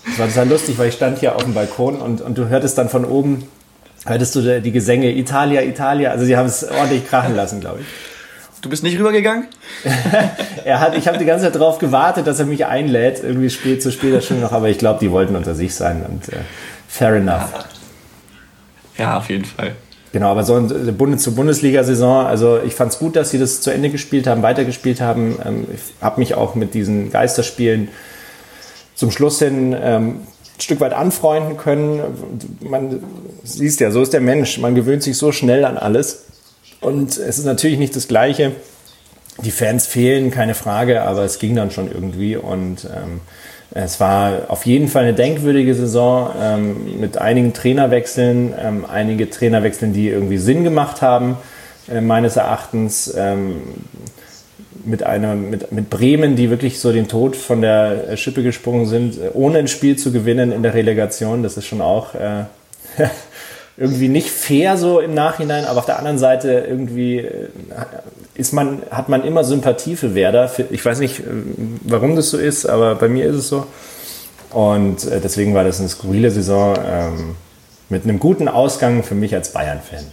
Das 0.09 0.21
war 0.21 0.29
total 0.29 0.49
lustig, 0.51 0.79
weil 0.79 0.89
ich 0.89 0.95
stand 0.95 1.19
hier 1.19 1.35
auf 1.35 1.43
dem 1.43 1.53
Balkon 1.53 1.97
und, 1.97 2.21
und 2.21 2.39
du 2.39 2.49
hörtest 2.49 2.79
dann 2.79 2.89
von 2.89 3.05
oben, 3.05 3.49
hörtest 4.07 4.37
du 4.37 4.61
die 4.61 4.71
Gesänge 4.71 5.11
Italia, 5.11 5.63
Italia, 5.63 6.13
also 6.13 6.25
sie 6.25 6.37
haben 6.37 6.47
es 6.47 6.63
ordentlich 6.63 7.09
krachen 7.09 7.35
lassen, 7.35 7.61
glaube 7.61 7.81
ich. 7.81 7.87
Du 8.63 8.71
bist 8.71 8.83
nicht 8.83 8.99
rübergegangen? 8.99 9.47
er 10.65 10.81
hat, 10.81 10.97
ich 10.97 11.07
habe 11.09 11.19
die 11.19 11.25
ganze 11.25 11.45
Zeit 11.45 11.55
darauf 11.57 11.79
gewartet, 11.79 12.27
dass 12.27 12.39
er 12.39 12.47
mich 12.47 12.67
einlädt, 12.67 13.23
irgendwie 13.23 13.51
spät 13.51 13.83
zu 13.83 13.93
später 13.93 14.21
Stunde 14.21 14.45
noch, 14.45 14.53
aber 14.53 14.69
ich 14.69 14.79
glaube, 14.79 15.01
die 15.01 15.11
wollten 15.11 15.37
unter 15.37 15.55
sich 15.55 15.75
sein 15.75 16.05
und 16.09 16.29
äh, 16.29 16.37
fair 16.89 17.15
enough. 17.15 17.51
Ja, 18.97 19.19
auf 19.19 19.29
jeden 19.29 19.45
Fall. 19.45 19.75
Genau, 20.17 20.31
aber 20.31 20.45
so 20.45 20.55
eine 20.55 20.93
Bundes 20.93 21.25
zur 21.25 21.35
Bundesliga-Saison, 21.35 22.25
also 22.25 22.59
ich 22.63 22.75
fand 22.75 22.91
es 22.91 22.99
gut, 22.99 23.17
dass 23.17 23.29
sie 23.29 23.39
das 23.39 23.61
zu 23.61 23.71
Ende 23.71 23.91
gespielt 23.91 24.27
haben, 24.27 24.41
weitergespielt 24.41 25.03
haben. 25.03 25.37
Ähm, 25.45 25.67
ich 25.75 26.03
habe 26.03 26.21
mich 26.21 26.35
auch 26.35 26.55
mit 26.55 26.73
diesen 26.73 27.11
Geisterspielen 27.11 27.89
zum 28.95 29.11
Schluss 29.11 29.41
hin 29.41 29.77
ähm, 29.79 30.21
ein 30.57 30.61
Stück 30.61 30.81
weit 30.81 30.95
anfreunden 30.95 31.59
können. 31.59 32.01
Man 32.61 33.03
siehst 33.45 33.81
ja, 33.81 33.91
so 33.91 34.01
ist 34.01 34.15
der 34.15 34.23
Mensch. 34.23 34.57
Man 34.57 34.75
gewöhnt 34.75 35.03
sich 35.03 35.19
so 35.19 35.33
schnell 35.33 35.67
an 35.67 35.77
alles. 35.77 36.25
Und 36.81 37.19
es 37.19 37.37
ist 37.37 37.45
natürlich 37.45 37.79
nicht 37.79 37.95
das 37.95 38.09
Gleiche. 38.09 38.53
Die 39.45 39.51
Fans 39.51 39.87
fehlen, 39.87 40.31
keine 40.31 40.55
Frage, 40.55 41.03
aber 41.03 41.25
es 41.25 41.39
ging 41.39 41.55
dann 41.55 41.71
schon 41.71 41.93
irgendwie. 41.93 42.39
Und 42.39 42.87
ähm, 42.87 43.21
es 43.85 44.01
war 44.01 44.45
auf 44.49 44.65
jeden 44.65 44.89
Fall 44.89 45.03
eine 45.03 45.15
denkwürdige 45.15 45.75
Saison 45.75 46.31
ähm, 46.41 46.99
mit 46.99 47.19
einigen 47.19 47.53
Trainerwechseln, 47.53 48.55
ähm, 48.59 48.85
einige 48.91 49.29
Trainerwechseln, 49.29 49.93
die 49.93 50.09
irgendwie 50.09 50.39
Sinn 50.39 50.65
gemacht 50.65 51.03
haben, 51.03 51.37
äh, 51.89 52.01
meines 52.01 52.37
Erachtens. 52.37 53.15
Ähm, 53.17 53.61
mit, 54.85 55.03
einer, 55.03 55.35
mit, 55.35 55.73
mit 55.73 55.91
Bremen, 55.91 56.37
die 56.37 56.49
wirklich 56.49 56.79
so 56.79 56.93
den 56.93 57.09
Tod 57.09 57.35
von 57.35 57.61
der 57.61 58.17
Schippe 58.17 58.45
gesprungen 58.45 58.87
sind, 58.87 59.19
ohne 59.35 59.59
ein 59.59 59.67
Spiel 59.67 59.97
zu 59.97 60.13
gewinnen 60.13 60.53
in 60.53 60.63
der 60.63 60.75
Relegation. 60.75 61.43
Das 61.43 61.57
ist 61.57 61.67
schon 61.67 61.81
auch 61.81 62.15
äh, 62.15 62.45
irgendwie 63.77 64.09
nicht 64.09 64.31
fair 64.31 64.77
so 64.77 65.01
im 65.01 65.15
Nachhinein, 65.15 65.65
aber 65.67 65.81
auf 65.81 65.87
der 65.87 65.99
anderen 65.99 66.19
Seite 66.19 66.65
irgendwie 66.67 67.19
äh, 67.19 67.49
ist 68.35 68.53
man, 68.53 68.83
hat 68.91 69.09
man 69.09 69.25
immer 69.25 69.45
Sympathie 69.45 69.97
für 69.97 70.15
Werder. 70.15 70.51
Ich 70.71 70.85
weiß 70.85 70.99
nicht, 70.99 71.21
äh, 71.21 71.25
warum 71.83 72.17
das 72.17 72.31
so 72.31 72.39
ist, 72.39 72.67
aber 72.67 72.95
bei 72.95 73.09
mir 73.09 73.27
ist 73.27 73.37
es 73.37 73.49
so. 73.49 73.67
Und 74.51 75.05
äh, 75.07 75.21
deswegen 75.21 75.55
war 75.55 75.65
das 75.65 75.81
eine 75.81 75.89
skurrile 75.89 76.31
Saison 76.31 76.75
ähm, 76.87 77.35
mit 77.89 78.05
einem 78.05 78.19
guten 78.19 78.49
Ausgang 78.49 79.03
für 79.03 79.15
mich 79.15 79.35
als 79.35 79.53
Bayern-Fan. 79.53 80.07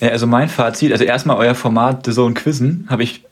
ja, 0.00 0.08
also 0.08 0.26
mein 0.26 0.48
Fazit, 0.48 0.92
also 0.92 1.04
erstmal 1.04 1.36
euer 1.36 1.54
Format 1.54 2.06
The 2.06 2.12
Zone 2.12 2.34
Quizzen, 2.34 2.86
habe 2.88 3.02
ich 3.02 3.24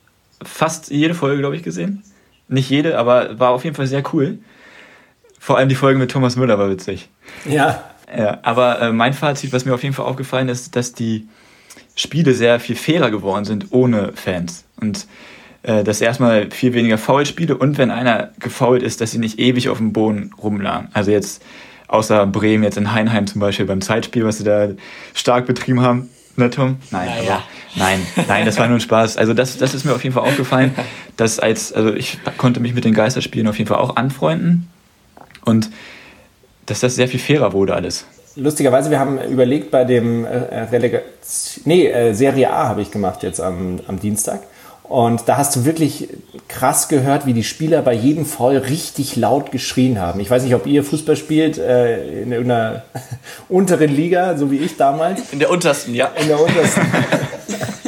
fast 0.43 0.91
jede 0.91 1.15
Folge, 1.15 1.39
glaube 1.39 1.57
ich, 1.57 1.63
gesehen. 1.63 2.03
Nicht 2.49 2.69
jede, 2.69 2.99
aber 2.99 3.39
war 3.39 3.51
auf 3.51 3.65
jeden 3.65 3.77
Fall 3.77 3.87
sehr 3.87 4.03
cool. 4.13 4.39
Vor 5.39 5.57
allem 5.57 5.69
die 5.69 5.75
Folge 5.75 5.99
mit 5.99 6.11
Thomas 6.11 6.37
Müller 6.37 6.59
war 6.59 6.69
witzig. 6.69 7.09
Ja, 7.47 7.85
ja, 8.17 8.39
aber 8.43 8.81
äh, 8.81 8.93
mein 8.93 9.13
Fazit, 9.13 9.53
was 9.53 9.65
mir 9.65 9.75
auf 9.75 9.83
jeden 9.83 9.95
Fall 9.95 10.07
aufgefallen 10.07 10.49
ist, 10.49 10.77
dass 10.77 10.93
die 10.93 11.29
Spiele 11.95 12.35
sehr 12.35 12.61
viel 12.61 12.77
fairer 12.77 13.11
geworden 13.11 13.45
sind 13.45 13.67
ohne 13.71 14.13
Fans. 14.15 14.65
Und 14.81 15.07
äh, 15.63 15.83
dass 15.83 16.01
erstmal 16.01 16.51
viel 16.51 16.73
weniger 16.73 16.99
Foulspiele 16.99 17.57
und 17.57 17.79
wenn 17.79 17.91
einer 17.91 18.31
gefoult 18.39 18.83
ist, 18.83 19.01
dass 19.01 19.11
sie 19.11 19.19
nicht 19.19 19.39
ewig 19.41 19.69
auf 19.69 19.79
dem 19.79 19.93
Boden 19.93 20.33
rumlagen. 20.41 20.89
Also 20.93 21.11
jetzt 21.11 21.43
außer 21.89 22.27
Bremen, 22.27 22.63
jetzt 22.63 22.77
in 22.77 22.93
Heinheim 22.93 23.27
zum 23.27 23.41
Beispiel 23.41 23.67
beim 23.67 23.81
Zeitspiel, 23.81 24.25
was 24.25 24.39
sie 24.39 24.45
da 24.45 24.69
stark 25.15 25.47
betrieben 25.47 25.81
haben. 25.81 26.09
Ne, 26.37 26.51
Tom? 26.51 26.77
Nein, 26.93 27.09
naja. 27.09 27.35
aber, 27.35 27.43
nein, 27.75 28.07
nein, 28.29 28.47
das 28.47 28.59
war 28.59 28.69
nur 28.69 28.77
ein 28.77 28.81
Spaß. 28.81 29.17
Also 29.17 29.35
das, 29.35 29.59
das 29.59 29.75
ist 29.75 29.85
mir 29.85 29.93
auf 29.93 30.05
jeden 30.05 30.15
Fall 30.15 30.23
aufgefallen, 30.23 30.73
dass 31.17 31.41
als, 31.41 31.73
also 31.73 31.93
ich 31.93 32.19
konnte 32.37 32.61
mich 32.61 32.75
mit 32.75 32.85
den 32.85 32.95
Geisterspielen 32.95 33.49
auf 33.49 33.59
jeden 33.59 33.67
Fall 33.67 33.79
auch 33.79 33.97
anfreunden. 33.97 34.69
Und 35.45 35.71
dass 36.71 36.81
das 36.81 36.95
sehr 36.95 37.09
viel 37.09 37.21
fairer 37.21 37.53
wurde 37.53 37.75
alles. 37.75 38.05
Lustigerweise, 38.37 38.91
wir 38.91 39.01
haben 39.01 39.19
überlegt 39.21 39.71
bei 39.71 39.85
dem 39.85 40.25
äh, 40.25 40.61
Relegation, 40.71 41.65
nee, 41.65 41.89
äh, 41.89 42.13
Serie 42.15 42.53
A 42.53 42.69
habe 42.69 42.83
ich 42.83 42.91
gemacht 42.91 43.23
jetzt 43.23 43.41
am, 43.41 43.81
am 43.89 43.99
Dienstag. 43.99 44.41
Und 44.85 45.29
da 45.29 45.37
hast 45.37 45.55
du 45.55 45.65
wirklich 45.67 46.09
krass 46.49 46.89
gehört, 46.89 47.27
wie 47.27 47.35
die 47.35 47.45
Spieler 47.45 47.83
bei 47.83 47.93
jedem 47.93 48.25
Foul 48.25 48.57
richtig 48.57 49.17
laut 49.17 49.53
geschrien 49.53 50.01
haben. 50.01 50.19
Ich 50.21 50.31
weiß 50.31 50.45
nicht, 50.45 50.55
ob 50.55 50.67
ihr 50.67 50.83
Fußball 50.83 51.17
spielt 51.17 51.59
äh, 51.59 52.23
in 52.23 52.33
irgendeiner 52.33 52.85
unteren 53.51 53.95
Liga, 53.95 54.37
so 54.39 54.51
wie 54.51 54.57
ich 54.57 54.79
damals. 54.79 55.21
In 55.31 55.41
der 55.41 55.51
untersten, 55.51 55.95
ja. 55.95 56.07
In 56.19 56.29
der 56.29 56.41
untersten. 56.41 56.83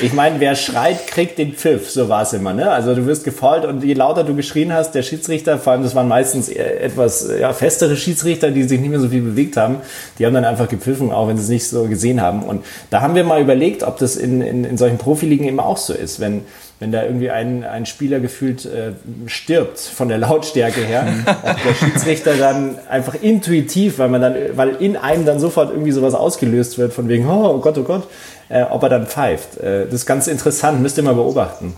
Ich 0.00 0.12
meine, 0.12 0.38
wer 0.38 0.54
schreit, 0.54 1.08
kriegt 1.08 1.38
den 1.38 1.54
Pfiff, 1.54 1.90
so 1.90 2.08
war 2.08 2.22
es 2.22 2.32
immer. 2.32 2.52
Ne? 2.52 2.70
Also 2.70 2.94
du 2.94 3.06
wirst 3.06 3.24
gefault 3.24 3.64
und 3.64 3.82
je 3.82 3.94
lauter 3.94 4.22
du 4.22 4.36
geschrien 4.36 4.72
hast, 4.72 4.92
der 4.92 5.02
Schiedsrichter, 5.02 5.58
vor 5.58 5.72
allem 5.72 5.82
das 5.82 5.96
waren 5.96 6.06
meistens 6.06 6.48
etwas 6.48 7.28
ja, 7.40 7.52
festere 7.52 7.96
Schiedsrichter, 7.96 8.52
die 8.52 8.62
sich 8.62 8.80
nicht 8.80 8.90
mehr 8.90 9.00
so 9.00 9.08
viel 9.08 9.22
bewegt 9.22 9.56
haben, 9.56 9.78
die 10.18 10.24
haben 10.24 10.34
dann 10.34 10.44
einfach 10.44 10.68
gepfiffen, 10.68 11.10
auch 11.10 11.26
wenn 11.26 11.36
sie 11.36 11.42
es 11.42 11.48
nicht 11.48 11.66
so 11.66 11.88
gesehen 11.88 12.20
haben. 12.20 12.44
Und 12.44 12.64
da 12.90 13.00
haben 13.00 13.16
wir 13.16 13.24
mal 13.24 13.40
überlegt, 13.40 13.82
ob 13.82 13.98
das 13.98 14.14
in, 14.14 14.40
in, 14.40 14.64
in 14.64 14.76
solchen 14.78 14.98
Profiligen 14.98 15.48
eben 15.48 15.58
auch 15.58 15.78
so 15.78 15.92
ist, 15.92 16.20
wenn 16.20 16.42
wenn 16.80 16.92
da 16.92 17.02
irgendwie 17.02 17.30
ein, 17.30 17.64
ein 17.64 17.86
Spieler 17.86 18.20
gefühlt 18.20 18.64
äh, 18.64 18.92
stirbt 19.26 19.80
von 19.80 20.08
der 20.08 20.18
Lautstärke 20.18 20.80
her, 20.80 21.02
mhm. 21.02 21.24
ob 21.26 21.62
der 21.62 21.74
Schiedsrichter 21.74 22.36
dann 22.36 22.78
einfach 22.88 23.14
intuitiv, 23.20 23.98
weil 23.98 24.08
man 24.08 24.20
dann, 24.20 24.36
weil 24.54 24.76
in 24.76 24.96
einem 24.96 25.24
dann 25.24 25.40
sofort 25.40 25.70
irgendwie 25.70 25.90
sowas 25.90 26.14
ausgelöst 26.14 26.78
wird, 26.78 26.92
von 26.92 27.08
wegen, 27.08 27.28
oh, 27.28 27.54
oh 27.54 27.58
Gott, 27.58 27.76
oh 27.78 27.82
Gott, 27.82 28.08
äh, 28.48 28.62
ob 28.62 28.82
er 28.84 28.88
dann 28.90 29.06
pfeift. 29.06 29.58
Äh, 29.58 29.86
das 29.86 29.94
ist 29.94 30.06
ganz 30.06 30.28
interessant, 30.28 30.80
müsst 30.80 30.96
ihr 30.96 31.02
mal 31.02 31.14
beobachten. 31.14 31.74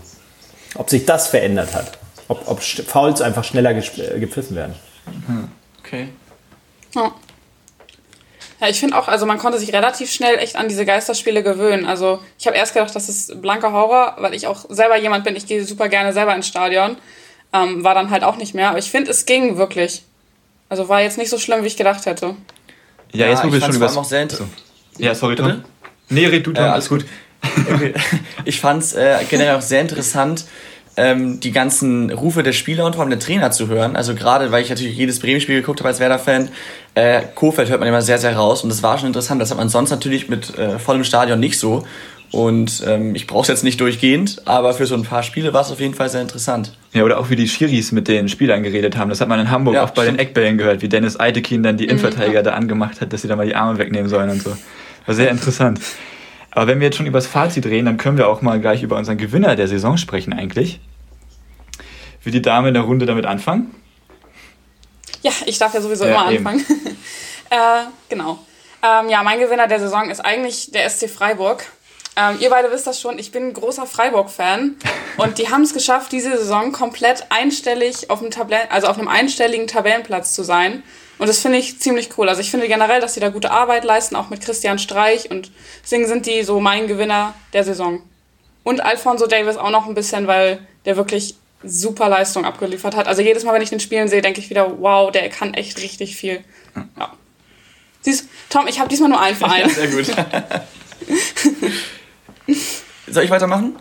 Ob 0.75 0.89
sich 0.89 1.05
das 1.05 1.27
verändert 1.27 1.73
hat. 1.73 1.97
Ob, 2.27 2.43
ob 2.47 2.61
Fouls 2.61 3.21
einfach 3.21 3.43
schneller 3.43 3.71
äh, 3.71 4.19
gepfiffen 4.19 4.55
werden. 4.55 4.75
Hm. 5.25 5.47
Okay. 5.79 6.07
Ja. 6.93 7.11
Ja, 8.61 8.69
ich 8.69 8.79
finde 8.79 8.95
auch, 8.95 9.07
also 9.07 9.25
man 9.25 9.39
konnte 9.39 9.57
sich 9.57 9.73
relativ 9.73 10.11
schnell 10.11 10.37
echt 10.37 10.55
an 10.55 10.67
diese 10.69 10.85
Geisterspiele 10.85 11.41
gewöhnen. 11.41 11.87
Also 11.87 12.19
ich 12.37 12.45
habe 12.45 12.55
erst 12.55 12.75
gedacht, 12.75 12.95
das 12.95 13.09
ist 13.09 13.41
blanker 13.41 13.73
Horror, 13.73 14.17
weil 14.19 14.35
ich 14.35 14.45
auch 14.45 14.65
selber 14.69 14.97
jemand 14.97 15.23
bin, 15.23 15.35
ich 15.35 15.47
gehe 15.47 15.65
super 15.65 15.89
gerne 15.89 16.13
selber 16.13 16.35
ins 16.35 16.47
Stadion. 16.47 16.95
Ähm, 17.53 17.83
war 17.83 17.95
dann 17.95 18.11
halt 18.11 18.23
auch 18.23 18.37
nicht 18.37 18.53
mehr. 18.53 18.69
Aber 18.69 18.77
ich 18.77 18.91
finde, 18.91 19.09
es 19.09 19.25
ging 19.25 19.57
wirklich. 19.57 20.03
Also 20.69 20.87
war 20.89 21.01
jetzt 21.01 21.17
nicht 21.17 21.29
so 21.29 21.39
schlimm, 21.39 21.63
wie 21.63 21.67
ich 21.67 21.75
gedacht 21.75 22.05
hätte. 22.05 22.35
Ja, 23.11 23.27
jetzt 23.27 23.43
ja, 23.43 23.51
wir 23.51 23.59
schon 23.59 23.75
über 23.75 23.87
das. 23.87 24.09
Sehr 24.09 24.27
ja, 24.99 25.15
sorry, 25.15 25.35
Tom. 25.35 25.63
Nee, 26.09 26.27
red 26.27 26.45
du, 26.45 26.53
Tom. 26.53 26.63
Äh, 26.63 26.67
alles 26.67 26.87
gut. 26.87 27.03
ich 28.45 28.61
fand 28.61 28.83
es 28.83 28.93
äh, 28.93 29.17
generell 29.27 29.55
auch 29.55 29.61
sehr 29.61 29.81
interessant, 29.81 30.45
ähm, 30.97 31.39
die 31.39 31.51
ganzen 31.51 32.11
Rufe 32.11 32.43
der 32.43 32.53
Spieler 32.53 32.85
und 32.85 32.93
vor 32.93 33.01
allem 33.01 33.09
der 33.09 33.19
Trainer 33.19 33.51
zu 33.51 33.67
hören. 33.67 33.95
Also 33.95 34.13
gerade, 34.15 34.51
weil 34.51 34.63
ich 34.63 34.69
natürlich 34.69 34.95
jedes 34.95 35.19
Bremen-Spiel 35.19 35.61
geguckt 35.61 35.79
habe 35.79 35.89
als 35.89 35.99
Werder-Fan, 35.99 36.49
äh, 36.95 37.21
Kofeld 37.35 37.69
hört 37.69 37.79
man 37.79 37.89
immer 37.89 38.01
sehr, 38.01 38.17
sehr 38.17 38.35
raus 38.35 38.63
und 38.63 38.69
das 38.69 38.83
war 38.83 38.97
schon 38.97 39.07
interessant. 39.07 39.41
Das 39.41 39.51
hat 39.51 39.57
man 39.57 39.69
sonst 39.69 39.89
natürlich 39.89 40.29
mit 40.29 40.57
äh, 40.57 40.79
vollem 40.79 41.03
Stadion 41.03 41.39
nicht 41.39 41.57
so. 41.57 41.85
Und 42.31 42.81
ähm, 42.87 43.13
ich 43.13 43.27
brauche 43.27 43.41
es 43.41 43.47
jetzt 43.49 43.63
nicht 43.63 43.81
durchgehend, 43.81 44.41
aber 44.45 44.73
für 44.73 44.85
so 44.85 44.95
ein 44.95 45.03
paar 45.03 45.21
Spiele 45.21 45.53
war 45.53 45.61
es 45.61 45.71
auf 45.71 45.81
jeden 45.81 45.93
Fall 45.93 46.09
sehr 46.09 46.21
interessant. 46.21 46.71
Ja, 46.93 47.03
oder 47.03 47.19
auch 47.19 47.29
wie 47.29 47.35
die 47.35 47.47
Schiris 47.47 47.91
mit 47.91 48.07
den 48.07 48.29
Spielern 48.29 48.63
geredet 48.63 48.95
haben. 48.95 49.09
Das 49.09 49.19
hat 49.19 49.27
man 49.27 49.39
in 49.41 49.51
Hamburg 49.51 49.75
ja, 49.75 49.83
auch 49.83 49.89
bei 49.89 50.03
stimmt. 50.03 50.17
den 50.17 50.27
Eckbällen 50.27 50.57
gehört, 50.57 50.81
wie 50.81 50.87
Dennis 50.87 51.19
Eitekin 51.19 51.61
dann 51.61 51.75
die 51.75 51.83
mhm. 51.83 51.91
Innenverteidiger 51.91 52.39
mhm. 52.39 52.45
da 52.45 52.51
angemacht 52.53 53.01
hat, 53.01 53.11
dass 53.11 53.21
sie 53.21 53.27
da 53.27 53.35
mal 53.35 53.45
die 53.45 53.55
Arme 53.55 53.77
wegnehmen 53.79 54.07
sollen 54.07 54.29
und 54.29 54.41
so. 54.41 54.55
War 55.05 55.15
sehr 55.15 55.29
interessant. 55.29 55.81
Aber 56.51 56.67
wenn 56.67 56.79
wir 56.79 56.87
jetzt 56.87 56.97
schon 56.97 57.05
über 57.05 57.17
das 57.17 57.27
Fazit 57.27 57.65
reden, 57.65 57.85
dann 57.85 57.97
können 57.97 58.17
wir 58.17 58.27
auch 58.27 58.41
mal 58.41 58.59
gleich 58.59 58.83
über 58.83 58.97
unseren 58.97 59.17
Gewinner 59.17 59.55
der 59.55 59.67
Saison 59.67 59.97
sprechen 59.97 60.33
eigentlich. 60.33 60.79
Will 62.23 62.31
die 62.31 62.41
Dame 62.41 62.67
in 62.67 62.73
der 62.73 62.83
Runde 62.83 63.05
damit 63.05 63.25
anfangen? 63.25 63.73
Ja, 65.23 65.31
ich 65.45 65.57
darf 65.57 65.73
ja 65.73 65.81
sowieso 65.81 66.05
ja, 66.05 66.11
immer 66.11 66.31
eben. 66.31 66.45
anfangen. 66.45 66.65
äh, 67.49 67.55
genau. 68.09 68.39
Ähm, 68.83 69.09
ja, 69.09 69.23
mein 69.23 69.39
Gewinner 69.39 69.67
der 69.67 69.79
Saison 69.79 70.09
ist 70.09 70.19
eigentlich 70.19 70.71
der 70.71 70.89
SC 70.89 71.09
Freiburg. 71.09 71.65
Ähm, 72.17 72.37
ihr 72.39 72.49
beide 72.49 72.71
wisst 72.71 72.87
das 72.87 72.99
schon, 72.99 73.17
ich 73.17 73.31
bin 73.31 73.47
ein 73.47 73.53
großer 73.53 73.85
Freiburg-Fan 73.85 74.75
und 75.17 75.37
die 75.37 75.49
haben 75.49 75.61
es 75.61 75.73
geschafft, 75.73 76.11
diese 76.11 76.37
Saison 76.37 76.71
komplett 76.71 77.27
einstellig 77.29 78.09
auf 78.09 78.19
einem, 78.19 78.31
Tabellen, 78.31 78.69
also 78.69 78.87
auf 78.87 78.97
einem 78.97 79.07
einstelligen 79.07 79.67
Tabellenplatz 79.67 80.33
zu 80.33 80.43
sein. 80.43 80.83
Und 81.21 81.27
das 81.27 81.37
finde 81.37 81.59
ich 81.59 81.79
ziemlich 81.79 82.17
cool. 82.17 82.27
Also 82.29 82.41
ich 82.41 82.49
finde 82.49 82.67
generell, 82.67 82.99
dass 82.99 83.13
sie 83.13 83.19
da 83.19 83.29
gute 83.29 83.51
Arbeit 83.51 83.83
leisten, 83.83 84.15
auch 84.15 84.31
mit 84.31 84.41
Christian 84.41 84.79
Streich 84.79 85.29
und 85.29 85.51
deswegen 85.83 86.07
sind 86.07 86.25
die 86.25 86.41
so 86.41 86.59
mein 86.59 86.87
Gewinner 86.87 87.35
der 87.53 87.63
Saison. 87.63 88.01
Und 88.63 88.81
Alfonso 88.81 89.27
Davis 89.27 89.55
auch 89.55 89.69
noch 89.69 89.85
ein 89.85 89.93
bisschen, 89.93 90.25
weil 90.25 90.65
der 90.85 90.97
wirklich 90.97 91.35
super 91.63 92.09
Leistung 92.09 92.43
abgeliefert 92.43 92.95
hat. 92.95 93.07
Also 93.07 93.21
jedes 93.21 93.43
Mal, 93.43 93.53
wenn 93.53 93.61
ich 93.61 93.69
den 93.69 93.79
spielen 93.79 94.07
sehe, 94.07 94.23
denke 94.23 94.39
ich 94.39 94.49
wieder, 94.49 94.81
wow, 94.81 95.11
der 95.11 95.29
kann 95.29 95.53
echt 95.53 95.79
richtig 95.83 96.15
viel. 96.15 96.43
Ja. 96.97 97.13
Siehst, 98.01 98.27
Tom, 98.49 98.65
ich 98.67 98.79
habe 98.79 98.89
diesmal 98.89 99.09
nur 99.09 99.21
einen 99.21 99.37
Verein. 99.37 99.61
Ja, 99.69 99.69
sehr 99.69 99.89
gut. 99.89 100.07
Soll 103.07 103.25
ich 103.25 103.29
weitermachen? 103.29 103.75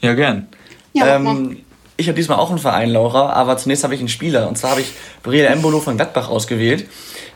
Ja, 0.00 0.14
gern. 0.14 0.48
Ja, 0.92 1.14
ähm, 1.14 1.64
ich 2.00 2.08
habe 2.08 2.16
diesmal 2.16 2.38
auch 2.38 2.50
einen 2.50 2.58
Verein, 2.58 2.90
Laura, 2.90 3.30
aber 3.30 3.56
zunächst 3.56 3.84
habe 3.84 3.94
ich 3.94 4.00
einen 4.00 4.08
Spieler. 4.08 4.48
Und 4.48 4.56
zwar 4.56 4.72
habe 4.72 4.80
ich 4.80 4.92
Brielle 5.22 5.48
Embolo 5.48 5.80
von 5.80 5.96
Gladbach 5.96 6.28
ausgewählt. 6.28 6.88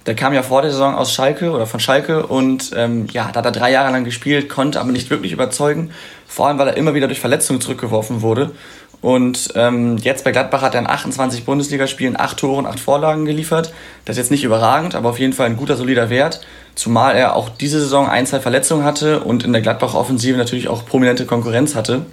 Der 0.07 0.15
kam 0.15 0.33
ja 0.35 0.43
vor 0.43 0.63
der 0.63 0.71
Saison 0.71 0.95
aus 0.95 1.13
Schalke 1.13 1.51
oder 1.51 1.67
von 1.67 1.81
Schalke 1.81 2.27
und 2.27 2.73
ähm, 2.77 3.07
ja, 3.13 3.31
da 3.33 3.39
hat 3.39 3.47
er 3.47 3.53
drei 3.53 3.71
Jahre 3.71 3.93
lang 3.93 4.05
gespielt, 4.05 4.49
konnte 4.49 4.81
aber 4.81 4.93
nicht 4.93 5.11
wirklich 5.11 5.33
überzeugen. 5.33 5.91
Vor 6.27 6.49
allem, 6.49 6.59
weil 6.59 6.69
er 6.69 6.77
immer 6.77 6.95
wieder 6.95 7.07
durch 7.07 7.21
Verletzungen 7.21 7.61
zurückgeworfen 7.61 8.23
wurde. 8.23 8.53
Und 9.01 9.51
ähm, 9.55 9.99
jetzt 9.99 10.25
bei 10.25 10.33
Gladbach 10.33 10.63
hat 10.63 10.75
er 10.75 10.81
in 10.81 10.87
28 10.87 11.45
Bundesligaspielen 11.45 12.19
8 12.19 12.39
Tore 12.39 12.59
und 12.59 12.67
8 12.67 12.81
Vorlagen 12.81 13.27
geliefert. 13.27 13.73
Das 14.07 14.15
ist 14.15 14.25
jetzt 14.25 14.31
nicht 14.31 14.45
überragend, 14.45 14.95
aber 14.95 15.11
auf 15.11 15.19
jeden 15.19 15.35
Fall 15.35 15.47
ein 15.47 15.59
guter, 15.59 15.77
solider 15.77 16.09
Wert. 16.09 16.41
Zumal 16.75 17.15
er 17.15 17.37
auch 17.37 17.51
diese 17.51 17.81
Saison 17.81 18.09
ein, 18.09 18.27
zwei 18.27 18.41
Verletzungen 18.41 18.83
hatte 18.83 19.21
und 19.21 19.45
in 19.45 19.53
der 19.53 19.61
Gladbach-Offensive 19.61 20.39
natürlich 20.39 20.69
auch 20.69 20.87
prominente 20.87 21.27
Konkurrenz 21.27 21.75
hatte. 21.75 22.07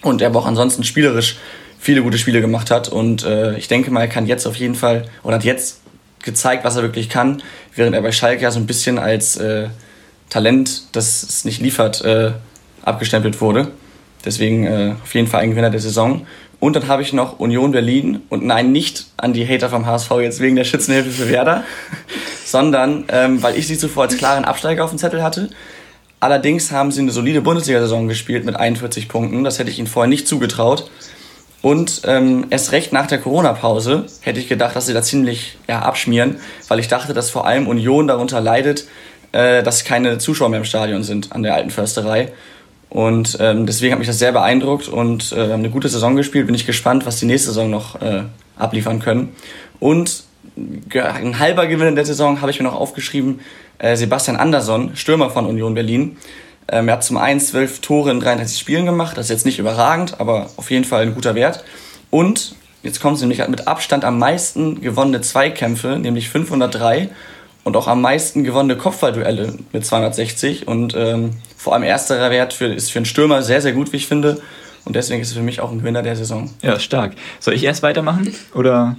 Und 0.00 0.22
er 0.22 0.28
aber 0.28 0.40
auch 0.40 0.46
ansonsten 0.46 0.84
spielerisch 0.84 1.36
viele 1.84 2.02
gute 2.02 2.16
Spiele 2.16 2.40
gemacht 2.40 2.70
hat. 2.70 2.88
Und 2.88 3.24
äh, 3.24 3.58
ich 3.58 3.68
denke 3.68 3.90
mal, 3.90 4.00
er 4.00 4.08
kann 4.08 4.26
jetzt 4.26 4.46
auf 4.46 4.56
jeden 4.56 4.74
Fall, 4.74 5.04
oder 5.22 5.36
hat 5.36 5.44
jetzt 5.44 5.82
gezeigt, 6.22 6.64
was 6.64 6.76
er 6.76 6.82
wirklich 6.82 7.10
kann, 7.10 7.42
während 7.74 7.94
er 7.94 8.00
bei 8.00 8.10
Schalke 8.10 8.42
ja 8.42 8.50
so 8.50 8.58
ein 8.58 8.66
bisschen 8.66 8.98
als 8.98 9.36
äh, 9.36 9.68
Talent, 10.30 10.84
das 10.92 11.22
es 11.22 11.44
nicht 11.44 11.60
liefert, 11.60 12.02
äh, 12.02 12.32
abgestempelt 12.82 13.42
wurde. 13.42 13.68
Deswegen 14.24 14.66
äh, 14.66 14.94
auf 15.02 15.14
jeden 15.14 15.26
Fall 15.26 15.42
ein 15.42 15.50
Gewinner 15.50 15.68
der 15.68 15.80
Saison. 15.80 16.26
Und 16.58 16.74
dann 16.74 16.88
habe 16.88 17.02
ich 17.02 17.12
noch 17.12 17.38
Union 17.38 17.72
Berlin 17.72 18.22
und 18.30 18.46
nein, 18.46 18.72
nicht 18.72 19.08
an 19.18 19.34
die 19.34 19.46
Hater 19.46 19.68
vom 19.68 19.84
HSV 19.84 20.10
jetzt 20.22 20.40
wegen 20.40 20.56
der 20.56 20.64
Schützenhilfe 20.64 21.10
für 21.10 21.28
Werder, 21.28 21.64
sondern 22.46 23.04
ähm, 23.08 23.42
weil 23.42 23.58
ich 23.58 23.66
sie 23.66 23.76
zuvor 23.76 24.04
als 24.04 24.16
klaren 24.16 24.46
Absteiger 24.46 24.84
auf 24.84 24.90
dem 24.90 24.98
Zettel 24.98 25.22
hatte. 25.22 25.50
Allerdings 26.20 26.72
haben 26.72 26.90
sie 26.90 27.02
eine 27.02 27.10
solide 27.10 27.42
Bundesliga-Saison 27.42 28.08
gespielt 28.08 28.46
mit 28.46 28.56
41 28.56 29.08
Punkten. 29.08 29.44
Das 29.44 29.58
hätte 29.58 29.70
ich 29.70 29.78
ihnen 29.78 29.88
vorher 29.88 30.08
nicht 30.08 30.26
zugetraut. 30.26 30.90
Und 31.64 32.02
ähm, 32.04 32.48
erst 32.50 32.72
recht 32.72 32.92
nach 32.92 33.06
der 33.06 33.16
Corona-Pause 33.16 34.04
hätte 34.20 34.38
ich 34.38 34.50
gedacht, 34.50 34.76
dass 34.76 34.84
sie 34.84 34.92
da 34.92 35.00
ziemlich 35.00 35.56
ja, 35.66 35.78
abschmieren, 35.78 36.36
weil 36.68 36.78
ich 36.78 36.88
dachte, 36.88 37.14
dass 37.14 37.30
vor 37.30 37.46
allem 37.46 37.68
Union 37.68 38.06
darunter 38.06 38.42
leidet, 38.42 38.86
äh, 39.32 39.62
dass 39.62 39.82
keine 39.82 40.18
Zuschauer 40.18 40.50
mehr 40.50 40.58
im 40.58 40.66
Stadion 40.66 41.02
sind 41.04 41.32
an 41.32 41.42
der 41.42 41.54
alten 41.54 41.70
Försterei. 41.70 42.32
Und 42.90 43.38
ähm, 43.40 43.64
deswegen 43.64 43.92
hat 43.92 43.98
mich 43.98 44.08
das 44.08 44.18
sehr 44.18 44.32
beeindruckt 44.32 44.88
und 44.88 45.32
äh, 45.32 45.36
haben 45.40 45.52
eine 45.52 45.70
gute 45.70 45.88
Saison 45.88 46.16
gespielt. 46.16 46.44
Bin 46.44 46.54
ich 46.54 46.66
gespannt, 46.66 47.06
was 47.06 47.18
die 47.18 47.24
nächste 47.24 47.48
Saison 47.48 47.70
noch 47.70 47.98
äh, 48.02 48.24
abliefern 48.58 49.00
können. 49.00 49.34
Und 49.80 50.24
ein 50.92 51.38
halber 51.38 51.66
Gewinn 51.66 51.86
in 51.86 51.94
der 51.94 52.04
Saison 52.04 52.42
habe 52.42 52.50
ich 52.50 52.60
mir 52.60 52.64
noch 52.64 52.78
aufgeschrieben, 52.78 53.40
äh, 53.78 53.96
Sebastian 53.96 54.36
Andersson, 54.36 54.94
Stürmer 54.96 55.30
von 55.30 55.46
Union 55.46 55.72
Berlin. 55.72 56.18
Ähm, 56.68 56.88
er 56.88 56.94
hat 56.94 57.04
zum 57.04 57.16
einen 57.16 57.40
zwölf 57.40 57.80
Tore 57.80 58.10
in 58.10 58.20
33 58.20 58.58
Spielen 58.58 58.86
gemacht. 58.86 59.16
Das 59.16 59.26
ist 59.26 59.30
jetzt 59.30 59.46
nicht 59.46 59.58
überragend, 59.58 60.20
aber 60.20 60.50
auf 60.56 60.70
jeden 60.70 60.84
Fall 60.84 61.02
ein 61.02 61.14
guter 61.14 61.34
Wert. 61.34 61.64
Und 62.10 62.54
jetzt 62.82 63.00
kommt 63.00 63.16
es 63.16 63.20
nämlich, 63.20 63.40
hat 63.40 63.48
mit 63.48 63.66
Abstand 63.66 64.04
am 64.04 64.18
meisten 64.18 64.80
gewonnene 64.80 65.20
Zweikämpfe, 65.20 65.98
nämlich 65.98 66.28
503 66.28 67.10
und 67.64 67.76
auch 67.76 67.88
am 67.88 68.00
meisten 68.00 68.44
gewonnene 68.44 68.76
Kopfballduelle 68.76 69.54
mit 69.72 69.84
260. 69.84 70.68
Und 70.68 70.94
ähm, 70.96 71.30
vor 71.56 71.74
allem 71.74 71.82
ersterer 71.82 72.30
Wert 72.30 72.52
für, 72.52 72.66
ist 72.66 72.92
für 72.92 72.98
einen 72.98 73.06
Stürmer 73.06 73.42
sehr, 73.42 73.60
sehr 73.60 73.72
gut, 73.72 73.92
wie 73.92 73.96
ich 73.96 74.06
finde. 74.06 74.40
Und 74.84 74.96
deswegen 74.96 75.22
ist 75.22 75.28
es 75.28 75.34
für 75.34 75.42
mich 75.42 75.60
auch 75.60 75.70
ein 75.70 75.78
Gewinner 75.78 76.02
der 76.02 76.14
Saison. 76.14 76.50
Ja, 76.62 76.78
stark. 76.78 77.14
Soll 77.40 77.54
ich 77.54 77.64
erst 77.64 77.82
weitermachen? 77.82 78.34
Oder? 78.54 78.96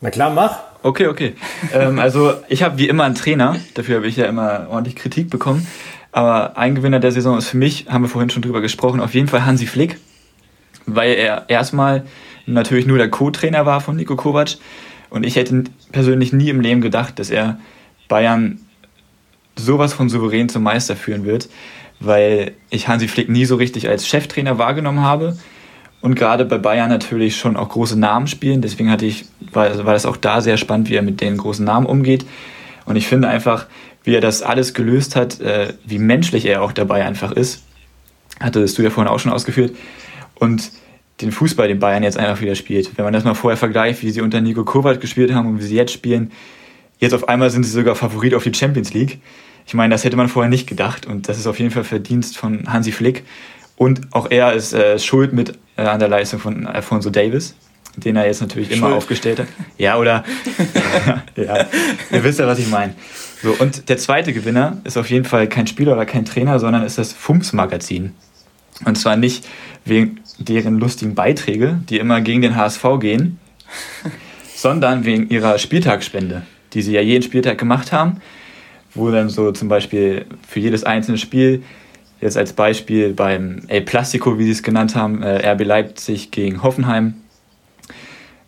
Na 0.00 0.10
klar, 0.10 0.30
mach. 0.30 0.58
Okay, 0.82 1.06
okay. 1.06 1.34
ähm, 1.72 1.98
also 1.98 2.34
ich 2.48 2.62
habe 2.62 2.76
wie 2.78 2.88
immer 2.88 3.04
einen 3.04 3.14
Trainer. 3.14 3.56
Dafür 3.74 3.96
habe 3.96 4.06
ich 4.06 4.16
ja 4.16 4.26
immer 4.26 4.66
ordentlich 4.68 4.96
Kritik 4.96 5.30
bekommen. 5.30 5.66
Aber 6.12 6.56
ein 6.58 6.74
Gewinner 6.74 7.00
der 7.00 7.12
Saison 7.12 7.38
ist 7.38 7.48
für 7.48 7.56
mich, 7.56 7.86
haben 7.88 8.02
wir 8.02 8.08
vorhin 8.08 8.30
schon 8.30 8.42
drüber 8.42 8.60
gesprochen, 8.60 9.00
auf 9.00 9.14
jeden 9.14 9.28
Fall 9.28 9.44
Hansi 9.44 9.66
Flick. 9.66 9.98
Weil 10.86 11.14
er 11.14 11.48
erstmal 11.48 12.04
natürlich 12.46 12.86
nur 12.86 12.98
der 12.98 13.10
Co-Trainer 13.10 13.66
war 13.66 13.80
von 13.80 13.96
Nico 13.96 14.16
Kovac. 14.16 14.56
Und 15.10 15.24
ich 15.24 15.36
hätte 15.36 15.64
persönlich 15.90 16.32
nie 16.32 16.48
im 16.48 16.60
Leben 16.60 16.80
gedacht, 16.80 17.18
dass 17.18 17.30
er 17.30 17.58
Bayern 18.08 18.60
sowas 19.56 19.92
von 19.92 20.08
souverän 20.08 20.48
zum 20.48 20.62
Meister 20.62 20.96
führen 20.96 21.24
wird, 21.24 21.48
weil 22.00 22.52
ich 22.70 22.88
Hansi 22.88 23.08
Flick 23.08 23.28
nie 23.28 23.44
so 23.44 23.56
richtig 23.56 23.88
als 23.88 24.06
Cheftrainer 24.08 24.58
wahrgenommen 24.58 25.00
habe 25.00 25.36
und 26.02 26.16
gerade 26.16 26.44
bei 26.44 26.58
Bayern 26.58 26.90
natürlich 26.90 27.36
schon 27.36 27.56
auch 27.56 27.68
große 27.68 27.98
Namen 27.98 28.26
spielen. 28.26 28.60
Deswegen 28.60 28.90
hatte 28.90 29.06
ich, 29.06 29.24
war, 29.52 29.84
war 29.84 29.92
das 29.92 30.04
auch 30.04 30.16
da 30.16 30.40
sehr 30.40 30.56
spannend, 30.56 30.90
wie 30.90 30.96
er 30.96 31.02
mit 31.02 31.20
den 31.20 31.36
großen 31.36 31.64
Namen 31.64 31.86
umgeht. 31.86 32.26
Und 32.86 32.96
ich 32.96 33.06
finde 33.06 33.28
einfach, 33.28 33.66
wie 34.04 34.14
er 34.14 34.20
das 34.20 34.42
alles 34.42 34.74
gelöst 34.74 35.16
hat, 35.16 35.40
äh, 35.40 35.74
wie 35.84 35.98
menschlich 35.98 36.46
er 36.46 36.62
auch 36.62 36.72
dabei 36.72 37.04
einfach 37.04 37.32
ist. 37.32 37.62
Hattest 38.40 38.78
du 38.78 38.82
ja 38.82 38.90
vorhin 38.90 39.12
auch 39.12 39.18
schon 39.18 39.32
ausgeführt. 39.32 39.76
Und 40.34 40.72
den 41.20 41.30
Fußball, 41.30 41.68
den 41.68 41.78
Bayern 41.78 42.02
jetzt 42.02 42.18
einfach 42.18 42.40
wieder 42.40 42.54
spielt. 42.54 42.96
Wenn 42.96 43.04
man 43.04 43.14
das 43.14 43.24
mal 43.24 43.34
vorher 43.34 43.56
vergleicht, 43.56 44.02
wie 44.02 44.10
sie 44.10 44.20
unter 44.20 44.40
Nico 44.40 44.64
Kovac 44.64 45.00
gespielt 45.00 45.32
haben 45.32 45.48
und 45.48 45.60
wie 45.60 45.66
sie 45.66 45.76
jetzt 45.76 45.92
spielen, 45.92 46.32
Jetzt 47.02 47.14
auf 47.14 47.28
einmal 47.28 47.50
sind 47.50 47.64
sie 47.64 47.72
sogar 47.72 47.96
Favorit 47.96 48.32
auf 48.32 48.44
die 48.44 48.54
Champions 48.54 48.94
League. 48.94 49.18
Ich 49.66 49.74
meine, 49.74 49.92
das 49.92 50.04
hätte 50.04 50.16
man 50.16 50.28
vorher 50.28 50.48
nicht 50.48 50.68
gedacht 50.68 51.04
und 51.04 51.28
das 51.28 51.36
ist 51.36 51.48
auf 51.48 51.58
jeden 51.58 51.72
Fall 51.72 51.82
Verdienst 51.82 52.38
von 52.38 52.72
Hansi 52.72 52.92
Flick. 52.92 53.24
Und 53.74 54.02
auch 54.12 54.30
er 54.30 54.52
ist 54.52 54.72
äh, 54.72 55.00
schuld 55.00 55.32
mit 55.32 55.58
äh, 55.76 55.82
an 55.82 55.98
der 55.98 56.06
Leistung 56.06 56.38
von 56.38 56.64
Alfonso 56.64 57.10
Davis, 57.10 57.56
den 57.96 58.14
er 58.14 58.26
jetzt 58.26 58.40
natürlich 58.40 58.68
schuld. 58.68 58.78
immer 58.78 58.94
aufgestellt 58.94 59.40
hat. 59.40 59.48
Ja, 59.78 59.98
oder? 59.98 60.22
ja, 61.34 61.66
ihr 62.12 62.22
wisst 62.22 62.38
ja, 62.38 62.46
was 62.46 62.60
ich 62.60 62.68
meine. 62.68 62.94
So, 63.42 63.56
und 63.58 63.88
der 63.88 63.98
zweite 63.98 64.32
Gewinner 64.32 64.80
ist 64.84 64.96
auf 64.96 65.10
jeden 65.10 65.24
Fall 65.24 65.48
kein 65.48 65.66
Spieler 65.66 65.92
oder 65.94 66.06
kein 66.06 66.24
Trainer, 66.24 66.58
sondern 66.58 66.84
ist 66.84 66.98
das 66.98 67.12
FUMS-Magazin. 67.12 68.12
Und 68.84 68.96
zwar 68.96 69.16
nicht 69.16 69.48
wegen 69.84 70.20
deren 70.38 70.78
lustigen 70.78 71.14
Beiträge, 71.14 71.80
die 71.88 71.98
immer 71.98 72.20
gegen 72.20 72.42
den 72.42 72.56
HSV 72.56 72.84
gehen, 73.00 73.38
sondern 74.54 75.04
wegen 75.04 75.28
ihrer 75.28 75.58
Spieltagsspende 75.58 76.42
die 76.72 76.82
sie 76.82 76.92
ja 76.92 77.00
jeden 77.00 77.22
Spieltag 77.22 77.58
gemacht 77.58 77.92
haben, 77.92 78.20
wo 78.94 79.10
dann 79.10 79.28
so 79.28 79.52
zum 79.52 79.68
Beispiel 79.68 80.26
für 80.46 80.60
jedes 80.60 80.84
einzelne 80.84 81.18
Spiel, 81.18 81.62
jetzt 82.20 82.36
als 82.36 82.52
Beispiel 82.52 83.12
beim 83.12 83.62
El 83.68 83.82
Plastico, 83.82 84.38
wie 84.38 84.44
sie 84.44 84.52
es 84.52 84.62
genannt 84.62 84.94
haben, 84.94 85.22
äh, 85.22 85.50
RB 85.52 85.64
Leipzig 85.64 86.30
gegen 86.30 86.62
Hoffenheim 86.62 87.14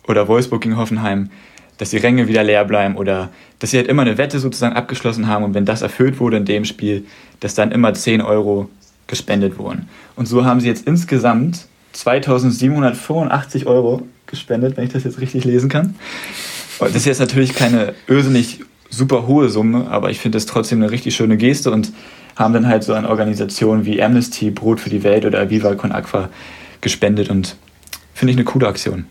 oder 0.07 0.27
Wolfsburg 0.27 0.61
gegen 0.61 0.77
Hoffenheim, 0.77 1.29
dass 1.77 1.89
die 1.89 1.97
Ränge 1.97 2.27
wieder 2.27 2.43
leer 2.43 2.65
bleiben 2.65 2.95
oder 2.95 3.29
dass 3.59 3.71
sie 3.71 3.77
halt 3.77 3.87
immer 3.87 4.03
eine 4.03 4.17
Wette 4.17 4.39
sozusagen 4.39 4.75
abgeschlossen 4.75 5.27
haben 5.27 5.43
und 5.43 5.53
wenn 5.53 5.65
das 5.65 5.81
erfüllt 5.81 6.19
wurde 6.19 6.37
in 6.37 6.45
dem 6.45 6.65
Spiel, 6.65 7.05
dass 7.39 7.55
dann 7.55 7.71
immer 7.71 7.93
10 7.93 8.21
Euro 8.21 8.69
gespendet 9.07 9.57
wurden. 9.57 9.87
Und 10.15 10.27
so 10.27 10.45
haben 10.45 10.59
sie 10.59 10.67
jetzt 10.67 10.87
insgesamt 10.87 11.65
2785 11.93 13.67
Euro 13.67 14.07
gespendet, 14.25 14.77
wenn 14.77 14.85
ich 14.85 14.93
das 14.93 15.03
jetzt 15.03 15.19
richtig 15.19 15.45
lesen 15.45 15.69
kann. 15.69 15.95
Das 16.79 16.95
ist 16.95 17.05
jetzt 17.05 17.19
natürlich 17.19 17.53
keine 17.53 17.93
irrsinnig 18.07 18.61
super 18.89 19.27
hohe 19.27 19.49
Summe, 19.49 19.87
aber 19.89 20.09
ich 20.09 20.19
finde 20.19 20.37
es 20.37 20.45
trotzdem 20.45 20.81
eine 20.81 20.91
richtig 20.91 21.15
schöne 21.15 21.37
Geste 21.37 21.71
und 21.71 21.91
haben 22.35 22.53
dann 22.53 22.67
halt 22.67 22.83
so 22.83 22.93
an 22.93 23.05
Organisationen 23.05 23.85
wie 23.85 24.01
Amnesty, 24.01 24.51
Brot 24.51 24.79
für 24.79 24.89
die 24.89 25.03
Welt 25.03 25.25
oder 25.25 25.49
Viva 25.49 25.75
Con 25.75 25.91
Aqua 25.91 26.29
gespendet 26.81 27.29
und 27.29 27.55
finde 28.13 28.31
ich 28.31 28.37
eine 28.37 28.45
coole 28.45 28.67
Aktion. 28.67 29.05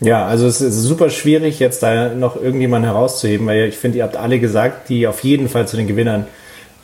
Ja, 0.00 0.26
also 0.26 0.46
es 0.46 0.60
ist 0.60 0.82
super 0.82 1.08
schwierig, 1.08 1.58
jetzt 1.58 1.82
da 1.82 2.10
noch 2.10 2.36
irgendjemanden 2.36 2.90
herauszuheben, 2.90 3.46
weil 3.46 3.68
ich 3.68 3.76
finde, 3.76 3.98
ihr 3.98 4.04
habt 4.04 4.16
alle 4.16 4.38
gesagt, 4.38 4.90
die 4.90 5.06
auf 5.06 5.24
jeden 5.24 5.48
Fall 5.48 5.66
zu 5.66 5.76
den 5.76 5.86
Gewinnern 5.86 6.26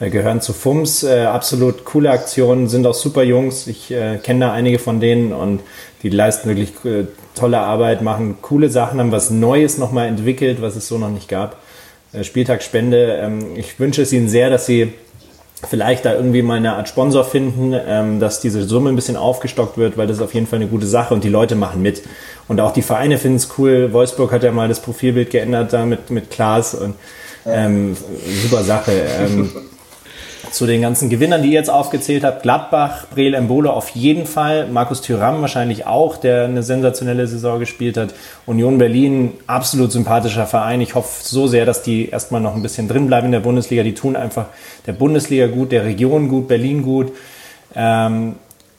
äh, 0.00 0.08
gehören 0.08 0.40
zu 0.40 0.54
FUMS. 0.54 1.02
Äh, 1.02 1.24
absolut 1.26 1.84
coole 1.84 2.10
Aktionen, 2.10 2.68
sind 2.68 2.86
auch 2.86 2.94
super 2.94 3.22
Jungs. 3.22 3.66
Ich 3.66 3.90
äh, 3.90 4.16
kenne 4.16 4.46
da 4.46 4.52
einige 4.52 4.78
von 4.78 4.98
denen 4.98 5.32
und 5.32 5.60
die 6.02 6.08
leisten 6.08 6.48
wirklich 6.48 6.72
äh, 6.84 7.04
tolle 7.34 7.58
Arbeit, 7.58 8.00
machen 8.00 8.38
coole 8.40 8.70
Sachen, 8.70 8.98
haben 8.98 9.12
was 9.12 9.30
Neues 9.30 9.76
nochmal 9.76 10.08
entwickelt, 10.08 10.62
was 10.62 10.74
es 10.76 10.88
so 10.88 10.96
noch 10.96 11.10
nicht 11.10 11.28
gab. 11.28 11.58
Äh, 12.14 12.24
Spieltagsspende. 12.24 13.18
Ähm, 13.22 13.56
ich 13.56 13.78
wünsche 13.78 14.00
es 14.00 14.12
ihnen 14.14 14.30
sehr, 14.30 14.48
dass 14.48 14.64
sie 14.64 14.94
vielleicht 15.68 16.04
da 16.04 16.14
irgendwie 16.14 16.42
mal 16.42 16.56
eine 16.56 16.74
Art 16.74 16.88
Sponsor 16.88 17.24
finden, 17.24 17.74
ähm, 17.74 18.20
dass 18.20 18.40
diese 18.40 18.64
Summe 18.64 18.90
ein 18.90 18.96
bisschen 18.96 19.16
aufgestockt 19.16 19.78
wird, 19.78 19.96
weil 19.96 20.06
das 20.06 20.16
ist 20.16 20.22
auf 20.22 20.34
jeden 20.34 20.46
Fall 20.46 20.58
eine 20.58 20.68
gute 20.68 20.86
Sache 20.86 21.14
und 21.14 21.24
die 21.24 21.28
Leute 21.28 21.54
machen 21.54 21.82
mit. 21.82 22.02
Und 22.52 22.60
auch 22.60 22.72
die 22.72 22.82
Vereine 22.82 23.16
finden 23.16 23.38
es 23.38 23.48
cool. 23.56 23.94
Wolfsburg 23.94 24.30
hat 24.30 24.42
ja 24.42 24.52
mal 24.52 24.68
das 24.68 24.80
Profilbild 24.80 25.30
geändert 25.30 25.72
da 25.72 25.86
mit, 25.86 26.10
mit 26.10 26.30
Klaas 26.30 26.74
und 26.74 26.94
Ähm, 27.46 27.96
super 28.42 28.62
Sache. 28.62 28.92
Ähm, 28.92 29.50
zu 30.50 30.66
den 30.66 30.82
ganzen 30.82 31.08
Gewinnern, 31.08 31.42
die 31.42 31.48
ihr 31.48 31.54
jetzt 31.54 31.70
aufgezählt 31.70 32.24
habt, 32.24 32.42
Gladbach, 32.42 33.06
Breel 33.14 33.32
Embolo 33.32 33.70
auf 33.70 33.88
jeden 33.90 34.26
Fall, 34.26 34.68
Markus 34.68 35.00
Thüram 35.00 35.40
wahrscheinlich 35.40 35.86
auch, 35.86 36.18
der 36.18 36.44
eine 36.44 36.62
sensationelle 36.62 37.26
Saison 37.26 37.58
gespielt 37.58 37.96
hat, 37.96 38.12
Union 38.44 38.76
Berlin, 38.76 39.32
absolut 39.46 39.92
sympathischer 39.92 40.46
Verein. 40.46 40.82
Ich 40.82 40.94
hoffe 40.94 41.24
so 41.24 41.46
sehr, 41.46 41.64
dass 41.64 41.82
die 41.82 42.10
erstmal 42.10 42.42
noch 42.42 42.54
ein 42.54 42.60
bisschen 42.60 42.86
drin 42.86 43.06
bleiben 43.06 43.26
in 43.26 43.32
der 43.32 43.40
Bundesliga. 43.40 43.82
Die 43.82 43.94
tun 43.94 44.14
einfach 44.14 44.48
der 44.86 44.92
Bundesliga 44.92 45.46
gut, 45.46 45.72
der 45.72 45.86
Region 45.86 46.28
gut, 46.28 46.48
Berlin 46.48 46.82
gut. 46.82 47.12
Ähm, 47.74 48.34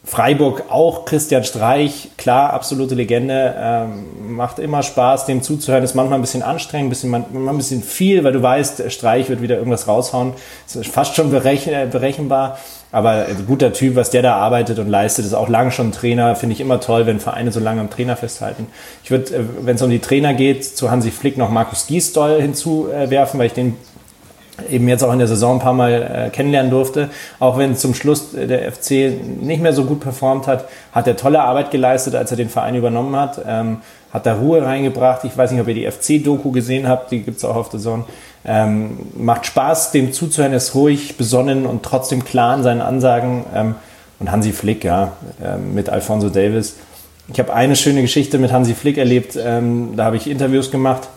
Freiburg 0.05 0.65
auch 0.69 1.05
Christian 1.05 1.45
Streich, 1.45 2.09
klar, 2.17 2.51
absolute 2.51 2.93
Legende, 2.93 3.55
ähm, 3.57 4.35
macht 4.35 4.59
immer 4.59 4.83
Spaß, 4.83 5.27
dem 5.27 5.41
zuzuhören, 5.41 5.81
ist 5.81 5.95
manchmal 5.95 6.19
ein 6.19 6.21
bisschen 6.21 6.43
anstrengend, 6.43 6.87
ein 6.87 6.89
bisschen, 6.89 7.09
manchmal 7.09 7.53
ein 7.53 7.57
bisschen 7.57 7.81
viel, 7.81 8.25
weil 8.25 8.33
du 8.33 8.41
weißt, 8.41 8.91
Streich 8.91 9.29
wird 9.29 9.41
wieder 9.41 9.55
irgendwas 9.55 9.87
raushauen, 9.87 10.33
ist 10.67 10.85
fast 10.87 11.15
schon 11.15 11.31
berechen, 11.31 11.73
äh, 11.73 11.87
berechenbar, 11.89 12.57
aber 12.91 13.27
ein 13.27 13.45
guter 13.47 13.71
Typ, 13.71 13.95
was 13.95 14.09
der 14.09 14.21
da 14.21 14.35
arbeitet 14.35 14.77
und 14.77 14.89
leistet, 14.89 15.25
ist 15.25 15.33
auch 15.33 15.47
lange 15.47 15.71
schon 15.71 15.93
Trainer, 15.93 16.35
finde 16.35 16.53
ich 16.53 16.59
immer 16.59 16.81
toll, 16.81 17.05
wenn 17.05 17.21
Vereine 17.21 17.53
so 17.53 17.61
lange 17.61 17.79
am 17.79 17.89
Trainer 17.89 18.17
festhalten. 18.17 18.67
Ich 19.05 19.11
würde, 19.11 19.33
äh, 19.33 19.39
wenn 19.61 19.77
es 19.77 19.81
um 19.81 19.89
die 19.89 19.99
Trainer 19.99 20.33
geht, 20.33 20.65
zu 20.65 20.91
Hansi 20.91 21.11
Flick 21.11 21.37
noch 21.37 21.49
Markus 21.49 21.87
Giesdoll 21.87 22.41
hinzuwerfen, 22.41 23.39
weil 23.39 23.47
ich 23.47 23.53
den 23.53 23.77
eben 24.69 24.87
jetzt 24.87 25.03
auch 25.03 25.11
in 25.11 25.19
der 25.19 25.27
Saison 25.27 25.57
ein 25.57 25.59
paar 25.59 25.73
Mal 25.73 26.27
äh, 26.27 26.29
kennenlernen 26.29 26.71
durfte. 26.71 27.09
Auch 27.39 27.57
wenn 27.57 27.75
zum 27.75 27.93
Schluss 27.93 28.31
der 28.33 28.71
FC 28.71 29.11
nicht 29.41 29.61
mehr 29.61 29.73
so 29.73 29.85
gut 29.85 29.99
performt 29.99 30.47
hat, 30.47 30.67
hat 30.91 31.07
er 31.07 31.15
tolle 31.15 31.41
Arbeit 31.41 31.71
geleistet, 31.71 32.15
als 32.15 32.31
er 32.31 32.37
den 32.37 32.49
Verein 32.49 32.75
übernommen 32.75 33.15
hat. 33.15 33.41
Ähm, 33.47 33.77
hat 34.11 34.27
da 34.27 34.35
Ruhe 34.35 34.63
reingebracht. 34.63 35.23
Ich 35.23 35.35
weiß 35.35 35.51
nicht, 35.51 35.61
ob 35.61 35.67
ihr 35.67 35.73
die 35.73 35.89
FC-Doku 35.89 36.51
gesehen 36.51 36.87
habt, 36.87 37.11
die 37.11 37.21
gibt's 37.21 37.43
auch 37.43 37.55
auf 37.55 37.69
der 37.69 37.79
Zone. 37.79 38.03
Ähm, 38.45 38.97
macht 39.17 39.47
Spaß, 39.47 39.91
dem 39.91 40.13
zuzuhören, 40.13 40.53
ist 40.53 40.75
ruhig, 40.75 41.17
besonnen 41.17 41.65
und 41.65 41.81
trotzdem 41.81 42.23
klar 42.23 42.55
in 42.55 42.61
seinen 42.61 42.81
Ansagen. 42.81 43.45
Ähm, 43.55 43.75
und 44.19 44.31
Hansi 44.31 44.51
Flick, 44.51 44.83
ja, 44.83 45.13
äh, 45.43 45.57
mit 45.57 45.89
Alfonso 45.89 46.29
Davis. 46.29 46.75
Ich 47.31 47.39
habe 47.39 47.53
eine 47.53 47.75
schöne 47.75 48.01
Geschichte 48.01 48.37
mit 48.37 48.51
Hansi 48.51 48.75
Flick 48.75 48.99
erlebt. 48.99 49.37
Ähm, 49.41 49.93
da 49.95 50.05
habe 50.05 50.17
ich 50.17 50.29
Interviews 50.29 50.69
gemacht 50.69 51.09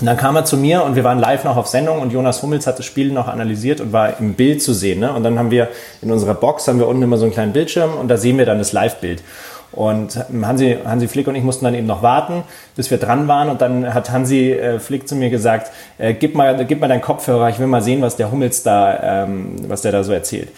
und 0.00 0.06
dann 0.06 0.16
kam 0.16 0.34
er 0.36 0.44
zu 0.44 0.56
mir 0.56 0.82
und 0.82 0.96
wir 0.96 1.04
waren 1.04 1.18
live 1.18 1.44
noch 1.44 1.56
auf 1.56 1.66
Sendung 1.66 2.00
und 2.00 2.10
Jonas 2.12 2.42
Hummels 2.42 2.66
hat 2.66 2.78
das 2.78 2.86
Spiel 2.86 3.12
noch 3.12 3.28
analysiert 3.28 3.80
und 3.80 3.92
war 3.92 4.18
im 4.18 4.34
Bild 4.34 4.62
zu 4.62 4.72
sehen. 4.72 5.00
Ne? 5.00 5.12
Und 5.12 5.22
dann 5.22 5.38
haben 5.38 5.50
wir 5.50 5.68
in 6.00 6.10
unserer 6.10 6.34
Box 6.34 6.68
haben 6.68 6.78
wir 6.78 6.88
unten 6.88 7.02
immer 7.02 7.18
so 7.18 7.24
einen 7.24 7.34
kleinen 7.34 7.52
Bildschirm 7.52 7.94
und 7.98 8.08
da 8.08 8.16
sehen 8.16 8.38
wir 8.38 8.46
dann 8.46 8.58
das 8.58 8.72
Live-Bild. 8.72 9.22
Und 9.72 10.18
Hansi, 10.42 10.78
Hansi 10.84 11.06
Flick 11.06 11.28
und 11.28 11.36
ich 11.36 11.44
mussten 11.44 11.64
dann 11.64 11.74
eben 11.74 11.86
noch 11.86 12.02
warten, 12.02 12.42
bis 12.74 12.90
wir 12.90 12.98
dran 12.98 13.28
waren. 13.28 13.48
Und 13.50 13.60
dann 13.60 13.94
hat 13.94 14.10
Hansi 14.10 14.52
äh, 14.52 14.80
Flick 14.80 15.06
zu 15.06 15.14
mir 15.14 15.30
gesagt, 15.30 15.70
äh, 15.98 16.14
gib, 16.14 16.34
mal, 16.34 16.64
gib 16.64 16.80
mal 16.80 16.88
deinen 16.88 17.02
Kopfhörer, 17.02 17.50
ich 17.50 17.58
will 17.60 17.68
mal 17.68 17.82
sehen, 17.82 18.02
was 18.02 18.16
der 18.16 18.32
Hummels 18.32 18.62
da, 18.62 19.24
ähm, 19.24 19.54
was 19.68 19.82
der 19.82 19.92
da 19.92 20.02
so 20.02 20.12
erzählt. 20.12 20.48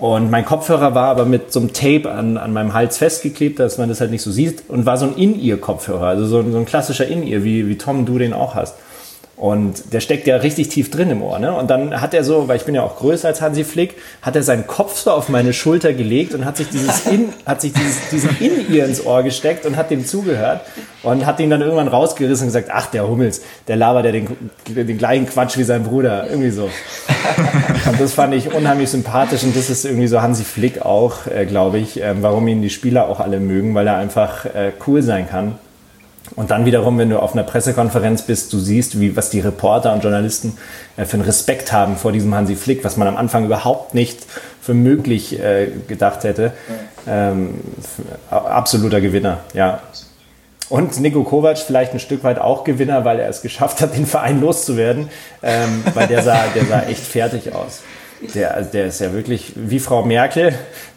Und 0.00 0.30
mein 0.30 0.46
Kopfhörer 0.46 0.94
war 0.94 1.08
aber 1.08 1.26
mit 1.26 1.52
so 1.52 1.60
einem 1.60 1.74
Tape 1.74 2.10
an, 2.10 2.38
an 2.38 2.54
meinem 2.54 2.72
Hals 2.72 2.96
festgeklebt, 2.96 3.58
dass 3.58 3.76
man 3.76 3.90
das 3.90 4.00
halt 4.00 4.10
nicht 4.10 4.22
so 4.22 4.30
sieht. 4.30 4.62
Und 4.68 4.86
war 4.86 4.96
so 4.96 5.04
ein 5.04 5.14
In-Ear-Kopfhörer, 5.14 6.06
also 6.06 6.24
so, 6.24 6.42
so, 6.50 6.56
ein 6.56 6.64
klassischer 6.64 7.06
In-Ear, 7.06 7.44
wie, 7.44 7.68
wie 7.68 7.76
Tom, 7.76 8.06
du 8.06 8.16
den 8.16 8.32
auch 8.32 8.54
hast. 8.54 8.76
Und 9.40 9.94
der 9.94 10.00
steckt 10.00 10.26
ja 10.26 10.36
richtig 10.36 10.68
tief 10.68 10.90
drin 10.90 11.08
im 11.08 11.22
Ohr. 11.22 11.38
Ne? 11.38 11.50
Und 11.54 11.70
dann 11.70 11.98
hat 11.98 12.12
er 12.12 12.24
so, 12.24 12.46
weil 12.46 12.58
ich 12.58 12.64
bin 12.64 12.74
ja 12.74 12.82
auch 12.82 12.98
größer 12.98 13.26
als 13.26 13.40
Hansi 13.40 13.64
Flick, 13.64 13.94
hat 14.20 14.36
er 14.36 14.42
seinen 14.42 14.66
Kopf 14.66 14.98
so 14.98 15.12
auf 15.12 15.30
meine 15.30 15.54
Schulter 15.54 15.94
gelegt 15.94 16.34
und 16.34 16.44
hat 16.44 16.58
sich 16.58 16.68
dieses 16.68 17.06
in, 17.06 17.30
hat 17.46 17.62
sich 17.62 17.72
dieses, 17.72 18.10
diesen 18.10 18.36
in 18.38 18.70
ihr 18.70 18.84
ins 18.84 19.06
Ohr 19.06 19.22
gesteckt 19.22 19.64
und 19.64 19.78
hat 19.78 19.90
dem 19.90 20.04
zugehört 20.04 20.60
und 21.02 21.24
hat 21.24 21.40
ihn 21.40 21.48
dann 21.48 21.62
irgendwann 21.62 21.88
rausgerissen 21.88 22.48
und 22.48 22.48
gesagt, 22.48 22.68
ach 22.70 22.90
der 22.90 23.08
Hummels, 23.08 23.40
der 23.66 23.76
labert 23.76 24.04
ja 24.04 24.12
den, 24.12 24.28
den 24.68 24.98
gleichen 24.98 25.24
Quatsch 25.24 25.56
wie 25.56 25.64
sein 25.64 25.84
Bruder, 25.84 26.26
irgendwie 26.28 26.50
so. 26.50 26.64
und 27.90 27.98
das 27.98 28.12
fand 28.12 28.34
ich 28.34 28.52
unheimlich 28.52 28.90
sympathisch 28.90 29.42
und 29.42 29.56
das 29.56 29.70
ist 29.70 29.86
irgendwie 29.86 30.08
so 30.08 30.20
Hansi 30.20 30.44
Flick 30.44 30.82
auch, 30.82 31.26
äh, 31.26 31.46
glaube 31.46 31.78
ich, 31.78 32.02
äh, 32.02 32.14
warum 32.20 32.46
ihn 32.46 32.60
die 32.60 32.68
Spieler 32.68 33.08
auch 33.08 33.20
alle 33.20 33.40
mögen, 33.40 33.74
weil 33.74 33.86
er 33.86 33.96
einfach 33.96 34.44
äh, 34.44 34.72
cool 34.86 35.00
sein 35.00 35.26
kann 35.30 35.54
und 36.36 36.50
dann 36.50 36.64
wiederum, 36.64 36.98
wenn 36.98 37.10
du 37.10 37.18
auf 37.18 37.32
einer 37.32 37.42
Pressekonferenz 37.42 38.22
bist, 38.22 38.52
du 38.52 38.58
siehst, 38.58 39.00
wie, 39.00 39.16
was 39.16 39.30
die 39.30 39.40
Reporter 39.40 39.92
und 39.92 40.02
Journalisten 40.02 40.56
äh, 40.96 41.04
für 41.04 41.14
einen 41.14 41.24
Respekt 41.24 41.72
haben 41.72 41.96
vor 41.96 42.12
diesem 42.12 42.34
Hansi 42.34 42.56
Flick, 42.56 42.84
was 42.84 42.96
man 42.96 43.08
am 43.08 43.16
Anfang 43.16 43.44
überhaupt 43.44 43.94
nicht 43.94 44.20
für 44.60 44.74
möglich 44.74 45.40
äh, 45.40 45.68
gedacht 45.88 46.24
hätte. 46.24 46.52
Ähm, 47.08 47.54
absoluter 48.30 49.00
Gewinner, 49.00 49.38
ja. 49.54 49.80
Und 50.68 51.00
Nico 51.00 51.24
Kovac 51.24 51.58
vielleicht 51.58 51.92
ein 51.94 51.98
Stück 51.98 52.22
weit 52.22 52.38
auch 52.38 52.62
Gewinner, 52.62 53.04
weil 53.04 53.18
er 53.18 53.28
es 53.28 53.42
geschafft 53.42 53.80
hat, 53.80 53.96
den 53.96 54.06
Verein 54.06 54.40
loszuwerden, 54.40 55.08
ähm, 55.42 55.82
weil 55.94 56.06
der 56.06 56.22
sah, 56.22 56.44
der 56.54 56.64
sah 56.66 56.82
echt 56.82 57.02
fertig 57.02 57.52
aus. 57.52 57.82
Der, 58.34 58.62
der 58.62 58.86
ist 58.86 59.00
ja 59.00 59.12
wirklich 59.12 59.54
wie 59.56 59.80
Frau 59.80 60.04
Merkel, 60.04 60.54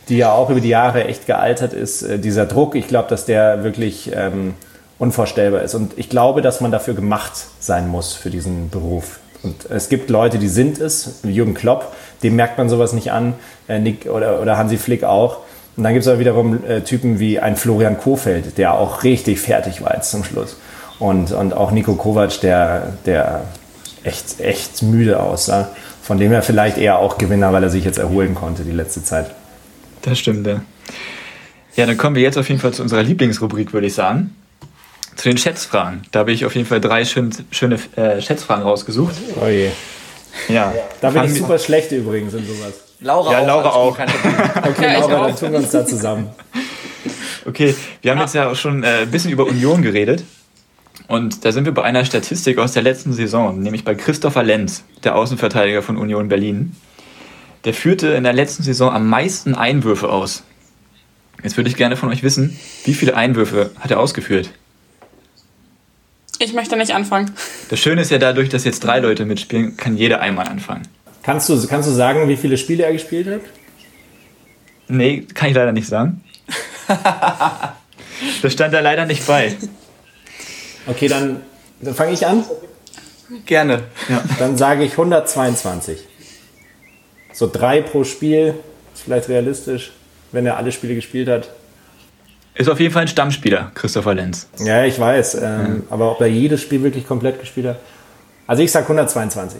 die 0.09 0.17
ja 0.17 0.31
auch 0.33 0.51
über 0.51 0.59
die 0.59 0.69
Jahre 0.69 1.05
echt 1.05 1.25
gealtert 1.25 1.73
ist. 1.73 2.03
Äh, 2.03 2.19
dieser 2.19 2.45
Druck, 2.45 2.75
ich 2.75 2.87
glaube, 2.87 3.09
dass 3.09 3.25
der 3.25 3.63
wirklich... 3.63 4.11
Ähm, 4.15 4.53
unvorstellbar 4.99 5.61
ist. 5.61 5.75
Und 5.75 5.93
ich 5.97 6.09
glaube, 6.09 6.41
dass 6.41 6.61
man 6.61 6.71
dafür 6.71 6.93
gemacht 6.93 7.33
sein 7.59 7.87
muss 7.87 8.13
für 8.13 8.29
diesen 8.29 8.69
Beruf. 8.69 9.19
Und 9.43 9.69
es 9.69 9.89
gibt 9.89 10.09
Leute, 10.09 10.39
die 10.39 10.47
sind 10.47 10.79
es, 10.79 11.19
Jürgen 11.23 11.53
Klopp, 11.53 11.93
dem 12.23 12.35
merkt 12.35 12.57
man 12.57 12.69
sowas 12.69 12.93
nicht 12.93 13.11
an, 13.11 13.33
äh, 13.67 13.79
Nick 13.79 14.05
oder, 14.05 14.41
oder 14.41 14.57
Hansi 14.57 14.77
Flick 14.77 15.03
auch. 15.03 15.39
Und 15.75 15.83
dann 15.83 15.93
gibt 15.93 16.03
es 16.03 16.07
aber 16.07 16.19
wiederum 16.19 16.63
äh, 16.65 16.81
Typen 16.81 17.19
wie 17.19 17.39
ein 17.39 17.55
Florian 17.55 17.97
Kofeld, 17.97 18.57
der 18.57 18.75
auch 18.75 19.03
richtig 19.03 19.41
fertig 19.41 19.81
war 19.81 19.95
jetzt 19.95 20.11
zum 20.11 20.23
Schluss. 20.23 20.57
Und, 20.99 21.31
und 21.31 21.53
auch 21.53 21.71
Nico 21.71 21.95
Kovac, 21.95 22.39
der, 22.41 22.93
der 23.05 23.43
echt, 24.03 24.39
echt 24.39 24.83
müde 24.83 25.19
aussah. 25.19 25.69
Von 26.01 26.19
dem 26.19 26.31
er 26.31 26.41
vielleicht 26.41 26.77
eher 26.77 26.99
auch 26.99 27.17
Gewinner, 27.17 27.53
weil 27.53 27.63
er 27.63 27.69
sich 27.69 27.85
jetzt 27.85 27.97
erholen 27.97 28.35
konnte 28.35 28.63
die 28.63 28.71
letzte 28.71 29.03
Zeit. 29.03 29.31
Das 30.01 30.19
stimmt, 30.19 30.45
ja. 30.45 30.61
Ja, 31.75 31.85
dann 31.85 31.97
kommen 31.97 32.15
wir 32.15 32.21
jetzt 32.21 32.37
auf 32.37 32.49
jeden 32.49 32.61
Fall 32.61 32.73
zu 32.73 32.83
unserer 32.83 33.01
Lieblingsrubrik, 33.01 33.73
würde 33.73 33.87
ich 33.87 33.95
sagen. 33.95 34.35
Zu 35.15 35.29
den 35.29 35.37
Schätzfragen. 35.37 36.01
Da 36.11 36.19
habe 36.19 36.31
ich 36.31 36.45
auf 36.45 36.55
jeden 36.55 36.67
Fall 36.67 36.81
drei 36.81 37.05
schön, 37.05 37.31
schöne 37.51 37.77
äh, 37.95 38.21
Schätzfragen 38.21 38.63
rausgesucht. 38.63 39.15
Oh 39.41 39.47
je. 39.47 39.69
Ja. 40.49 40.73
Da 41.01 41.11
bin 41.11 41.23
ich 41.25 41.35
super 41.35 41.59
schlecht 41.59 41.91
übrigens 41.91 42.33
in 42.33 42.45
sowas. 42.45 42.73
Laura 42.99 43.31
ja, 43.31 43.39
auch. 43.39 43.47
Laura 43.47 43.69
auch. 43.69 43.99
okay, 44.69 44.93
Laura, 44.99 45.27
dann 45.27 45.35
tun 45.35 45.51
wir 45.51 45.59
uns 45.59 45.71
da 45.71 45.85
zusammen. 45.85 46.29
Okay, 47.45 47.75
wir 48.01 48.11
haben 48.11 48.19
jetzt 48.19 48.33
ja 48.33 48.49
auch 48.49 48.55
schon 48.55 48.83
äh, 48.83 49.01
ein 49.01 49.11
bisschen 49.11 49.31
über 49.31 49.45
Union 49.45 49.81
geredet. 49.81 50.23
Und 51.07 51.43
da 51.43 51.51
sind 51.51 51.65
wir 51.65 51.73
bei 51.73 51.83
einer 51.83 52.05
Statistik 52.05 52.57
aus 52.57 52.71
der 52.71 52.81
letzten 52.81 53.11
Saison, 53.13 53.59
nämlich 53.59 53.83
bei 53.83 53.93
Christopher 53.93 54.43
Lenz, 54.43 54.83
der 55.03 55.15
Außenverteidiger 55.15 55.81
von 55.81 55.97
Union 55.97 56.29
Berlin. 56.29 56.75
Der 57.65 57.73
führte 57.73 58.09
in 58.09 58.23
der 58.23 58.33
letzten 58.33 58.63
Saison 58.63 58.91
am 58.91 59.07
meisten 59.07 59.55
Einwürfe 59.55 60.09
aus. 60.09 60.43
Jetzt 61.43 61.57
würde 61.57 61.69
ich 61.69 61.75
gerne 61.75 61.97
von 61.97 62.09
euch 62.09 62.23
wissen, 62.23 62.57
wie 62.85 62.93
viele 62.93 63.15
Einwürfe 63.15 63.71
hat 63.79 63.91
er 63.91 63.99
ausgeführt? 63.99 64.51
Ich 66.39 66.53
möchte 66.53 66.75
nicht 66.75 66.93
anfangen. 66.93 67.31
Das 67.69 67.79
Schöne 67.79 68.01
ist 68.01 68.11
ja 68.11 68.17
dadurch, 68.17 68.49
dass 68.49 68.63
jetzt 68.63 68.83
drei 68.83 68.99
Leute 68.99 69.25
mitspielen, 69.25 69.77
kann 69.77 69.97
jeder 69.97 70.19
einmal 70.19 70.47
anfangen. 70.47 70.87
Kannst 71.21 71.47
du, 71.49 71.67
kannst 71.67 71.87
du 71.87 71.93
sagen, 71.93 72.27
wie 72.27 72.35
viele 72.35 72.57
Spiele 72.57 72.83
er 72.83 72.91
gespielt 72.91 73.27
hat? 73.27 73.41
Nee, 74.87 75.25
kann 75.33 75.49
ich 75.49 75.55
leider 75.55 75.71
nicht 75.71 75.87
sagen. 75.87 76.23
das 78.41 78.53
stand 78.53 78.73
da 78.73 78.81
leider 78.81 79.05
nicht 79.05 79.25
bei. 79.25 79.55
Okay, 80.85 81.07
dann, 81.07 81.41
dann 81.81 81.95
fange 81.95 82.11
ich 82.11 82.25
an. 82.25 82.43
Gerne. 83.45 83.83
Ja. 84.09 84.23
Dann 84.37 84.57
sage 84.57 84.83
ich 84.83 84.91
122. 84.91 85.99
So 87.31 87.49
drei 87.51 87.81
pro 87.81 88.03
Spiel, 88.03 88.55
ist 88.93 89.03
vielleicht 89.03 89.29
realistisch, 89.29 89.91
wenn 90.31 90.45
er 90.45 90.57
alle 90.57 90.71
Spiele 90.71 90.95
gespielt 90.95 91.29
hat. 91.29 91.49
Ist 92.55 92.69
auf 92.69 92.79
jeden 92.79 92.93
Fall 92.93 93.03
ein 93.03 93.07
Stammspieler, 93.07 93.71
Christopher 93.73 94.13
Lenz. 94.13 94.47
Ja, 94.59 94.85
ich 94.85 94.99
weiß. 94.99 95.35
Ähm, 95.35 95.41
ja. 95.41 95.75
Aber 95.89 96.11
ob 96.11 96.21
er 96.21 96.27
jedes 96.27 96.61
Spiel 96.61 96.83
wirklich 96.83 97.07
komplett 97.07 97.39
gespielt 97.39 97.67
hat? 97.67 97.79
Also 98.45 98.61
ich 98.61 98.71
sage 98.71 98.85
122. 98.85 99.59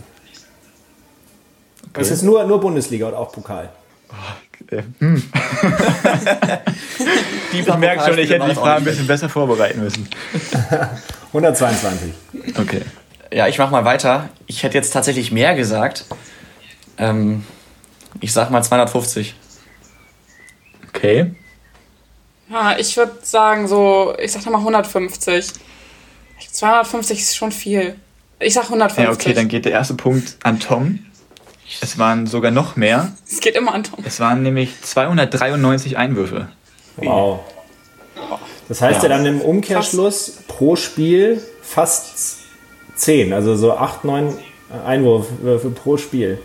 Okay. 1.89 2.01
Es 2.01 2.11
ist 2.11 2.21
nur, 2.21 2.43
nur 2.43 2.59
Bundesliga 2.59 3.07
und 3.07 3.15
auch 3.15 3.31
Pokal. 3.31 3.69
Oh, 4.09 4.15
hm. 4.99 5.23
ich 7.51 7.77
merke 7.77 8.05
schon, 8.05 8.19
ich 8.19 8.29
hätte 8.29 8.47
die 8.49 8.55
Frage 8.55 8.77
ein 8.77 8.83
bisschen 8.83 9.07
besser 9.07 9.29
vorbereiten 9.29 9.81
müssen. 9.81 10.07
122. 11.27 12.13
Okay. 12.59 12.81
Ja, 13.31 13.47
ich 13.47 13.57
mache 13.57 13.71
mal 13.71 13.85
weiter. 13.85 14.29
Ich 14.45 14.61
hätte 14.61 14.77
jetzt 14.77 14.91
tatsächlich 14.91 15.31
mehr 15.31 15.55
gesagt. 15.55 16.05
Ähm, 16.97 17.43
ich 18.19 18.31
sag 18.31 18.51
mal 18.51 18.61
250. 18.63 19.35
Okay. 20.89 21.33
Ja, 22.53 22.77
ich 22.77 22.95
würde 22.95 23.13
sagen 23.23 23.67
so, 23.67 24.13
ich 24.19 24.31
sag 24.31 24.45
mal 24.45 24.59
150. 24.59 25.47
250 26.51 27.19
ist 27.19 27.35
schon 27.35 27.51
viel. 27.51 27.95
Ich 28.39 28.53
sag 28.53 28.65
150. 28.65 29.03
Ja, 29.03 29.11
okay, 29.11 29.33
dann 29.33 29.47
geht 29.47 29.65
der 29.65 29.71
erste 29.71 29.95
Punkt 29.95 30.37
an 30.43 30.59
Tom. 30.59 30.99
Es 31.81 31.97
waren 31.97 32.27
sogar 32.27 32.51
noch 32.51 32.75
mehr. 32.75 33.13
Es 33.27 33.39
geht 33.39 33.55
immer 33.55 33.73
an 33.73 33.83
Tom. 33.83 34.03
Es 34.05 34.19
waren 34.19 34.43
nämlich 34.43 34.79
293 34.83 35.97
Einwürfe. 35.97 36.47
Wow. 36.97 37.39
Das 38.69 38.81
heißt 38.81 39.01
ja, 39.01 39.09
ja 39.09 39.17
dann 39.17 39.25
im 39.25 39.41
Umkehrschluss 39.41 40.25
fast. 40.35 40.47
pro 40.47 40.75
Spiel 40.75 41.41
fast 41.63 42.37
10, 42.95 43.33
also 43.33 43.55
so 43.55 43.75
8, 43.75 44.03
9 44.03 44.37
Einwurfwürfe 44.85 45.71
pro 45.71 45.97
Spiel. 45.97 46.39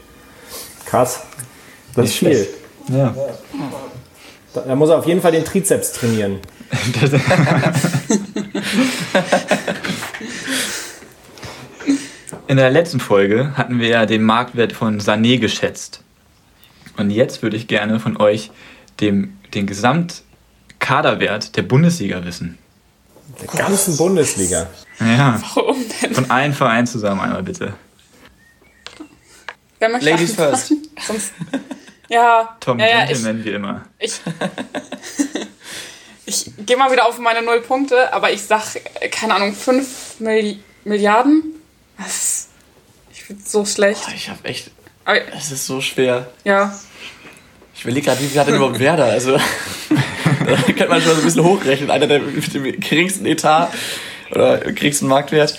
Krass. 0.87 1.21
Das 1.95 2.07
ist 2.07 2.15
viel. 2.15 2.49
Ja. 2.89 3.15
Da, 4.55 4.61
da 4.63 4.75
muss 4.75 4.89
er 4.91 4.99
auf 4.99 5.07
jeden 5.07 5.21
Fall 5.21 5.33
den 5.33 5.45
Trizeps 5.45 5.93
trainieren. 5.93 6.39
In 12.47 12.57
der 12.57 12.71
letzten 12.71 13.01
Folge 13.01 13.53
hatten 13.57 13.79
wir 13.79 13.89
ja 13.89 14.07
den 14.07 14.23
Marktwert 14.23 14.73
von 14.73 15.01
Sané 15.01 15.39
geschätzt. 15.39 16.03
Und 16.97 17.11
jetzt 17.11 17.43
würde 17.43 17.57
ich 17.57 17.69
gerne 17.69 18.01
von 18.01 18.17
euch 18.17 18.51
dem, 19.01 19.37
den 19.55 19.67
Gesamtkaderwert 19.67 21.57
der 21.57 21.63
Bundesliga 21.63 22.25
wissen. 22.25 22.59
Der 23.41 23.47
ganzen 23.49 23.97
Bundesliga. 23.97 24.67
Ja, 24.99 25.41
Warum 25.55 25.77
denn? 26.03 26.15
von 26.15 26.31
allen 26.31 26.55
Vereinen 26.55 26.87
zusammen 26.87 27.21
einmal 27.21 27.43
bitte. 27.43 27.75
Wer 29.79 29.91
möchte 29.91 30.11
Ladies 30.11 30.35
first. 30.35 30.73
Sonst, 31.07 31.33
ja, 32.09 32.57
Tom 32.61 32.79
ja, 32.79 32.87
ja, 32.87 33.03
ich, 33.05 33.09
Gentleman 33.11 33.45
wie 33.45 33.51
immer. 33.51 33.85
ich, 33.99 34.21
ich 36.27 36.51
gehe 36.67 36.77
mal 36.77 36.91
wieder 36.93 37.07
auf 37.07 37.19
meine 37.19 37.43
null 37.43 37.61
Punkte, 37.61 38.13
aber 38.13 38.31
ich 38.33 38.43
sag, 38.43 38.63
äh, 39.01 39.09
keine 39.09 39.35
Ahnung, 39.35 39.55
5 39.55 40.21
Milli 40.21 40.61
Milliarden? 40.85 41.43
Was? 41.99 42.49
Ich 43.13 43.27
bin 43.27 43.43
so 43.45 43.65
schlecht. 43.65 44.05
Boah, 44.07 44.13
Ich 44.15 44.29
hab 44.29 44.45
echt. 44.45 44.71
Es 45.37 45.51
ist 45.51 45.67
so 45.67 45.81
schwer. 45.81 46.31
ja, 46.45 46.79
Ich 47.75 47.83
überlege 47.83 48.07
gerade, 48.07 48.21
wie 48.21 48.27
viel 48.27 48.39
hat 48.41 48.49
denn 48.49 48.57
überhaupt 48.57 48.79
Werder? 48.79 49.07
Also, 49.07 49.37
da 49.39 50.57
könnte 50.67 50.89
man 50.89 51.01
schon 51.01 51.13
so 51.13 51.19
ein 51.19 51.25
bisschen 51.25 51.45
hochrechnen. 51.45 51.91
Einer 51.91 52.07
der 52.07 52.21
mit 52.21 52.53
dem 52.55 52.65
geringsten 52.79 53.25
Etat 53.25 53.71
oder 54.31 54.59
geringsten 54.59 55.07
Marktwert. 55.07 55.59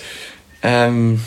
Ähm, 0.62 1.20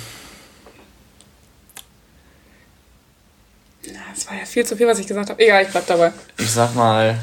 das 4.24 4.32
war 4.32 4.39
ja 4.39 4.45
viel 4.45 4.65
zu 4.65 4.76
viel, 4.78 4.88
was 4.88 4.99
ich 4.99 5.07
gesagt 5.07 5.30
habe. 5.30 5.41
Egal, 5.43 5.63
ich 5.63 5.69
bleib 5.69 5.86
dabei. 5.88 6.11
ich 6.38 6.49
sag 6.51 6.74
mal. 6.76 7.19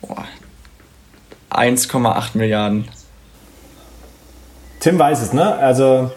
Boah, 0.00 0.24
1,8 1.50 2.30
Milliarden. 2.36 2.88
Tim 4.80 4.98
weiß 4.98 5.20
es, 5.22 5.32
ne? 5.32 5.54
Also, 5.56 6.12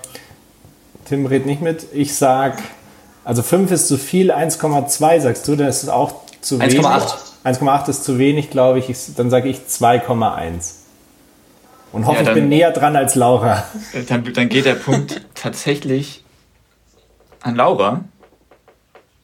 Tim 1.05 1.25
redet 1.25 1.47
nicht 1.47 1.61
mit. 1.61 1.85
Ich 1.93 2.15
sag, 2.15 2.61
also 3.23 3.41
5 3.43 3.71
ist 3.71 3.87
zu 3.87 3.97
viel, 3.97 4.31
1,2 4.31 5.19
sagst 5.19 5.47
du, 5.47 5.55
das 5.55 5.83
ist 5.83 5.89
auch 5.89 6.13
zu 6.41 6.59
wenig. 6.59 6.79
1,8. 6.79 7.15
1,8 7.43 7.89
ist 7.89 8.03
zu 8.03 8.17
wenig, 8.19 8.49
glaube 8.51 8.79
ich. 8.79 8.89
ich. 8.89 9.15
Dann 9.15 9.29
sage 9.29 9.49
ich 9.49 9.57
2,1. 9.67 10.75
Und 11.91 12.05
hoffe, 12.05 12.15
Ja, 12.17 12.21
ich 12.21 12.25
dann- 12.27 12.35
bin 12.35 12.49
näher 12.49 12.71
dran 12.71 12.95
als 12.95 13.15
Laura. 13.15 13.65
Dann, 14.07 14.31
dann 14.33 14.47
geht 14.49 14.65
der 14.65 14.75
Punkt 14.75 15.21
tatsächlich 15.35 16.20
an 17.41 17.55
Laura, 17.55 18.03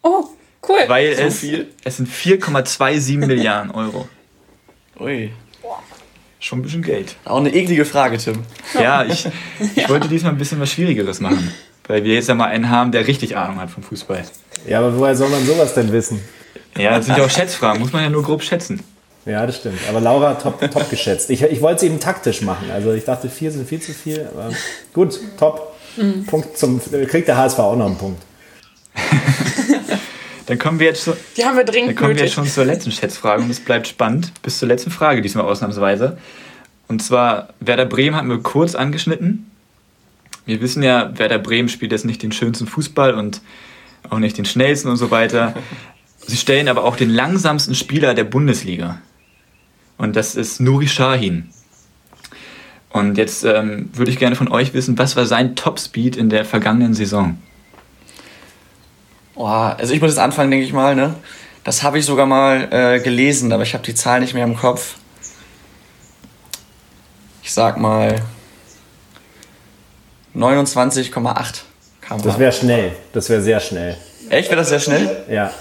Oh, 0.03 0.25
cool. 0.67 0.77
weil 0.87 1.15
So 1.15 1.21
es, 1.23 1.39
viel? 1.39 1.67
es 1.83 1.97
sind 1.97 2.09
4,27 2.09 3.17
Milliarden 3.25 3.71
Euro. 3.71 4.07
Ui. 4.99 5.31
Schon 6.39 6.59
ein 6.59 6.61
bisschen 6.61 6.83
Geld. 6.83 7.15
Auch 7.25 7.37
eine 7.37 7.53
eklige 7.53 7.83
Frage, 7.83 8.17
Tim. 8.17 8.43
Ja, 8.75 9.03
ich, 9.03 9.27
ich 9.75 9.89
wollte 9.89 10.07
diesmal 10.07 10.31
ein 10.33 10.37
bisschen 10.37 10.59
was 10.59 10.71
Schwierigeres 10.71 11.19
machen. 11.19 11.51
Weil 11.87 12.03
wir 12.03 12.13
jetzt 12.13 12.27
ja 12.29 12.35
mal 12.35 12.45
einen 12.45 12.69
haben, 12.69 12.91
der 12.91 13.07
richtig 13.07 13.35
Ahnung 13.37 13.59
hat 13.59 13.69
vom 13.71 13.81
Fußball. 13.83 14.23
Ja, 14.67 14.79
aber 14.79 14.97
woher 14.97 15.15
soll 15.15 15.29
man 15.29 15.45
sowas 15.45 15.73
denn 15.73 15.91
wissen? 15.91 16.21
Ja, 16.77 16.97
das 16.97 17.07
sind 17.07 17.17
ja 17.17 17.25
auch 17.25 17.29
Schätzfragen, 17.29 17.81
muss 17.81 17.91
man 17.91 18.03
ja 18.03 18.09
nur 18.09 18.23
grob 18.23 18.43
schätzen. 18.43 18.83
Ja, 19.25 19.45
das 19.45 19.57
stimmt. 19.57 19.79
Aber 19.89 19.99
Laura 19.99 20.35
top, 20.35 20.59
top 20.71 20.89
geschätzt. 20.89 21.29
Ich, 21.31 21.41
ich 21.41 21.61
wollte 21.61 21.77
es 21.77 21.83
eben 21.83 21.99
taktisch 21.99 22.41
machen. 22.43 22.69
Also 22.71 22.93
ich 22.93 23.03
dachte, 23.03 23.29
vier 23.29 23.51
sind 23.51 23.67
viel 23.67 23.81
zu 23.81 23.93
viel. 23.93 24.27
Aber 24.31 24.51
gut, 24.93 25.19
top. 25.37 25.66
Punkt 26.25 26.57
zum, 26.57 26.81
kriegt 27.07 27.27
der 27.27 27.37
HSV 27.37 27.59
auch 27.59 27.75
noch 27.75 27.87
einen 27.87 27.97
Punkt. 27.97 28.21
Dann 30.47 30.57
kommen 30.57 30.79
wir 30.79 30.87
jetzt, 30.87 31.03
zu, 31.03 31.15
Die 31.35 31.43
haben 31.43 31.57
wir 31.57 31.65
dringend 31.65 31.89
dann 31.89 31.95
kommen 31.97 32.09
wir 32.09 32.15
nötig. 32.15 32.29
jetzt 32.29 32.35
schon 32.35 32.47
zur 32.47 32.63
letzten 32.63 32.91
Schätzfrage 32.91 33.43
und 33.43 33.49
es 33.49 33.59
bleibt 33.59 33.85
spannend 33.85 34.31
bis 34.43 34.59
zur 34.59 34.69
letzten 34.69 34.91
Frage 34.91 35.21
diesmal 35.21 35.43
ausnahmsweise. 35.43 36.17
Und 36.87 37.03
zwar, 37.03 37.49
Werder 37.59 37.85
Bremen 37.85 38.15
hatten 38.15 38.29
wir 38.29 38.39
kurz 38.39 38.73
angeschnitten. 38.73 39.51
Wir 40.45 40.61
wissen 40.61 40.81
ja, 40.83 41.11
Werder 41.17 41.37
Bremen 41.37 41.67
spielt 41.67 41.91
jetzt 41.91 42.05
nicht 42.05 42.23
den 42.23 42.31
schönsten 42.31 42.65
Fußball 42.65 43.13
und 43.13 43.41
auch 44.09 44.19
nicht 44.19 44.37
den 44.37 44.45
schnellsten 44.45 44.87
und 44.87 44.95
so 44.95 45.11
weiter. 45.11 45.53
Sie 46.25 46.37
stellen 46.37 46.69
aber 46.69 46.85
auch 46.85 46.95
den 46.95 47.09
langsamsten 47.09 47.75
Spieler 47.75 48.13
der 48.13 48.23
Bundesliga. 48.23 49.01
Und 49.97 50.15
das 50.15 50.35
ist 50.35 50.61
Nuri 50.61 50.87
Sahin. 50.87 51.49
Und 52.89 53.17
jetzt 53.17 53.43
ähm, 53.43 53.89
würde 53.93 54.11
ich 54.11 54.17
gerne 54.17 54.35
von 54.35 54.47
euch 54.47 54.73
wissen, 54.73 54.97
was 54.97 55.15
war 55.15 55.25
sein 55.25 55.55
Topspeed 55.55 56.15
in 56.15 56.29
der 56.29 56.45
vergangenen 56.45 56.93
Saison? 56.93 57.37
Boah, 59.35 59.75
also 59.77 59.93
ich 59.93 60.01
muss 60.01 60.11
jetzt 60.11 60.19
anfangen, 60.19 60.49
denke 60.49 60.65
ich 60.65 60.73
mal, 60.73 60.95
ne? 60.95 61.15
Das 61.63 61.83
habe 61.83 61.99
ich 61.99 62.05
sogar 62.05 62.25
mal 62.25 62.67
äh, 62.71 62.99
gelesen, 62.99 63.51
aber 63.51 63.63
ich 63.63 63.73
habe 63.73 63.83
die 63.83 63.93
Zahl 63.93 64.21
nicht 64.21 64.33
mehr 64.33 64.45
im 64.45 64.55
Kopf. 64.55 64.95
Ich 67.43 67.53
sag 67.53 67.77
mal 67.77 68.15
29,8 70.35 71.11
km 71.11 72.21
Das 72.23 72.39
wäre 72.39 72.51
schnell. 72.51 72.95
Das 73.13 73.29
wäre 73.29 73.41
sehr 73.41 73.59
schnell. 73.59 73.97
Echt? 74.29 74.49
Wäre 74.49 74.61
das 74.61 74.69
sehr 74.69 74.79
schnell? 74.79 75.25
Ja. 75.29 75.51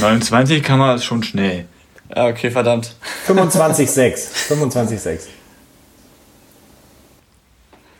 29 0.00 0.62
kann 0.62 0.78
man 0.78 1.00
schon 1.00 1.22
schnell. 1.22 1.66
Ja, 2.14 2.26
okay, 2.26 2.50
verdammt. 2.50 2.94
25,6. 3.26 4.28
25,6. 4.48 5.20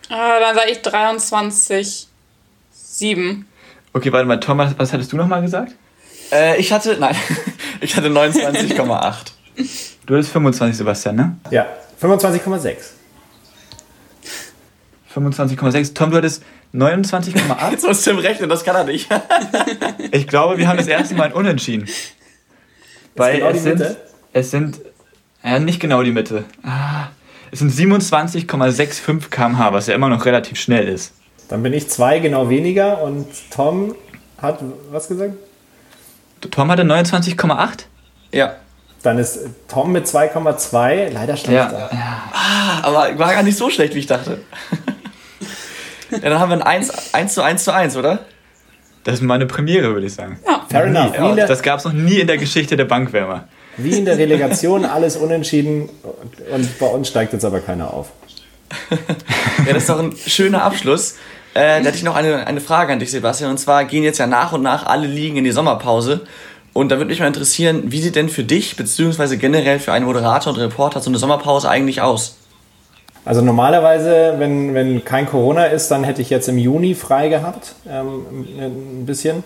Ah, 0.08 0.40
dann 0.40 0.54
sage 0.54 0.70
ich 0.70 0.78
23,7. 0.78 3.42
Okay, 3.92 4.12
warte 4.12 4.26
mal, 4.26 4.40
Thomas, 4.40 4.74
was 4.76 4.92
hattest 4.92 5.12
du 5.12 5.16
nochmal 5.16 5.42
gesagt? 5.42 5.74
Äh, 6.32 6.58
ich 6.60 6.72
hatte, 6.72 6.96
nein, 6.98 7.14
ich 7.80 7.96
hatte 7.96 8.08
29,8. 8.08 9.16
Du 10.06 10.14
hattest 10.14 10.32
25, 10.32 10.76
Sebastian, 10.76 11.16
ne? 11.16 11.36
Ja. 11.50 11.66
25,6. 12.00 12.76
25,6. 15.14 15.94
Tom, 15.94 16.10
du 16.10 16.16
hattest 16.18 16.42
29,8. 16.74 17.70
Jetzt 17.70 17.86
muss 17.86 18.02
Tim 18.02 18.18
rechnen, 18.18 18.48
das 18.48 18.64
kann 18.64 18.76
er 18.76 18.84
nicht. 18.84 19.08
Ich 20.10 20.26
glaube, 20.26 20.56
wir 20.58 20.68
haben 20.68 20.78
das 20.78 20.86
erste 20.86 21.14
Mal 21.14 21.24
ein 21.24 21.32
Unentschieden. 21.32 21.86
Weil 23.14 23.38
genau 23.38 23.50
die 23.50 23.56
es, 23.58 23.62
sind, 23.62 23.78
Mitte? 23.78 23.96
es 24.32 24.50
sind, 24.50 24.80
ja, 25.44 25.58
nicht 25.58 25.80
genau 25.80 26.02
die 26.02 26.12
Mitte. 26.12 26.44
Ah, 26.62 27.08
es 27.50 27.58
sind 27.60 27.72
27,65 27.72 29.30
km/h, 29.30 29.72
was 29.72 29.86
ja 29.86 29.94
immer 29.94 30.08
noch 30.08 30.24
relativ 30.24 30.58
schnell 30.60 30.88
ist. 30.88 31.12
Dann 31.48 31.62
bin 31.62 31.72
ich 31.72 31.88
zwei 31.88 32.18
genau 32.18 32.48
weniger 32.50 33.00
und 33.02 33.26
Tom 33.50 33.94
hat 34.40 34.58
was 34.90 35.08
gesagt? 35.08 35.32
Tom 36.50 36.70
hatte 36.70 36.82
29,8? 36.82 37.86
Ja, 38.32 38.54
Dann 39.02 39.18
ist 39.18 39.38
Tom 39.68 39.92
mit 39.92 40.06
2,2 40.06 41.10
leider 41.10 41.36
schlechter. 41.36 41.90
aber 42.82 43.18
war 43.18 43.32
gar 43.32 43.42
nicht 43.42 43.56
so 43.56 43.70
schlecht, 43.70 43.94
wie 43.94 44.00
ich 44.00 44.06
dachte. 44.06 44.40
Ja, 46.10 46.30
dann 46.30 46.38
haben 46.38 46.48
wir 46.48 46.54
ein 46.56 46.62
1, 46.62 47.12
1 47.12 47.34
zu 47.34 47.42
1 47.42 47.64
zu 47.64 47.70
1, 47.74 47.94
oder? 47.98 48.20
Das 49.04 49.16
ist 49.16 49.20
meine 49.22 49.44
Premiere, 49.44 49.92
würde 49.92 50.06
ich 50.06 50.14
sagen. 50.14 50.38
Fair 50.70 50.84
enough. 50.84 51.12
Der, 51.36 51.46
Das 51.46 51.60
gab 51.60 51.80
es 51.80 51.84
noch 51.84 51.92
nie 51.92 52.20
in 52.20 52.26
der 52.26 52.38
Geschichte 52.38 52.78
der 52.78 52.86
Bankwärmer. 52.86 53.46
Wie 53.78 53.96
in 53.96 54.04
der 54.04 54.18
Relegation 54.18 54.84
alles 54.84 55.16
unentschieden 55.16 55.88
und 56.52 56.78
bei 56.78 56.86
uns 56.86 57.08
steigt 57.08 57.32
jetzt 57.32 57.44
aber 57.44 57.60
keiner 57.60 57.92
auf. 57.92 58.10
Ja, 59.66 59.74
das 59.74 59.82
ist 59.82 59.88
doch 59.88 59.98
ein 59.98 60.14
schöner 60.26 60.62
Abschluss. 60.62 61.16
Äh, 61.52 61.80
da 61.80 61.86
hätte 61.86 61.96
ich 61.96 62.04
noch 62.04 62.14
eine, 62.14 62.46
eine 62.46 62.60
Frage 62.60 62.92
an 62.92 63.00
dich, 63.00 63.10
Sebastian. 63.10 63.50
Und 63.50 63.58
zwar 63.58 63.84
gehen 63.84 64.04
jetzt 64.04 64.18
ja 64.18 64.26
nach 64.26 64.52
und 64.52 64.62
nach 64.62 64.86
alle 64.86 65.06
Ligen 65.06 65.36
in 65.36 65.44
die 65.44 65.50
Sommerpause. 65.50 66.20
Und 66.72 66.90
da 66.90 66.96
würde 66.96 67.10
mich 67.10 67.18
mal 67.18 67.26
interessieren, 67.26 67.84
wie 67.86 68.00
sieht 68.00 68.14
denn 68.14 68.28
für 68.28 68.44
dich, 68.44 68.76
beziehungsweise 68.76 69.36
generell 69.36 69.80
für 69.80 69.92
einen 69.92 70.04
Moderator 70.04 70.52
und 70.52 70.60
Reporter 70.60 71.00
so 71.00 71.10
eine 71.10 71.18
Sommerpause 71.18 71.68
eigentlich 71.68 72.00
aus? 72.00 72.36
Also 73.24 73.42
normalerweise, 73.42 74.34
wenn, 74.38 74.74
wenn 74.74 75.04
kein 75.04 75.26
Corona 75.26 75.64
ist, 75.64 75.88
dann 75.88 76.04
hätte 76.04 76.22
ich 76.22 76.30
jetzt 76.30 76.48
im 76.48 76.56
Juni 76.56 76.94
frei 76.94 77.28
gehabt, 77.28 77.74
ähm, 77.90 78.24
ein 78.58 79.04
bisschen. 79.04 79.42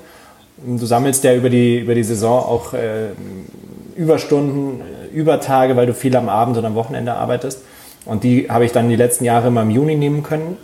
Du 0.58 0.84
sammelst 0.84 1.24
ja 1.24 1.34
über 1.34 1.48
die, 1.50 1.78
über 1.78 1.94
die 1.94 2.04
Saison 2.04 2.38
auch 2.44 2.74
äh, 2.74 3.08
Überstunden, 3.96 4.80
äh, 4.80 5.14
Übertage, 5.14 5.76
weil 5.76 5.86
du 5.86 5.94
viel 5.94 6.14
am 6.16 6.28
Abend 6.28 6.56
und 6.56 6.64
am 6.64 6.74
Wochenende 6.74 7.14
arbeitest. 7.14 7.62
Und 8.04 8.24
die 8.24 8.48
habe 8.50 8.64
ich 8.64 8.72
dann 8.72 8.88
die 8.88 8.96
letzten 8.96 9.24
Jahre 9.24 9.48
immer 9.48 9.62
im 9.62 9.70
Juni 9.70 9.96
nehmen 9.96 10.22
können. 10.22 10.56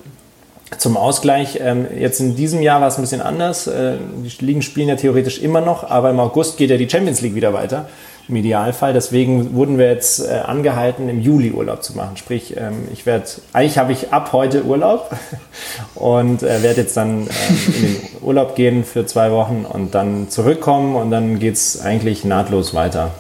Zum 0.76 0.96
Ausgleich, 0.96 1.60
ähm, 1.62 1.86
jetzt 1.98 2.20
in 2.20 2.36
diesem 2.36 2.60
Jahr 2.60 2.80
war 2.80 2.88
es 2.88 2.98
ein 2.98 3.02
bisschen 3.02 3.22
anders. 3.22 3.66
Äh, 3.66 3.94
die 4.22 4.44
Ligen 4.44 4.62
spielen 4.62 4.88
ja 4.88 4.96
theoretisch 4.96 5.40
immer 5.40 5.60
noch, 5.60 5.88
aber 5.88 6.10
im 6.10 6.20
August 6.20 6.58
geht 6.58 6.70
ja 6.70 6.76
die 6.76 6.88
Champions 6.88 7.20
League 7.22 7.34
wieder 7.34 7.54
weiter, 7.54 7.88
im 8.28 8.36
Idealfall. 8.36 8.92
Deswegen 8.92 9.54
wurden 9.54 9.78
wir 9.78 9.86
jetzt 9.86 10.20
äh, 10.20 10.40
angehalten, 10.46 11.08
im 11.08 11.20
Juli 11.20 11.50
Urlaub 11.52 11.82
zu 11.82 11.96
machen. 11.96 12.16
Sprich, 12.16 12.56
ähm, 12.56 12.88
ich 12.92 13.06
werde, 13.06 13.26
eigentlich 13.52 13.78
habe 13.78 13.92
ich 13.92 14.12
ab 14.12 14.32
heute 14.32 14.64
Urlaub 14.64 15.10
und 15.94 16.42
äh, 16.42 16.62
werde 16.62 16.82
jetzt 16.82 16.96
dann 16.96 17.22
ähm, 17.22 17.28
in 17.66 17.82
den 17.82 17.96
Urlaub 18.22 18.54
gehen 18.54 18.84
für 18.84 19.06
zwei 19.06 19.32
Wochen 19.32 19.64
und 19.68 19.94
dann 19.94 20.28
zurückkommen 20.28 20.94
und 20.96 21.10
dann 21.10 21.38
geht 21.38 21.54
es 21.54 21.80
eigentlich 21.80 22.24
nahtlos 22.24 22.74
weiter. 22.74 23.12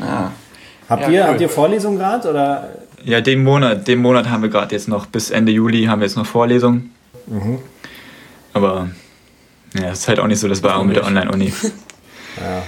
Ah. 0.00 0.30
Habt, 0.88 1.02
Ja, 1.04 1.08
ihr, 1.08 1.20
cool. 1.22 1.28
habt 1.30 1.40
ihr 1.40 1.48
Vorlesungen 1.48 1.98
gerade 1.98 2.28
oder? 2.28 2.68
Ja, 3.04 3.20
den 3.20 3.42
Monat, 3.42 3.88
den 3.88 4.00
Monat 4.00 4.28
haben 4.28 4.42
wir 4.42 4.50
gerade 4.50 4.74
jetzt 4.74 4.88
noch, 4.88 5.06
bis 5.06 5.30
Ende 5.30 5.52
Juli 5.52 5.84
haben 5.84 6.00
wir 6.00 6.06
jetzt 6.06 6.16
noch 6.16 6.26
Vorlesungen. 6.26 6.90
Aber 8.52 8.88
ja, 9.74 9.90
es 9.90 10.00
ist 10.00 10.08
halt 10.08 10.20
auch 10.20 10.26
nicht 10.26 10.40
so 10.40 10.48
das 10.48 10.62
Wahre 10.62 10.84
mit 10.84 10.96
der 10.96 11.04
Online-Uni. 11.04 11.52
Ja 12.36 12.64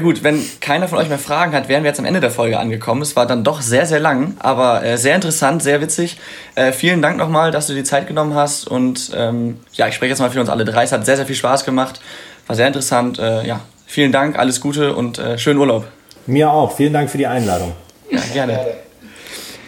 gut, 0.00 0.22
wenn 0.22 0.44
keiner 0.60 0.86
von 0.86 0.98
euch 0.98 1.08
mehr 1.08 1.18
Fragen 1.18 1.52
hat, 1.54 1.68
wären 1.68 1.82
wir 1.82 1.88
jetzt 1.88 1.98
am 1.98 2.04
Ende 2.04 2.20
der 2.20 2.30
Folge 2.30 2.58
angekommen. 2.58 3.00
Es 3.00 3.16
war 3.16 3.24
dann 3.24 3.42
doch 3.42 3.62
sehr, 3.62 3.86
sehr 3.86 4.00
lang, 4.00 4.36
aber 4.38 4.84
äh, 4.84 4.98
sehr 4.98 5.14
interessant, 5.14 5.62
sehr 5.62 5.80
witzig. 5.80 6.18
Äh, 6.56 6.72
vielen 6.72 7.00
Dank 7.00 7.16
nochmal, 7.16 7.52
dass 7.52 7.68
du 7.68 7.74
die 7.74 7.84
Zeit 7.84 8.06
genommen 8.06 8.34
hast 8.34 8.68
und 8.68 9.12
ähm, 9.16 9.60
ja, 9.72 9.88
ich 9.88 9.94
spreche 9.94 10.10
jetzt 10.10 10.18
mal 10.18 10.30
für 10.30 10.40
uns 10.40 10.50
alle 10.50 10.66
drei. 10.66 10.84
Es 10.84 10.92
hat 10.92 11.06
sehr, 11.06 11.16
sehr 11.16 11.24
viel 11.24 11.36
Spaß 11.36 11.64
gemacht, 11.64 12.00
war 12.46 12.54
sehr 12.54 12.66
interessant. 12.66 13.18
Äh, 13.18 13.46
ja, 13.46 13.60
vielen 13.86 14.12
Dank, 14.12 14.38
alles 14.38 14.60
Gute 14.60 14.94
und 14.94 15.18
äh, 15.18 15.38
schönen 15.38 15.58
Urlaub. 15.58 15.86
Mir 16.26 16.50
auch. 16.50 16.76
Vielen 16.76 16.92
Dank 16.92 17.08
für 17.08 17.16
die 17.16 17.26
Einladung. 17.26 17.72
Ja, 18.10 18.20
gerne. 18.34 18.60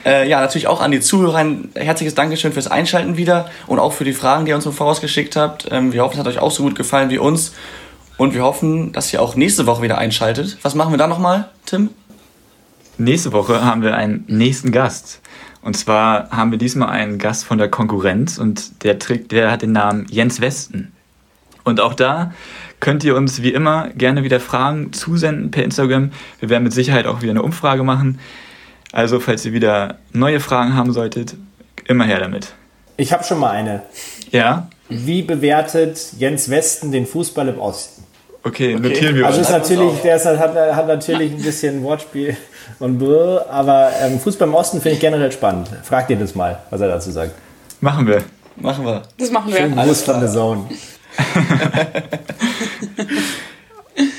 Äh, 0.05 0.29
ja, 0.29 0.41
natürlich 0.41 0.67
auch 0.67 0.81
an 0.81 0.91
die 0.91 1.01
Zuhörer 1.01 1.37
ein 1.37 1.71
herzliches 1.75 2.15
Dankeschön 2.15 2.53
fürs 2.53 2.69
Einschalten 2.69 3.17
wieder 3.17 3.51
und 3.67 3.79
auch 3.79 3.93
für 3.93 4.05
die 4.05 4.13
Fragen, 4.13 4.45
die 4.45 4.51
ihr 4.51 4.57
uns 4.57 4.67
im 4.67 4.73
Voraus 4.73 5.01
geschickt 5.01 5.37
habt. 5.37 5.69
Ähm, 5.71 5.93
wir 5.93 6.03
hoffen, 6.03 6.15
es 6.15 6.19
hat 6.19 6.27
euch 6.27 6.39
auch 6.39 6.51
so 6.51 6.63
gut 6.63 6.75
gefallen 6.75 7.11
wie 7.11 7.19
uns. 7.19 7.53
Und 8.21 8.35
wir 8.35 8.43
hoffen, 8.43 8.93
dass 8.93 9.11
ihr 9.15 9.23
auch 9.23 9.35
nächste 9.35 9.65
Woche 9.65 9.81
wieder 9.81 9.97
einschaltet. 9.97 10.59
Was 10.61 10.75
machen 10.75 10.93
wir 10.93 10.99
da 10.99 11.07
nochmal, 11.07 11.49
Tim? 11.65 11.89
Nächste 12.99 13.33
Woche 13.33 13.65
haben 13.65 13.81
wir 13.81 13.95
einen 13.95 14.27
nächsten 14.29 14.73
Gast. 14.73 15.23
Und 15.63 15.75
zwar 15.75 16.29
haben 16.29 16.51
wir 16.51 16.59
diesmal 16.59 16.91
einen 16.91 17.17
Gast 17.17 17.47
von 17.47 17.57
der 17.57 17.71
Konkurrenz 17.71 18.37
und 18.37 18.85
der, 18.85 18.99
trägt, 18.99 19.33
der 19.33 19.51
hat 19.51 19.63
den 19.63 19.73
Namen 19.73 20.07
Jens 20.11 20.43
Westen. 20.43 20.93
Und 21.65 21.81
auch 21.81 21.95
da 21.95 22.35
könnt 22.79 23.05
ihr 23.05 23.17
uns 23.17 23.41
wie 23.41 23.55
immer 23.55 23.89
gerne 23.89 24.23
wieder 24.23 24.39
Fragen 24.39 24.93
zusenden 24.93 25.51
per 25.51 25.65
Instagram. 25.65 26.13
Wir 26.41 26.51
werden 26.51 26.65
mit 26.65 26.75
Sicherheit 26.75 27.07
auch 27.07 27.23
wieder 27.23 27.31
eine 27.31 27.43
Umfrage 27.43 27.85
machen. 27.85 28.21
Also 28.93 29.19
falls 29.19 29.47
ihr 29.47 29.55
wieder 29.55 29.97
neue 30.13 30.41
Fragen 30.41 30.75
haben 30.75 30.93
solltet, 30.93 31.37
immer 31.87 32.05
her 32.05 32.21
damit. 32.21 32.53
Ich 32.99 33.15
habe 33.15 33.25
schon 33.25 33.39
mal 33.39 33.53
eine. 33.53 33.81
Ja? 34.31 34.69
Wie 34.91 35.23
bewertet 35.23 36.13
Jens 36.19 36.51
Westen 36.51 36.93
den 36.93 37.07
Fußball 37.07 37.49
im 37.49 37.59
Osten? 37.59 38.00
Okay, 38.43 38.75
notieren 38.75 39.15
wir 39.17 39.27
Also 39.27 39.39
uns. 39.39 39.49
ist 39.49 39.53
natürlich, 39.53 40.01
der 40.01 40.17
ist, 40.17 40.25
halt- 40.25 40.39
hat, 40.39 40.55
hat 40.57 40.87
natürlich 40.87 41.33
ein 41.33 41.43
bisschen 41.43 41.83
Wortspiel 41.83 42.37
und 42.79 42.99
brr, 42.99 43.45
aber 43.51 43.91
ähm, 44.01 44.19
Fußball 44.19 44.49
im 44.49 44.55
Osten 44.55 44.81
finde 44.81 44.95
ich 44.95 45.01
generell 45.01 45.31
spannend. 45.31 45.69
Fragt 45.83 46.09
ihr 46.11 46.17
das 46.17 46.35
mal, 46.35 46.59
was 46.71 46.81
er 46.81 46.89
dazu 46.89 47.11
sagt. 47.11 47.33
Machen 47.83 48.07
wir. 48.07 48.23
Machen 48.57 48.85
wir. 48.87 49.03
Das 49.19 49.31
machen 49.31 49.53
wir. 49.53 49.79
Alles 49.79 50.03
von 50.03 50.21
der 50.21 50.31
Zone. 50.31 50.65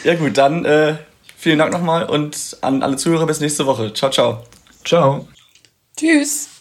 Ja 0.03 0.15
gut, 0.15 0.37
dann 0.37 0.65
äh, 0.65 0.95
vielen 1.37 1.59
Dank 1.59 1.71
nochmal 1.71 2.05
und 2.05 2.57
an 2.61 2.83
alle 2.83 2.97
Zuhörer 2.97 3.25
bis 3.27 3.39
nächste 3.39 3.65
Woche. 3.65 3.93
Ciao, 3.93 4.11
ciao. 4.11 4.43
Ciao. 4.83 5.27
Tschüss. 5.97 6.49